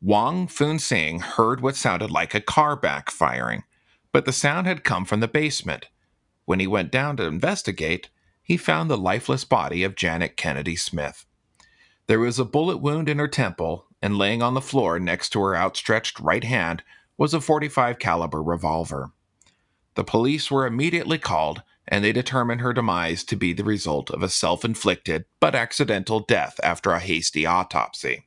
Wong 0.00 0.46
Fun 0.46 0.78
Sing 0.78 1.20
heard 1.20 1.60
what 1.60 1.76
sounded 1.76 2.10
like 2.10 2.34
a 2.34 2.40
car 2.40 2.76
backfiring, 2.76 3.64
but 4.12 4.24
the 4.24 4.32
sound 4.32 4.66
had 4.66 4.82
come 4.82 5.04
from 5.04 5.20
the 5.20 5.28
basement. 5.28 5.88
When 6.46 6.58
he 6.58 6.66
went 6.66 6.90
down 6.90 7.16
to 7.18 7.26
investigate, 7.26 8.08
he 8.42 8.56
found 8.56 8.90
the 8.90 8.96
lifeless 8.96 9.44
body 9.44 9.84
of 9.84 9.94
Janet 9.94 10.36
Kennedy 10.36 10.74
Smith. 10.74 11.26
There 12.06 12.18
was 12.18 12.38
a 12.38 12.44
bullet 12.44 12.78
wound 12.78 13.08
in 13.08 13.18
her 13.18 13.28
temple, 13.28 13.86
and 14.02 14.18
laying 14.18 14.42
on 14.42 14.54
the 14.54 14.60
floor 14.60 14.98
next 14.98 15.30
to 15.30 15.40
her 15.40 15.56
outstretched 15.56 16.18
right 16.20 16.44
hand 16.44 16.82
was 17.16 17.34
a 17.34 17.40
45 17.40 17.98
caliber 17.98 18.42
revolver. 18.42 19.12
The 19.94 20.04
police 20.04 20.50
were 20.50 20.66
immediately 20.66 21.18
called, 21.18 21.62
and 21.86 22.04
they 22.04 22.12
determined 22.12 22.60
her 22.60 22.72
demise 22.72 23.24
to 23.24 23.36
be 23.36 23.52
the 23.52 23.64
result 23.64 24.10
of 24.10 24.22
a 24.22 24.28
self-inflicted 24.28 25.24
but 25.40 25.54
accidental 25.54 26.20
death 26.20 26.58
after 26.62 26.92
a 26.92 27.00
hasty 27.00 27.44
autopsy. 27.44 28.26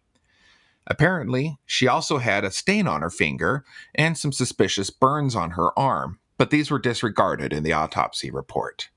Apparently, 0.85 1.57
she 1.65 1.87
also 1.87 2.17
had 2.17 2.43
a 2.43 2.51
stain 2.51 2.87
on 2.87 3.01
her 3.01 3.09
finger 3.09 3.63
and 3.95 4.17
some 4.17 4.33
suspicious 4.33 4.89
burns 4.89 5.35
on 5.35 5.51
her 5.51 5.77
arm, 5.79 6.19
but 6.37 6.49
these 6.49 6.69
were 6.69 6.79
disregarded 6.79 7.53
in 7.53 7.63
the 7.63 7.73
autopsy 7.73 8.29
report. 8.29 8.89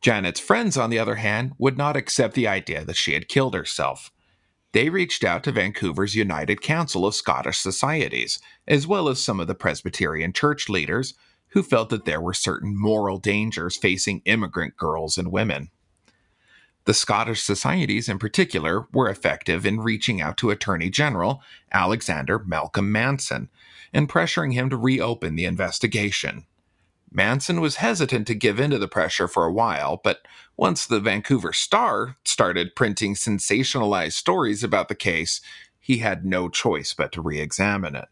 Janet's 0.00 0.40
friends, 0.40 0.76
on 0.76 0.88
the 0.88 0.98
other 0.98 1.16
hand, 1.16 1.52
would 1.58 1.76
not 1.76 1.96
accept 1.96 2.34
the 2.34 2.46
idea 2.46 2.84
that 2.84 2.96
she 2.96 3.14
had 3.14 3.28
killed 3.28 3.54
herself. 3.54 4.10
They 4.72 4.88
reached 4.88 5.24
out 5.24 5.42
to 5.44 5.52
Vancouver's 5.52 6.14
United 6.14 6.62
Council 6.62 7.04
of 7.04 7.14
Scottish 7.14 7.58
Societies, 7.58 8.38
as 8.68 8.86
well 8.86 9.08
as 9.08 9.22
some 9.22 9.40
of 9.40 9.48
the 9.48 9.54
Presbyterian 9.54 10.32
church 10.32 10.68
leaders, 10.68 11.14
who 11.48 11.62
felt 11.62 11.90
that 11.90 12.04
there 12.04 12.20
were 12.20 12.34
certain 12.34 12.78
moral 12.78 13.18
dangers 13.18 13.76
facing 13.76 14.22
immigrant 14.24 14.76
girls 14.76 15.18
and 15.18 15.32
women. 15.32 15.70
The 16.84 16.94
Scottish 16.94 17.42
societies, 17.42 18.08
in 18.08 18.18
particular, 18.18 18.86
were 18.92 19.10
effective 19.10 19.66
in 19.66 19.80
reaching 19.80 20.20
out 20.20 20.36
to 20.38 20.50
Attorney 20.50 20.88
General 20.88 21.42
Alexander 21.72 22.38
Malcolm 22.38 22.90
Manson 22.90 23.48
and 23.92 24.08
pressuring 24.08 24.54
him 24.54 24.70
to 24.70 24.76
reopen 24.76 25.34
the 25.34 25.44
investigation. 25.44 26.46
Manson 27.12 27.60
was 27.60 27.76
hesitant 27.76 28.26
to 28.28 28.34
give 28.34 28.60
in 28.60 28.70
to 28.70 28.78
the 28.78 28.88
pressure 28.88 29.26
for 29.26 29.44
a 29.44 29.52
while, 29.52 30.00
but 30.02 30.20
once 30.56 30.86
the 30.86 31.00
Vancouver 31.00 31.52
Star 31.52 32.16
started 32.24 32.76
printing 32.76 33.14
sensationalized 33.14 34.12
stories 34.12 34.62
about 34.62 34.88
the 34.88 34.94
case, 34.94 35.40
he 35.80 35.98
had 35.98 36.24
no 36.24 36.48
choice 36.48 36.94
but 36.94 37.10
to 37.12 37.20
re 37.20 37.40
examine 37.40 37.96
it. 37.96 38.08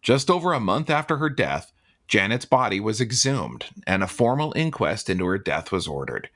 Just 0.00 0.30
over 0.30 0.52
a 0.52 0.60
month 0.60 0.90
after 0.90 1.16
her 1.16 1.28
death, 1.28 1.72
Janet's 2.06 2.44
body 2.44 2.78
was 2.80 3.00
exhumed 3.00 3.66
and 3.86 4.02
a 4.02 4.08
formal 4.08 4.52
inquest 4.54 5.10
into 5.10 5.26
her 5.26 5.38
death 5.38 5.72
was 5.72 5.88
ordered. 5.88 6.30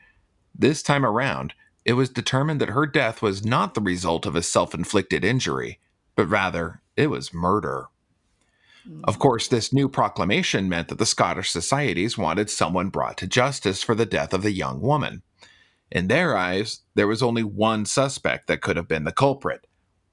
This 0.54 0.82
time 0.82 1.06
around, 1.06 1.54
it 1.84 1.94
was 1.94 2.10
determined 2.10 2.60
that 2.60 2.70
her 2.70 2.86
death 2.86 3.22
was 3.22 3.44
not 3.44 3.74
the 3.74 3.80
result 3.80 4.26
of 4.26 4.36
a 4.36 4.42
self 4.42 4.74
inflicted 4.74 5.24
injury, 5.24 5.78
but 6.16 6.26
rather 6.26 6.82
it 6.96 7.06
was 7.06 7.32
murder. 7.32 7.86
Of 9.04 9.18
course, 9.18 9.48
this 9.48 9.72
new 9.72 9.88
proclamation 9.88 10.68
meant 10.68 10.88
that 10.88 10.98
the 10.98 11.06
Scottish 11.06 11.50
societies 11.50 12.18
wanted 12.18 12.50
someone 12.50 12.88
brought 12.88 13.16
to 13.18 13.26
justice 13.26 13.82
for 13.82 13.94
the 13.94 14.06
death 14.06 14.32
of 14.32 14.42
the 14.42 14.52
young 14.52 14.80
woman. 14.80 15.22
In 15.90 16.08
their 16.08 16.36
eyes, 16.36 16.80
there 16.94 17.06
was 17.06 17.22
only 17.22 17.42
one 17.42 17.84
suspect 17.84 18.46
that 18.46 18.62
could 18.62 18.76
have 18.76 18.88
been 18.88 19.04
the 19.04 19.12
culprit. 19.12 19.66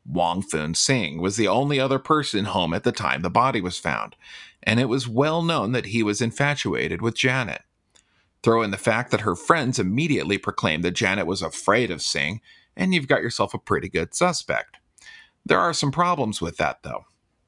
Wong 0.05 0.41
Fun 0.41 0.73
Sing 0.73 1.21
was 1.21 1.37
the 1.37 1.47
only 1.47 1.79
other 1.79 1.99
person 1.99 2.45
home 2.45 2.73
at 2.73 2.83
the 2.83 2.91
time 2.91 3.21
the 3.21 3.29
body 3.29 3.61
was 3.61 3.77
found, 3.77 4.15
and 4.63 4.79
it 4.79 4.89
was 4.89 5.07
well 5.07 5.41
known 5.41 5.71
that 5.71 5.87
he 5.87 6.03
was 6.03 6.21
infatuated 6.21 7.01
with 7.01 7.15
Janet. 7.15 7.61
Throw 8.43 8.61
in 8.61 8.71
the 8.71 8.77
fact 8.77 9.11
that 9.11 9.21
her 9.21 9.35
friends 9.35 9.79
immediately 9.79 10.37
proclaimed 10.37 10.83
that 10.83 10.91
Janet 10.91 11.27
was 11.27 11.41
afraid 11.41 11.91
of 11.91 12.01
Sing, 12.01 12.41
and 12.75 12.93
you've 12.93 13.07
got 13.07 13.21
yourself 13.21 13.53
a 13.53 13.59
pretty 13.59 13.89
good 13.89 14.13
suspect. 14.13 14.77
There 15.45 15.59
are 15.59 15.73
some 15.73 15.91
problems 15.91 16.41
with 16.41 16.57
that, 16.57 16.83
though. 16.83 17.05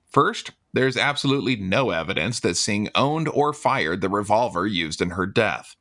First, 0.10 0.52
there's 0.74 0.98
absolutely 0.98 1.56
no 1.56 1.90
evidence 1.90 2.40
that 2.42 2.56
Sing 2.56 2.90
owned 2.96 3.28
or 3.28 3.54
fired 3.54 4.02
the 4.02 4.10
revolver 4.10 4.66
used 4.66 5.02
in 5.02 5.12
her 5.12 5.26
death. 5.26 5.76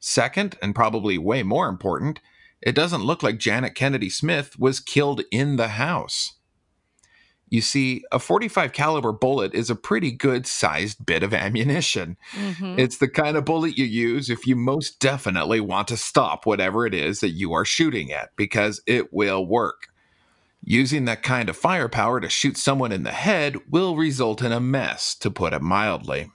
Second, 0.00 0.56
and 0.62 0.74
probably 0.74 1.18
way 1.18 1.42
more 1.42 1.68
important, 1.68 2.20
it 2.60 2.74
doesn't 2.74 3.04
look 3.04 3.22
like 3.22 3.38
Janet 3.38 3.74
Kennedy 3.74 4.10
Smith 4.10 4.58
was 4.58 4.80
killed 4.80 5.22
in 5.30 5.56
the 5.56 5.68
house. 5.68 6.34
You 7.50 7.60
see, 7.62 8.04
a 8.12 8.18
45 8.18 8.72
caliber 8.72 9.12
bullet 9.12 9.54
is 9.54 9.70
a 9.70 9.74
pretty 9.74 10.10
good 10.10 10.46
sized 10.46 11.06
bit 11.06 11.22
of 11.22 11.32
ammunition. 11.32 12.16
Mm-hmm. 12.32 12.78
It's 12.78 12.98
the 12.98 13.08
kind 13.08 13.36
of 13.36 13.44
bullet 13.44 13.78
you 13.78 13.86
use 13.86 14.28
if 14.28 14.46
you 14.46 14.54
most 14.54 15.00
definitely 15.00 15.60
want 15.60 15.88
to 15.88 15.96
stop 15.96 16.44
whatever 16.44 16.86
it 16.86 16.94
is 16.94 17.20
that 17.20 17.30
you 17.30 17.52
are 17.54 17.64
shooting 17.64 18.12
at 18.12 18.30
because 18.36 18.82
it 18.86 19.12
will 19.12 19.46
work. 19.46 19.87
Using 20.62 21.04
that 21.04 21.22
kind 21.22 21.48
of 21.48 21.56
firepower 21.56 22.20
to 22.20 22.28
shoot 22.28 22.56
someone 22.56 22.92
in 22.92 23.02
the 23.02 23.12
head 23.12 23.56
will 23.70 23.96
result 23.96 24.42
in 24.42 24.52
a 24.52 24.60
mess, 24.60 25.14
to 25.16 25.30
put 25.30 25.52
it 25.52 25.62
mildly. 25.62 26.30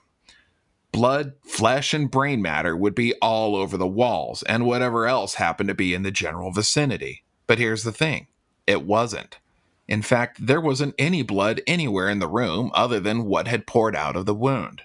Blood, 0.92 1.34
flesh, 1.42 1.92
and 1.92 2.10
brain 2.10 2.40
matter 2.40 2.76
would 2.76 2.94
be 2.94 3.14
all 3.14 3.56
over 3.56 3.76
the 3.76 3.86
walls 3.86 4.42
and 4.44 4.64
whatever 4.64 5.06
else 5.06 5.34
happened 5.34 5.68
to 5.68 5.74
be 5.74 5.92
in 5.92 6.02
the 6.02 6.10
general 6.10 6.52
vicinity. 6.52 7.24
But 7.46 7.58
here's 7.58 7.82
the 7.82 7.92
thing 7.92 8.28
it 8.66 8.84
wasn't. 8.84 9.38
In 9.86 10.02
fact, 10.02 10.46
there 10.46 10.60
wasn't 10.60 10.94
any 10.98 11.22
blood 11.22 11.60
anywhere 11.66 12.08
in 12.08 12.18
the 12.18 12.28
room 12.28 12.70
other 12.74 13.00
than 13.00 13.24
what 13.24 13.48
had 13.48 13.66
poured 13.66 13.94
out 13.94 14.16
of 14.16 14.24
the 14.24 14.34
wound. 14.34 14.82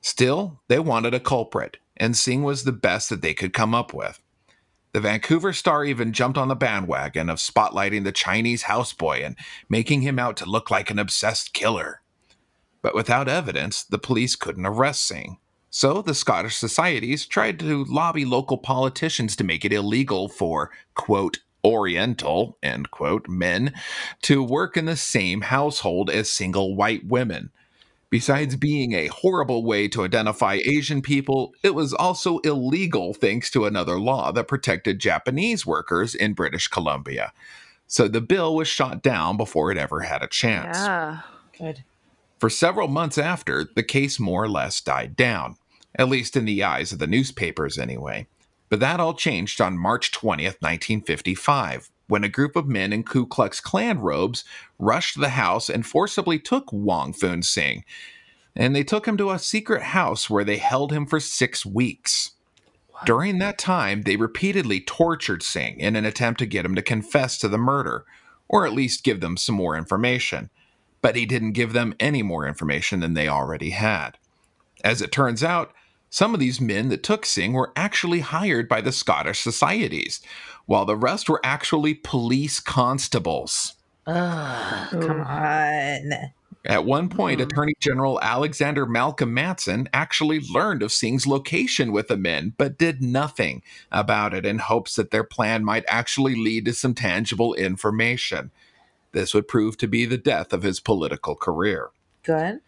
Still, 0.00 0.60
they 0.68 0.78
wanted 0.78 1.14
a 1.14 1.20
culprit, 1.20 1.76
and 1.96 2.16
Sing 2.16 2.42
was 2.42 2.64
the 2.64 2.72
best 2.72 3.10
that 3.10 3.20
they 3.20 3.34
could 3.34 3.52
come 3.52 3.74
up 3.74 3.92
with. 3.92 4.19
The 4.92 5.00
Vancouver 5.00 5.52
Star 5.52 5.84
even 5.84 6.12
jumped 6.12 6.36
on 6.36 6.48
the 6.48 6.56
bandwagon 6.56 7.30
of 7.30 7.38
spotlighting 7.38 8.02
the 8.02 8.10
Chinese 8.10 8.64
houseboy 8.64 9.24
and 9.24 9.36
making 9.68 10.02
him 10.02 10.18
out 10.18 10.36
to 10.38 10.50
look 10.50 10.70
like 10.70 10.90
an 10.90 10.98
obsessed 10.98 11.52
killer. 11.52 12.02
But 12.82 12.94
without 12.94 13.28
evidence, 13.28 13.84
the 13.84 13.98
police 13.98 14.34
couldn't 14.34 14.66
arrest 14.66 15.06
Sing. 15.06 15.38
So 15.70 16.02
the 16.02 16.14
Scottish 16.14 16.56
societies 16.56 17.24
tried 17.24 17.60
to 17.60 17.84
lobby 17.84 18.24
local 18.24 18.58
politicians 18.58 19.36
to 19.36 19.44
make 19.44 19.64
it 19.64 19.72
illegal 19.72 20.28
for, 20.28 20.72
quote, 20.94 21.38
Oriental, 21.64 22.58
end 22.62 22.90
quote, 22.90 23.28
men 23.28 23.74
to 24.22 24.42
work 24.42 24.76
in 24.76 24.86
the 24.86 24.96
same 24.96 25.42
household 25.42 26.10
as 26.10 26.30
single 26.30 26.74
white 26.74 27.06
women. 27.06 27.50
Besides 28.10 28.56
being 28.56 28.92
a 28.92 29.06
horrible 29.06 29.64
way 29.64 29.86
to 29.88 30.02
identify 30.02 30.58
Asian 30.64 31.00
people, 31.00 31.54
it 31.62 31.76
was 31.76 31.94
also 31.94 32.38
illegal 32.40 33.14
thanks 33.14 33.50
to 33.52 33.66
another 33.66 34.00
law 34.00 34.32
that 34.32 34.48
protected 34.48 34.98
Japanese 34.98 35.64
workers 35.64 36.16
in 36.16 36.34
British 36.34 36.66
Columbia. 36.66 37.32
So 37.86 38.08
the 38.08 38.20
bill 38.20 38.56
was 38.56 38.66
shot 38.66 39.02
down 39.02 39.36
before 39.36 39.70
it 39.70 39.78
ever 39.78 40.00
had 40.00 40.22
a 40.22 40.28
chance. 40.28 40.76
Yeah. 40.76 41.20
Good. 41.56 41.84
For 42.40 42.50
several 42.50 42.88
months 42.88 43.18
after, 43.18 43.68
the 43.76 43.82
case 43.82 44.18
more 44.18 44.42
or 44.42 44.48
less 44.48 44.80
died 44.80 45.14
down, 45.14 45.56
at 45.94 46.08
least 46.08 46.36
in 46.36 46.46
the 46.46 46.64
eyes 46.64 46.90
of 46.92 46.98
the 46.98 47.06
newspapers 47.06 47.78
anyway. 47.78 48.26
But 48.70 48.80
that 48.80 48.98
all 48.98 49.14
changed 49.14 49.60
on 49.60 49.78
March 49.78 50.10
20th, 50.10 50.62
1955, 50.62 51.90
when 52.10 52.24
a 52.24 52.28
group 52.28 52.56
of 52.56 52.66
men 52.66 52.92
in 52.92 53.02
Ku 53.02 53.26
Klux 53.26 53.60
Klan 53.60 54.00
robes 54.00 54.44
rushed 54.78 55.18
the 55.18 55.30
house 55.30 55.68
and 55.68 55.86
forcibly 55.86 56.38
took 56.38 56.72
Wong 56.72 57.12
Fun 57.12 57.42
Sing. 57.42 57.84
And 58.56 58.74
they 58.74 58.82
took 58.82 59.06
him 59.06 59.16
to 59.16 59.30
a 59.30 59.38
secret 59.38 59.82
house 59.82 60.28
where 60.28 60.44
they 60.44 60.56
held 60.56 60.92
him 60.92 61.06
for 61.06 61.20
six 61.20 61.64
weeks. 61.64 62.32
What? 62.88 63.06
During 63.06 63.38
that 63.38 63.58
time, 63.58 64.02
they 64.02 64.16
repeatedly 64.16 64.80
tortured 64.80 65.42
Sing 65.42 65.78
in 65.78 65.96
an 65.96 66.04
attempt 66.04 66.40
to 66.40 66.46
get 66.46 66.64
him 66.64 66.74
to 66.74 66.82
confess 66.82 67.38
to 67.38 67.48
the 67.48 67.58
murder, 67.58 68.04
or 68.48 68.66
at 68.66 68.72
least 68.72 69.04
give 69.04 69.20
them 69.20 69.36
some 69.36 69.54
more 69.54 69.76
information. 69.76 70.50
But 71.00 71.16
he 71.16 71.26
didn't 71.26 71.52
give 71.52 71.72
them 71.72 71.94
any 72.00 72.22
more 72.22 72.46
information 72.46 73.00
than 73.00 73.14
they 73.14 73.28
already 73.28 73.70
had. 73.70 74.18
As 74.82 75.00
it 75.00 75.12
turns 75.12 75.44
out, 75.44 75.72
some 76.10 76.34
of 76.34 76.40
these 76.40 76.60
men 76.60 76.88
that 76.88 77.04
took 77.04 77.24
Sing 77.24 77.52
were 77.52 77.72
actually 77.76 78.18
hired 78.18 78.68
by 78.68 78.80
the 78.80 78.90
Scottish 78.90 79.40
societies, 79.40 80.20
while 80.70 80.84
the 80.84 80.94
rest 80.94 81.28
were 81.28 81.40
actually 81.42 81.94
police 81.94 82.60
constables. 82.60 83.74
Ugh, 84.06 84.88
come 85.02 85.20
on. 85.20 86.12
At 86.64 86.84
one 86.84 87.08
point, 87.08 87.40
mm. 87.40 87.42
Attorney 87.42 87.74
General 87.80 88.20
Alexander 88.22 88.86
Malcolm 88.86 89.34
Manson 89.34 89.88
actually 89.92 90.38
learned 90.38 90.84
of 90.84 90.92
Sing's 90.92 91.26
location 91.26 91.90
with 91.90 92.06
the 92.06 92.16
men, 92.16 92.54
but 92.56 92.78
did 92.78 93.02
nothing 93.02 93.64
about 93.90 94.32
it 94.32 94.46
in 94.46 94.58
hopes 94.58 94.94
that 94.94 95.10
their 95.10 95.24
plan 95.24 95.64
might 95.64 95.84
actually 95.88 96.36
lead 96.36 96.66
to 96.66 96.72
some 96.72 96.94
tangible 96.94 97.52
information. 97.54 98.52
This 99.10 99.34
would 99.34 99.48
prove 99.48 99.76
to 99.78 99.88
be 99.88 100.06
the 100.06 100.18
death 100.18 100.52
of 100.52 100.62
his 100.62 100.78
political 100.78 101.34
career. 101.34 101.90
Good. 102.22 102.60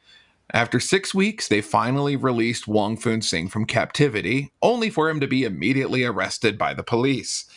After 0.53 0.81
six 0.81 1.15
weeks, 1.15 1.47
they 1.47 1.61
finally 1.61 2.17
released 2.17 2.67
Wong 2.67 2.97
Fun 2.97 3.23
Sing 3.23 3.47
from 3.47 3.65
captivity, 3.65 4.51
only 4.61 4.91
for 4.91 5.09
him 5.09 5.21
to 5.21 5.29
be 5.29 5.45
immediately 5.45 6.03
arrested 6.03 6.59
by 6.59 6.75
the 6.75 6.83
police. 6.83 7.49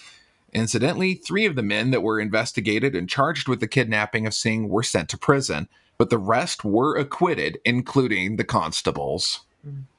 Incidentally, 0.56 1.16
three 1.16 1.46
of 1.46 1.56
the 1.58 1.62
men 1.62 1.92
that 1.92 2.02
were 2.02 2.18
investigated 2.18 2.96
and 2.96 3.10
charged 3.10 3.50
with 3.50 3.60
the 3.60 3.68
kidnapping 3.68 4.26
of 4.26 4.34
Sing 4.34 4.70
were 4.70 4.84
sent 4.84 5.10
to 5.10 5.18
prison, 5.18 5.68
but 5.98 6.10
the 6.10 6.18
rest 6.18 6.64
were 6.64 6.96
acquitted, 6.96 7.60
including 7.66 8.38
the 8.38 8.46
constables. 8.46 9.42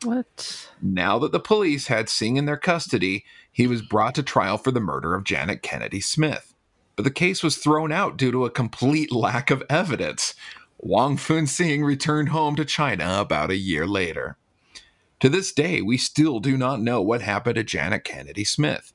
What? 0.03 0.71
Now 0.81 1.19
that 1.19 1.33
the 1.33 1.41
police 1.41 1.89
had 1.89 2.09
Sing 2.09 2.39
in 2.39 2.47
their 2.47 2.57
custody, 2.57 3.27
he 3.53 3.67
was 3.67 3.83
brought 3.83 4.15
to 4.15 4.23
trial 4.23 4.57
for 4.57 4.71
the 4.71 4.81
murder 4.81 5.15
of 5.15 5.25
Janet 5.25 5.61
Kennedy 5.61 6.01
Smith. 6.01 6.55
But 6.97 7.05
the 7.05 7.11
case 7.11 7.43
was 7.43 7.59
thrown 7.59 7.93
out 7.93 8.17
due 8.17 8.33
to 8.33 8.47
a 8.47 8.51
complete 8.51 9.13
lack 9.13 9.51
of 9.51 9.63
evidence. 9.69 10.35
Wong 10.79 11.19
Fun 11.19 11.47
Sing 11.47 11.85
returned 11.85 12.31
home 12.31 12.57
to 12.57 12.65
China 12.65 13.21
about 13.21 13.51
a 13.51 13.57
year 13.57 13.87
later. 13.87 14.39
To 15.21 15.29
this 15.29 15.53
day, 15.53 15.83
we 15.83 15.99
still 15.99 16.41
do 16.41 16.57
not 16.57 16.81
know 16.81 17.03
what 17.03 17.21
happened 17.21 17.57
to 17.57 17.65
Janet 17.65 18.05
Kennedy 18.05 18.45
Smith. 18.45 18.95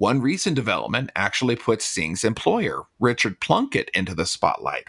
One 0.00 0.22
recent 0.22 0.56
development 0.56 1.10
actually 1.14 1.56
puts 1.56 1.84
Sing's 1.84 2.24
employer, 2.24 2.84
Richard 2.98 3.38
Plunkett, 3.38 3.90
into 3.92 4.14
the 4.14 4.24
spotlight. 4.24 4.84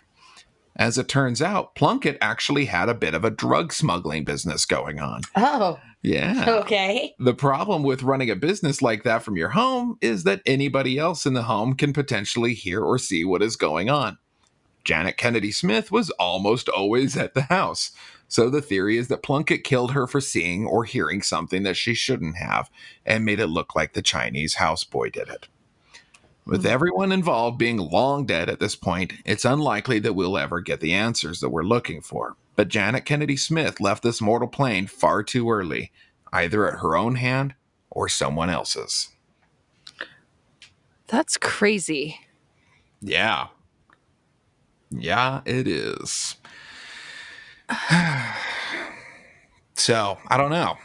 As 0.78 0.98
it 0.98 1.10
turns 1.10 1.42
out, 1.42 1.76
Plunkett 1.76 2.18
actually 2.22 2.64
had 2.64 2.88
a 2.88 2.94
bit 2.94 3.14
of 3.14 3.26
a 3.26 3.30
drug 3.30 3.74
smuggling 3.74 4.24
business 4.24 4.66
going 4.66 5.02
on. 5.02 5.24
Oh. 5.36 5.82
Yeah. 6.02 6.46
Okay. 6.62 7.14
The 7.20 7.34
problem 7.34 7.84
with 7.84 8.04
running 8.04 8.30
a 8.30 8.38
business 8.38 8.82
like 8.82 9.04
that 9.04 9.22
from 9.22 9.36
your 9.36 9.50
home 9.50 9.98
is 10.00 10.24
that 10.24 10.42
anybody 10.46 10.98
else 10.98 11.26
in 11.26 11.34
the 11.34 11.44
home 11.44 11.74
can 11.74 11.92
potentially 11.92 12.54
hear 12.54 12.82
or 12.82 12.98
see 12.98 13.26
what 13.26 13.44
is 13.44 13.58
going 13.58 13.90
on. 13.90 14.18
Janet 14.86 15.18
Kennedy 15.18 15.52
Smith 15.52 15.92
was 15.92 16.10
almost 16.12 16.70
always 16.70 17.18
at 17.18 17.34
the 17.34 17.42
house. 17.42 17.92
So 18.32 18.50
the 18.50 18.62
theory 18.62 18.98
is 18.98 19.10
that 19.10 19.24
Plunkett 19.24 19.66
killed 19.66 19.92
her 19.92 20.08
for 20.08 20.22
seeing 20.22 20.66
or 20.66 20.86
hearing 20.86 21.22
something 21.22 21.64
that 21.64 21.76
she 21.76 21.94
shouldn't 21.94 22.38
have 22.38 22.70
and 23.06 23.26
made 23.26 23.42
it 23.42 23.48
look 23.48 23.76
like 23.76 23.92
the 23.92 24.02
Chinese 24.02 24.56
houseboy 24.56 25.12
did 25.12 25.28
it. 25.28 25.50
With 26.46 26.62
mm-hmm. 26.62 26.72
everyone 26.72 27.12
involved 27.12 27.58
being 27.58 27.76
long 27.76 28.26
dead 28.26 28.50
at 28.50 28.62
this 28.62 28.78
point, 28.78 29.12
it's 29.26 29.44
unlikely 29.44 30.00
that 30.00 30.14
we'll 30.14 30.38
ever 30.38 30.62
get 30.62 30.80
the 30.80 30.94
answers 30.94 31.42
that 31.42 31.50
we're 31.50 31.64
looking 31.64 32.00
for. 32.00 32.38
But 32.56 32.70
Janet 32.70 33.04
Kennedy 33.04 33.36
Smith 33.36 33.82
left 33.82 34.02
this 34.02 34.22
mortal 34.22 34.48
plane 34.48 34.88
far 34.88 35.24
too 35.24 35.52
early, 35.52 35.92
either 36.32 36.66
at 36.66 36.80
her 36.80 36.96
own 36.96 37.16
hand 37.16 37.56
or 37.90 38.08
someone 38.08 38.50
else's. 38.50 39.10
That's 41.08 41.36
crazy. 41.36 42.22
Yeah. 43.02 43.48
Yeah, 44.90 45.42
it 45.46 45.68
is. 45.68 46.38
so 49.74 50.18
I 50.28 50.38
don't 50.38 50.52
know. 50.52 50.78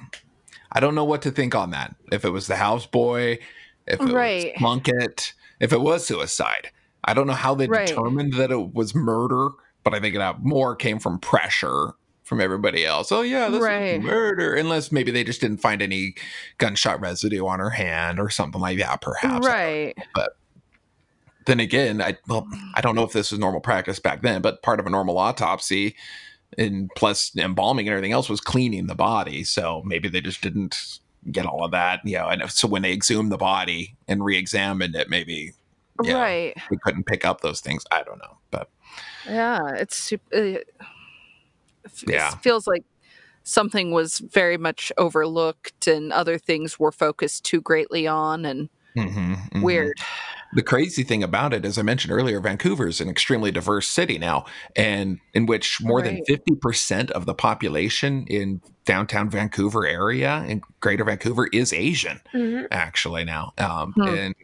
I 0.73 0.81
don't 0.81 0.95
know 0.95 1.05
what 1.05 1.23
to 1.23 1.31
think 1.31 1.55
on 1.55 1.71
that. 1.71 1.95
If 2.13 2.25
it 2.25 2.31
was 2.31 2.47
the 2.47 2.55
houseboy, 2.55 3.39
if 3.87 4.01
it 4.01 4.13
right. 4.13 4.47
was 4.47 4.53
Plunkett, 4.57 5.33
if 5.61 5.73
it 5.73 5.81
was 5.81 6.07
suicide. 6.07 6.71
I 7.05 7.15
don't 7.15 7.27
know 7.27 7.35
how 7.35 7.55
they 7.55 7.69
right. 7.69 7.87
determined 7.87 8.35
that 8.35 8.51
it 8.51 8.75
was 8.75 8.95
murder, 8.95 9.51
but 9.85 9.95
I 9.95 10.01
think 10.01 10.17
it 10.17 10.21
uh, 10.21 10.35
more 10.41 10.75
came 10.75 10.99
from 10.99 11.21
pressure 11.21 11.93
from 12.25 12.41
everybody 12.41 12.85
else. 12.85 13.13
Oh 13.13 13.23
yeah, 13.23 13.49
this 13.49 13.63
right. 13.63 13.99
is 13.99 14.03
murder. 14.03 14.55
Unless 14.55 14.91
maybe 14.91 15.13
they 15.13 15.23
just 15.23 15.41
didn't 15.41 15.59
find 15.59 15.81
any 15.81 16.17
gunshot 16.59 17.01
residue 17.01 17.47
on 17.47 17.61
her 17.61 17.71
hand 17.71 18.19
or 18.19 18.29
something 18.29 18.61
like 18.61 18.79
that, 18.79 19.01
perhaps. 19.01 19.47
Right. 19.47 19.95
But 20.13 20.37
then 21.47 21.61
again, 21.61 22.03
I 22.03 22.19
well, 22.27 22.49
I 22.75 22.81
don't 22.81 22.97
know 22.97 23.05
if 23.05 23.13
this 23.13 23.31
was 23.31 23.39
normal 23.39 23.61
practice 23.61 24.01
back 24.01 24.23
then, 24.23 24.43
but 24.43 24.63
part 24.63 24.81
of 24.81 24.87
a 24.87 24.91
normal 24.91 25.19
autopsy 25.19 25.95
and 26.59 26.91
plus 26.97 27.33
embalming 27.37 27.87
and 27.89 27.93
everything 27.93 28.13
else 28.13 28.29
was 28.29 28.41
cleaning 28.41 28.87
the 28.87 28.95
body. 28.95 29.45
So 29.45 29.83
maybe 29.85 30.09
they 30.09 30.21
just 30.21 30.43
didn't 30.43 31.01
get 31.31 31.47
all 31.47 31.65
of 31.65 31.73
that. 31.73 32.01
You 32.05 32.19
know, 32.19 32.29
and 32.29 32.51
so 32.51 32.69
when 32.69 32.83
they 32.83 32.93
exhumed 32.93 33.33
the 33.33 33.37
body 33.39 33.97
and 34.09 34.25
re-examined 34.25 34.95
it, 34.95 35.09
maybe 35.11 35.53
yeah, 36.03 36.21
Right. 36.21 36.55
we 36.71 36.79
couldn't 36.83 37.07
pick 37.07 37.25
up 37.25 37.41
those 37.41 37.61
things. 37.61 37.85
I 37.91 38.03
don't 38.03 38.19
know, 38.19 38.39
but 38.51 38.69
Yeah, 39.27 39.61
it's 39.75 39.97
sup- 39.97 40.21
uh, 40.35 40.39
it 40.39 40.69
Yeah. 42.07 42.31
feels 42.37 42.67
like 42.67 42.83
something 43.45 43.93
was 43.93 44.19
very 44.19 44.57
much 44.57 44.93
overlooked 44.99 45.87
and 45.87 46.13
other 46.13 46.39
things 46.39 46.79
were 46.79 46.93
focused 46.93 47.45
too 47.45 47.61
greatly 47.61 48.07
on 48.07 48.45
and 48.45 48.69
Mhm, 48.97 49.51
mhm. 49.51 49.63
weird. 49.63 49.99
The 50.55 50.63
crazy 50.63 51.03
thing 51.03 51.23
about 51.23 51.53
it, 51.53 51.65
as 51.65 51.79
I 51.79 51.83
mentioned 51.83 52.13
earlier, 52.13 52.41
Vancouver 52.41 52.87
is 52.87 53.01
an 53.01 53.09
extremely 53.09 53.51
diverse 53.51 53.87
city 53.89 54.17
now, 54.19 54.47
and 54.75 55.19
in 55.35 55.47
which 55.47 55.81
more 55.83 56.01
than 56.03 56.25
fifty 56.25 56.55
percent 56.55 57.11
of 57.11 57.27
the 57.27 57.35
population 57.35 58.27
in 58.29 58.61
downtown 58.85 59.29
Vancouver 59.29 59.87
area 59.87 60.45
in 60.49 60.63
Greater 60.81 61.05
Vancouver 61.05 61.49
is 61.53 61.73
Asian. 61.73 62.21
Mhm. 62.35 62.69
actually 62.71 63.25
now 63.25 63.53
um 63.59 63.93
Hmm. 63.97 64.03
and 64.09 64.35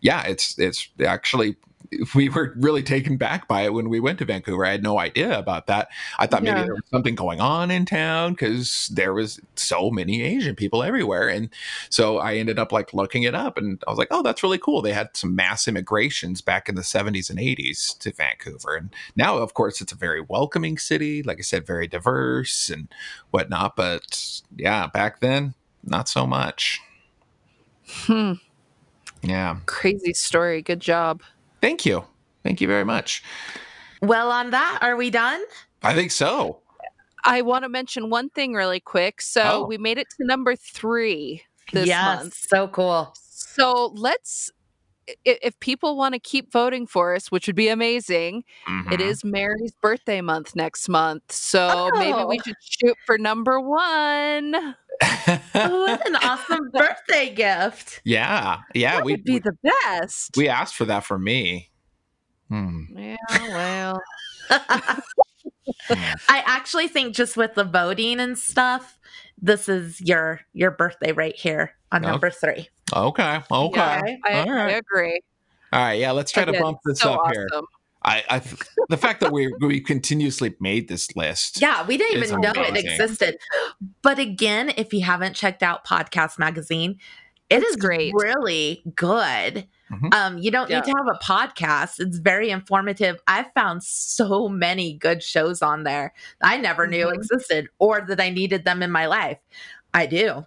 yeah 0.00 0.22
it's 0.22 0.58
it's 0.58 0.88
actually 1.04 1.56
we 2.14 2.28
were 2.28 2.54
really 2.56 2.82
taken 2.82 3.16
back 3.16 3.48
by 3.48 3.62
it 3.62 3.72
when 3.72 3.88
we 3.88 4.00
went 4.00 4.18
to 4.18 4.24
vancouver 4.24 4.64
i 4.64 4.70
had 4.70 4.82
no 4.82 4.98
idea 4.98 5.38
about 5.38 5.66
that 5.66 5.88
i 6.18 6.26
thought 6.26 6.42
maybe 6.42 6.60
there 6.60 6.74
was 6.74 6.82
something 6.90 7.14
going 7.14 7.40
on 7.40 7.70
in 7.70 7.84
town 7.84 8.32
because 8.32 8.90
there 8.94 9.12
was 9.12 9.40
so 9.56 9.90
many 9.90 10.22
asian 10.22 10.54
people 10.54 10.82
everywhere 10.82 11.28
and 11.28 11.48
so 11.88 12.18
i 12.18 12.34
ended 12.34 12.58
up 12.58 12.72
like 12.72 12.94
looking 12.94 13.22
it 13.24 13.34
up 13.34 13.56
and 13.58 13.82
i 13.86 13.90
was 13.90 13.98
like 13.98 14.08
oh 14.10 14.22
that's 14.22 14.42
really 14.42 14.58
cool 14.58 14.82
they 14.82 14.92
had 14.92 15.16
some 15.16 15.34
mass 15.34 15.66
immigrations 15.66 16.40
back 16.40 16.68
in 16.68 16.74
the 16.74 16.82
70s 16.82 17.30
and 17.30 17.38
80s 17.38 17.98
to 17.98 18.12
vancouver 18.12 18.76
and 18.76 18.94
now 19.16 19.36
of 19.38 19.54
course 19.54 19.80
it's 19.80 19.92
a 19.92 19.96
very 19.96 20.20
welcoming 20.20 20.78
city 20.78 21.22
like 21.22 21.38
i 21.38 21.42
said 21.42 21.66
very 21.66 21.86
diverse 21.86 22.68
and 22.68 22.88
whatnot 23.30 23.76
but 23.76 24.42
yeah 24.56 24.86
back 24.86 25.20
then 25.20 25.54
not 25.84 26.08
so 26.08 26.26
much 26.26 26.80
Hmm. 28.04 28.34
yeah 29.22 29.56
Crazy 29.66 30.12
story. 30.12 30.62
Good 30.62 30.80
job. 30.80 31.22
Thank 31.60 31.84
you. 31.86 32.04
Thank 32.42 32.60
you 32.60 32.66
very 32.68 32.84
much. 32.84 33.22
Well, 34.02 34.30
on 34.30 34.50
that, 34.50 34.78
are 34.82 34.96
we 34.96 35.10
done? 35.10 35.42
I 35.82 35.94
think 35.94 36.10
so. 36.10 36.60
I 37.24 37.42
want 37.42 37.64
to 37.64 37.68
mention 37.68 38.08
one 38.08 38.30
thing 38.30 38.54
really 38.54 38.80
quick. 38.80 39.20
So 39.20 39.42
Oh. 39.44 39.66
we 39.66 39.76
made 39.76 39.98
it 39.98 40.08
to 40.18 40.26
number 40.26 40.56
three 40.56 41.42
this 41.72 41.86
yes, 41.86 42.16
month. 42.18 42.34
so 42.34 42.66
cool. 42.68 43.12
So 43.14 43.92
let's, 43.94 44.50
i- 44.50 44.59
if 45.24 45.58
people 45.60 45.96
want 45.96 46.14
to 46.14 46.18
keep 46.20 46.52
voting 46.52 46.86
for 46.86 47.14
us, 47.14 47.30
which 47.30 47.46
would 47.46 47.56
be 47.56 47.68
amazing, 47.68 48.44
Mm-hmm. 48.68 48.92
it 48.92 49.00
is 49.00 49.24
Mary's 49.24 49.72
birthday 49.80 50.20
month 50.20 50.54
next 50.56 50.88
month. 50.88 51.30
So 51.32 51.90
maybe 51.94 52.12
we 52.24 52.38
Oh. 52.38 52.42
should 52.44 52.56
shoot 52.60 52.96
for 53.06 53.18
number 53.18 53.60
one. 53.60 54.76
Oh, 55.54 55.80
what 55.86 56.06
an 56.06 56.16
awesome 56.16 56.70
birthday 56.74 57.34
gift. 57.34 58.02
yeah, 58.04 58.58
yeah. 58.74 58.96
that 58.96 59.04
We 59.06 59.12
would 59.12 59.24
be 59.24 59.38
the 59.38 59.56
best. 59.62 60.36
we 60.36 60.46
asked 60.48 60.74
for 60.76 60.84
that 60.84 61.04
for 61.04 61.18
me. 61.18 61.70
Hmm. 62.50 62.82
yeah, 62.96 63.16
well, 63.30 64.02
I 64.50 66.42
actually 66.46 66.88
think 66.88 67.14
just 67.14 67.36
with 67.36 67.54
the 67.54 67.64
voting 67.64 68.20
and 68.20 68.36
stuff, 68.38 68.98
this 69.40 69.68
is 69.68 70.00
your 70.02 70.40
your 70.52 70.70
birthday 70.70 71.12
right 71.12 71.34
here 71.36 71.72
on 71.92 72.02
Okay. 72.02 72.10
number 72.10 72.30
three. 72.30 72.68
Okay. 72.92 73.40
Okay. 73.50 73.78
yeah, 73.78 74.18
I, 74.26 74.40
All 74.40 74.50
I 74.52 74.70
agree. 74.70 75.20
All 75.72 75.80
right. 75.80 75.98
Yeah. 76.00 76.10
Let's 76.12 76.32
try 76.32 76.44
to 76.44 76.52
bump 76.52 76.78
this 76.84 77.00
so 77.00 77.14
up 77.14 77.32
here. 77.32 77.48
I, 78.02 78.24
I 78.30 78.42
the 78.88 78.96
fact 78.96 79.20
that 79.20 79.30
we 79.32 79.52
we 79.60 79.80
continuously 79.80 80.54
made 80.58 80.88
this 80.88 81.14
list. 81.16 81.60
Yeah, 81.60 81.86
we 81.86 81.98
didn't 81.98 82.22
It's 82.22 82.30
even 82.30 82.40
know 82.40 82.52
it 82.56 82.76
existed. 82.76 83.36
But 84.02 84.18
again, 84.18 84.72
if 84.78 84.92
you 84.94 85.02
haven't 85.02 85.34
checked 85.34 85.62
out 85.62 85.86
Podcast 85.86 86.38
Magazine, 86.38 86.98
it 87.50 87.62
It's 87.62 87.70
is 87.72 87.76
great. 87.76 88.14
really 88.16 88.82
good. 88.96 89.66
Mhm. 89.92 90.14
Um, 90.14 90.38
you 90.38 90.50
don't 90.50 90.70
Yeah. 90.70 90.76
need 90.80 90.84
to 90.86 90.94
have 90.96 91.08
a 91.14 91.18
podcast. 91.22 91.96
It's 91.98 92.16
very 92.18 92.48
informative. 92.50 93.18
I 93.26 93.44
found 93.54 93.82
so 93.82 94.48
many 94.48 94.94
good 94.94 95.22
shows 95.22 95.60
on 95.60 95.82
there 95.82 96.14
I 96.40 96.56
never 96.56 96.86
knew 96.86 97.06
Mhm. 97.06 97.14
existed 97.14 97.68
or 97.78 98.00
that 98.08 98.20
I 98.20 98.30
needed 98.30 98.64
them 98.64 98.82
in 98.82 98.90
my 98.90 99.06
life. 99.06 99.38
I 99.92 100.06
do. 100.06 100.46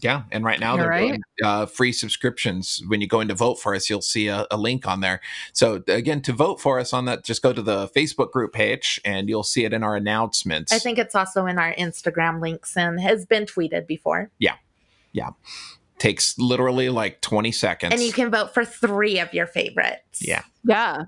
Yeah, 0.00 0.24
and 0.32 0.44
right 0.44 0.58
now 0.58 0.74
You're 0.74 0.82
they're 0.82 0.90
right. 0.90 1.08
doing 1.08 1.22
uh, 1.44 1.66
free 1.66 1.92
subscriptions. 1.92 2.82
When 2.88 3.00
you 3.00 3.06
go 3.06 3.20
in 3.20 3.28
to 3.28 3.34
vote 3.34 3.60
for 3.60 3.76
us, 3.76 3.88
you'll 3.88 4.02
see 4.02 4.26
a, 4.26 4.44
a 4.50 4.56
link 4.56 4.88
on 4.88 5.00
there. 5.00 5.20
So 5.52 5.84
again, 5.86 6.20
to 6.22 6.32
vote 6.32 6.60
for 6.60 6.80
us 6.80 6.92
on 6.92 7.04
that, 7.04 7.22
just 7.24 7.42
go 7.42 7.52
to 7.52 7.62
the 7.62 7.86
Facebook 7.88 8.32
group 8.32 8.52
page, 8.52 9.00
and 9.04 9.28
you'll 9.28 9.44
see 9.44 9.64
it 9.64 9.72
in 9.72 9.84
our 9.84 9.94
announcements. 9.94 10.72
I 10.72 10.80
think 10.80 10.98
it's 10.98 11.14
also 11.14 11.46
in 11.46 11.60
our 11.60 11.72
Instagram 11.74 12.40
links 12.40 12.76
and 12.76 12.98
has 13.00 13.24
been 13.24 13.46
tweeted 13.46 13.86
before. 13.86 14.32
Yeah, 14.40 14.56
yeah, 15.12 15.30
takes 15.98 16.36
literally 16.38 16.88
like 16.88 17.20
twenty 17.20 17.52
seconds. 17.52 17.92
And 17.92 18.02
you 18.02 18.12
can 18.12 18.32
vote 18.32 18.52
for 18.52 18.64
three 18.64 19.20
of 19.20 19.32
your 19.32 19.46
favorites. 19.46 20.20
Yeah. 20.20 20.42
Yeah. 20.64 21.04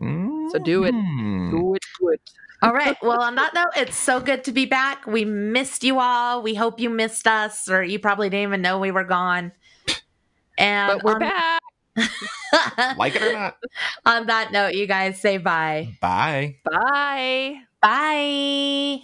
So 0.00 0.58
do 0.64 0.84
it. 0.84 0.94
Mhm. 0.94 1.50
Do 1.50 1.74
it. 1.74 1.82
Do 2.00 2.08
it. 2.10 2.20
All 2.62 2.72
right. 2.72 2.96
Well, 3.02 3.22
on 3.22 3.36
that 3.36 3.54
note, 3.54 3.70
it's 3.76 3.96
so 3.96 4.20
good 4.20 4.44
to 4.44 4.52
be 4.52 4.66
back. 4.66 5.06
We 5.06 5.24
missed 5.24 5.84
you 5.84 6.00
all. 6.00 6.42
We 6.42 6.54
hope 6.54 6.80
you 6.80 6.90
missed 6.90 7.26
us, 7.26 7.68
or 7.68 7.82
you 7.82 7.98
probably 7.98 8.28
didn't 8.30 8.48
even 8.48 8.62
know 8.62 8.78
we 8.78 8.90
were 8.90 9.04
gone. 9.04 9.52
And 10.58 11.00
But 11.00 11.04
we're 11.04 11.14
on, 11.14 11.20
back. 11.20 11.60
Like 12.96 13.14
it 13.16 13.22
or 13.22 13.32
not. 13.32 13.58
on 14.06 14.26
that 14.26 14.50
note, 14.52 14.74
you 14.74 14.86
guys 14.86 15.20
say 15.20 15.38
bye. 15.38 15.96
Bye. 16.00 16.56
Bye. 16.64 17.60
Bye. 17.80 19.02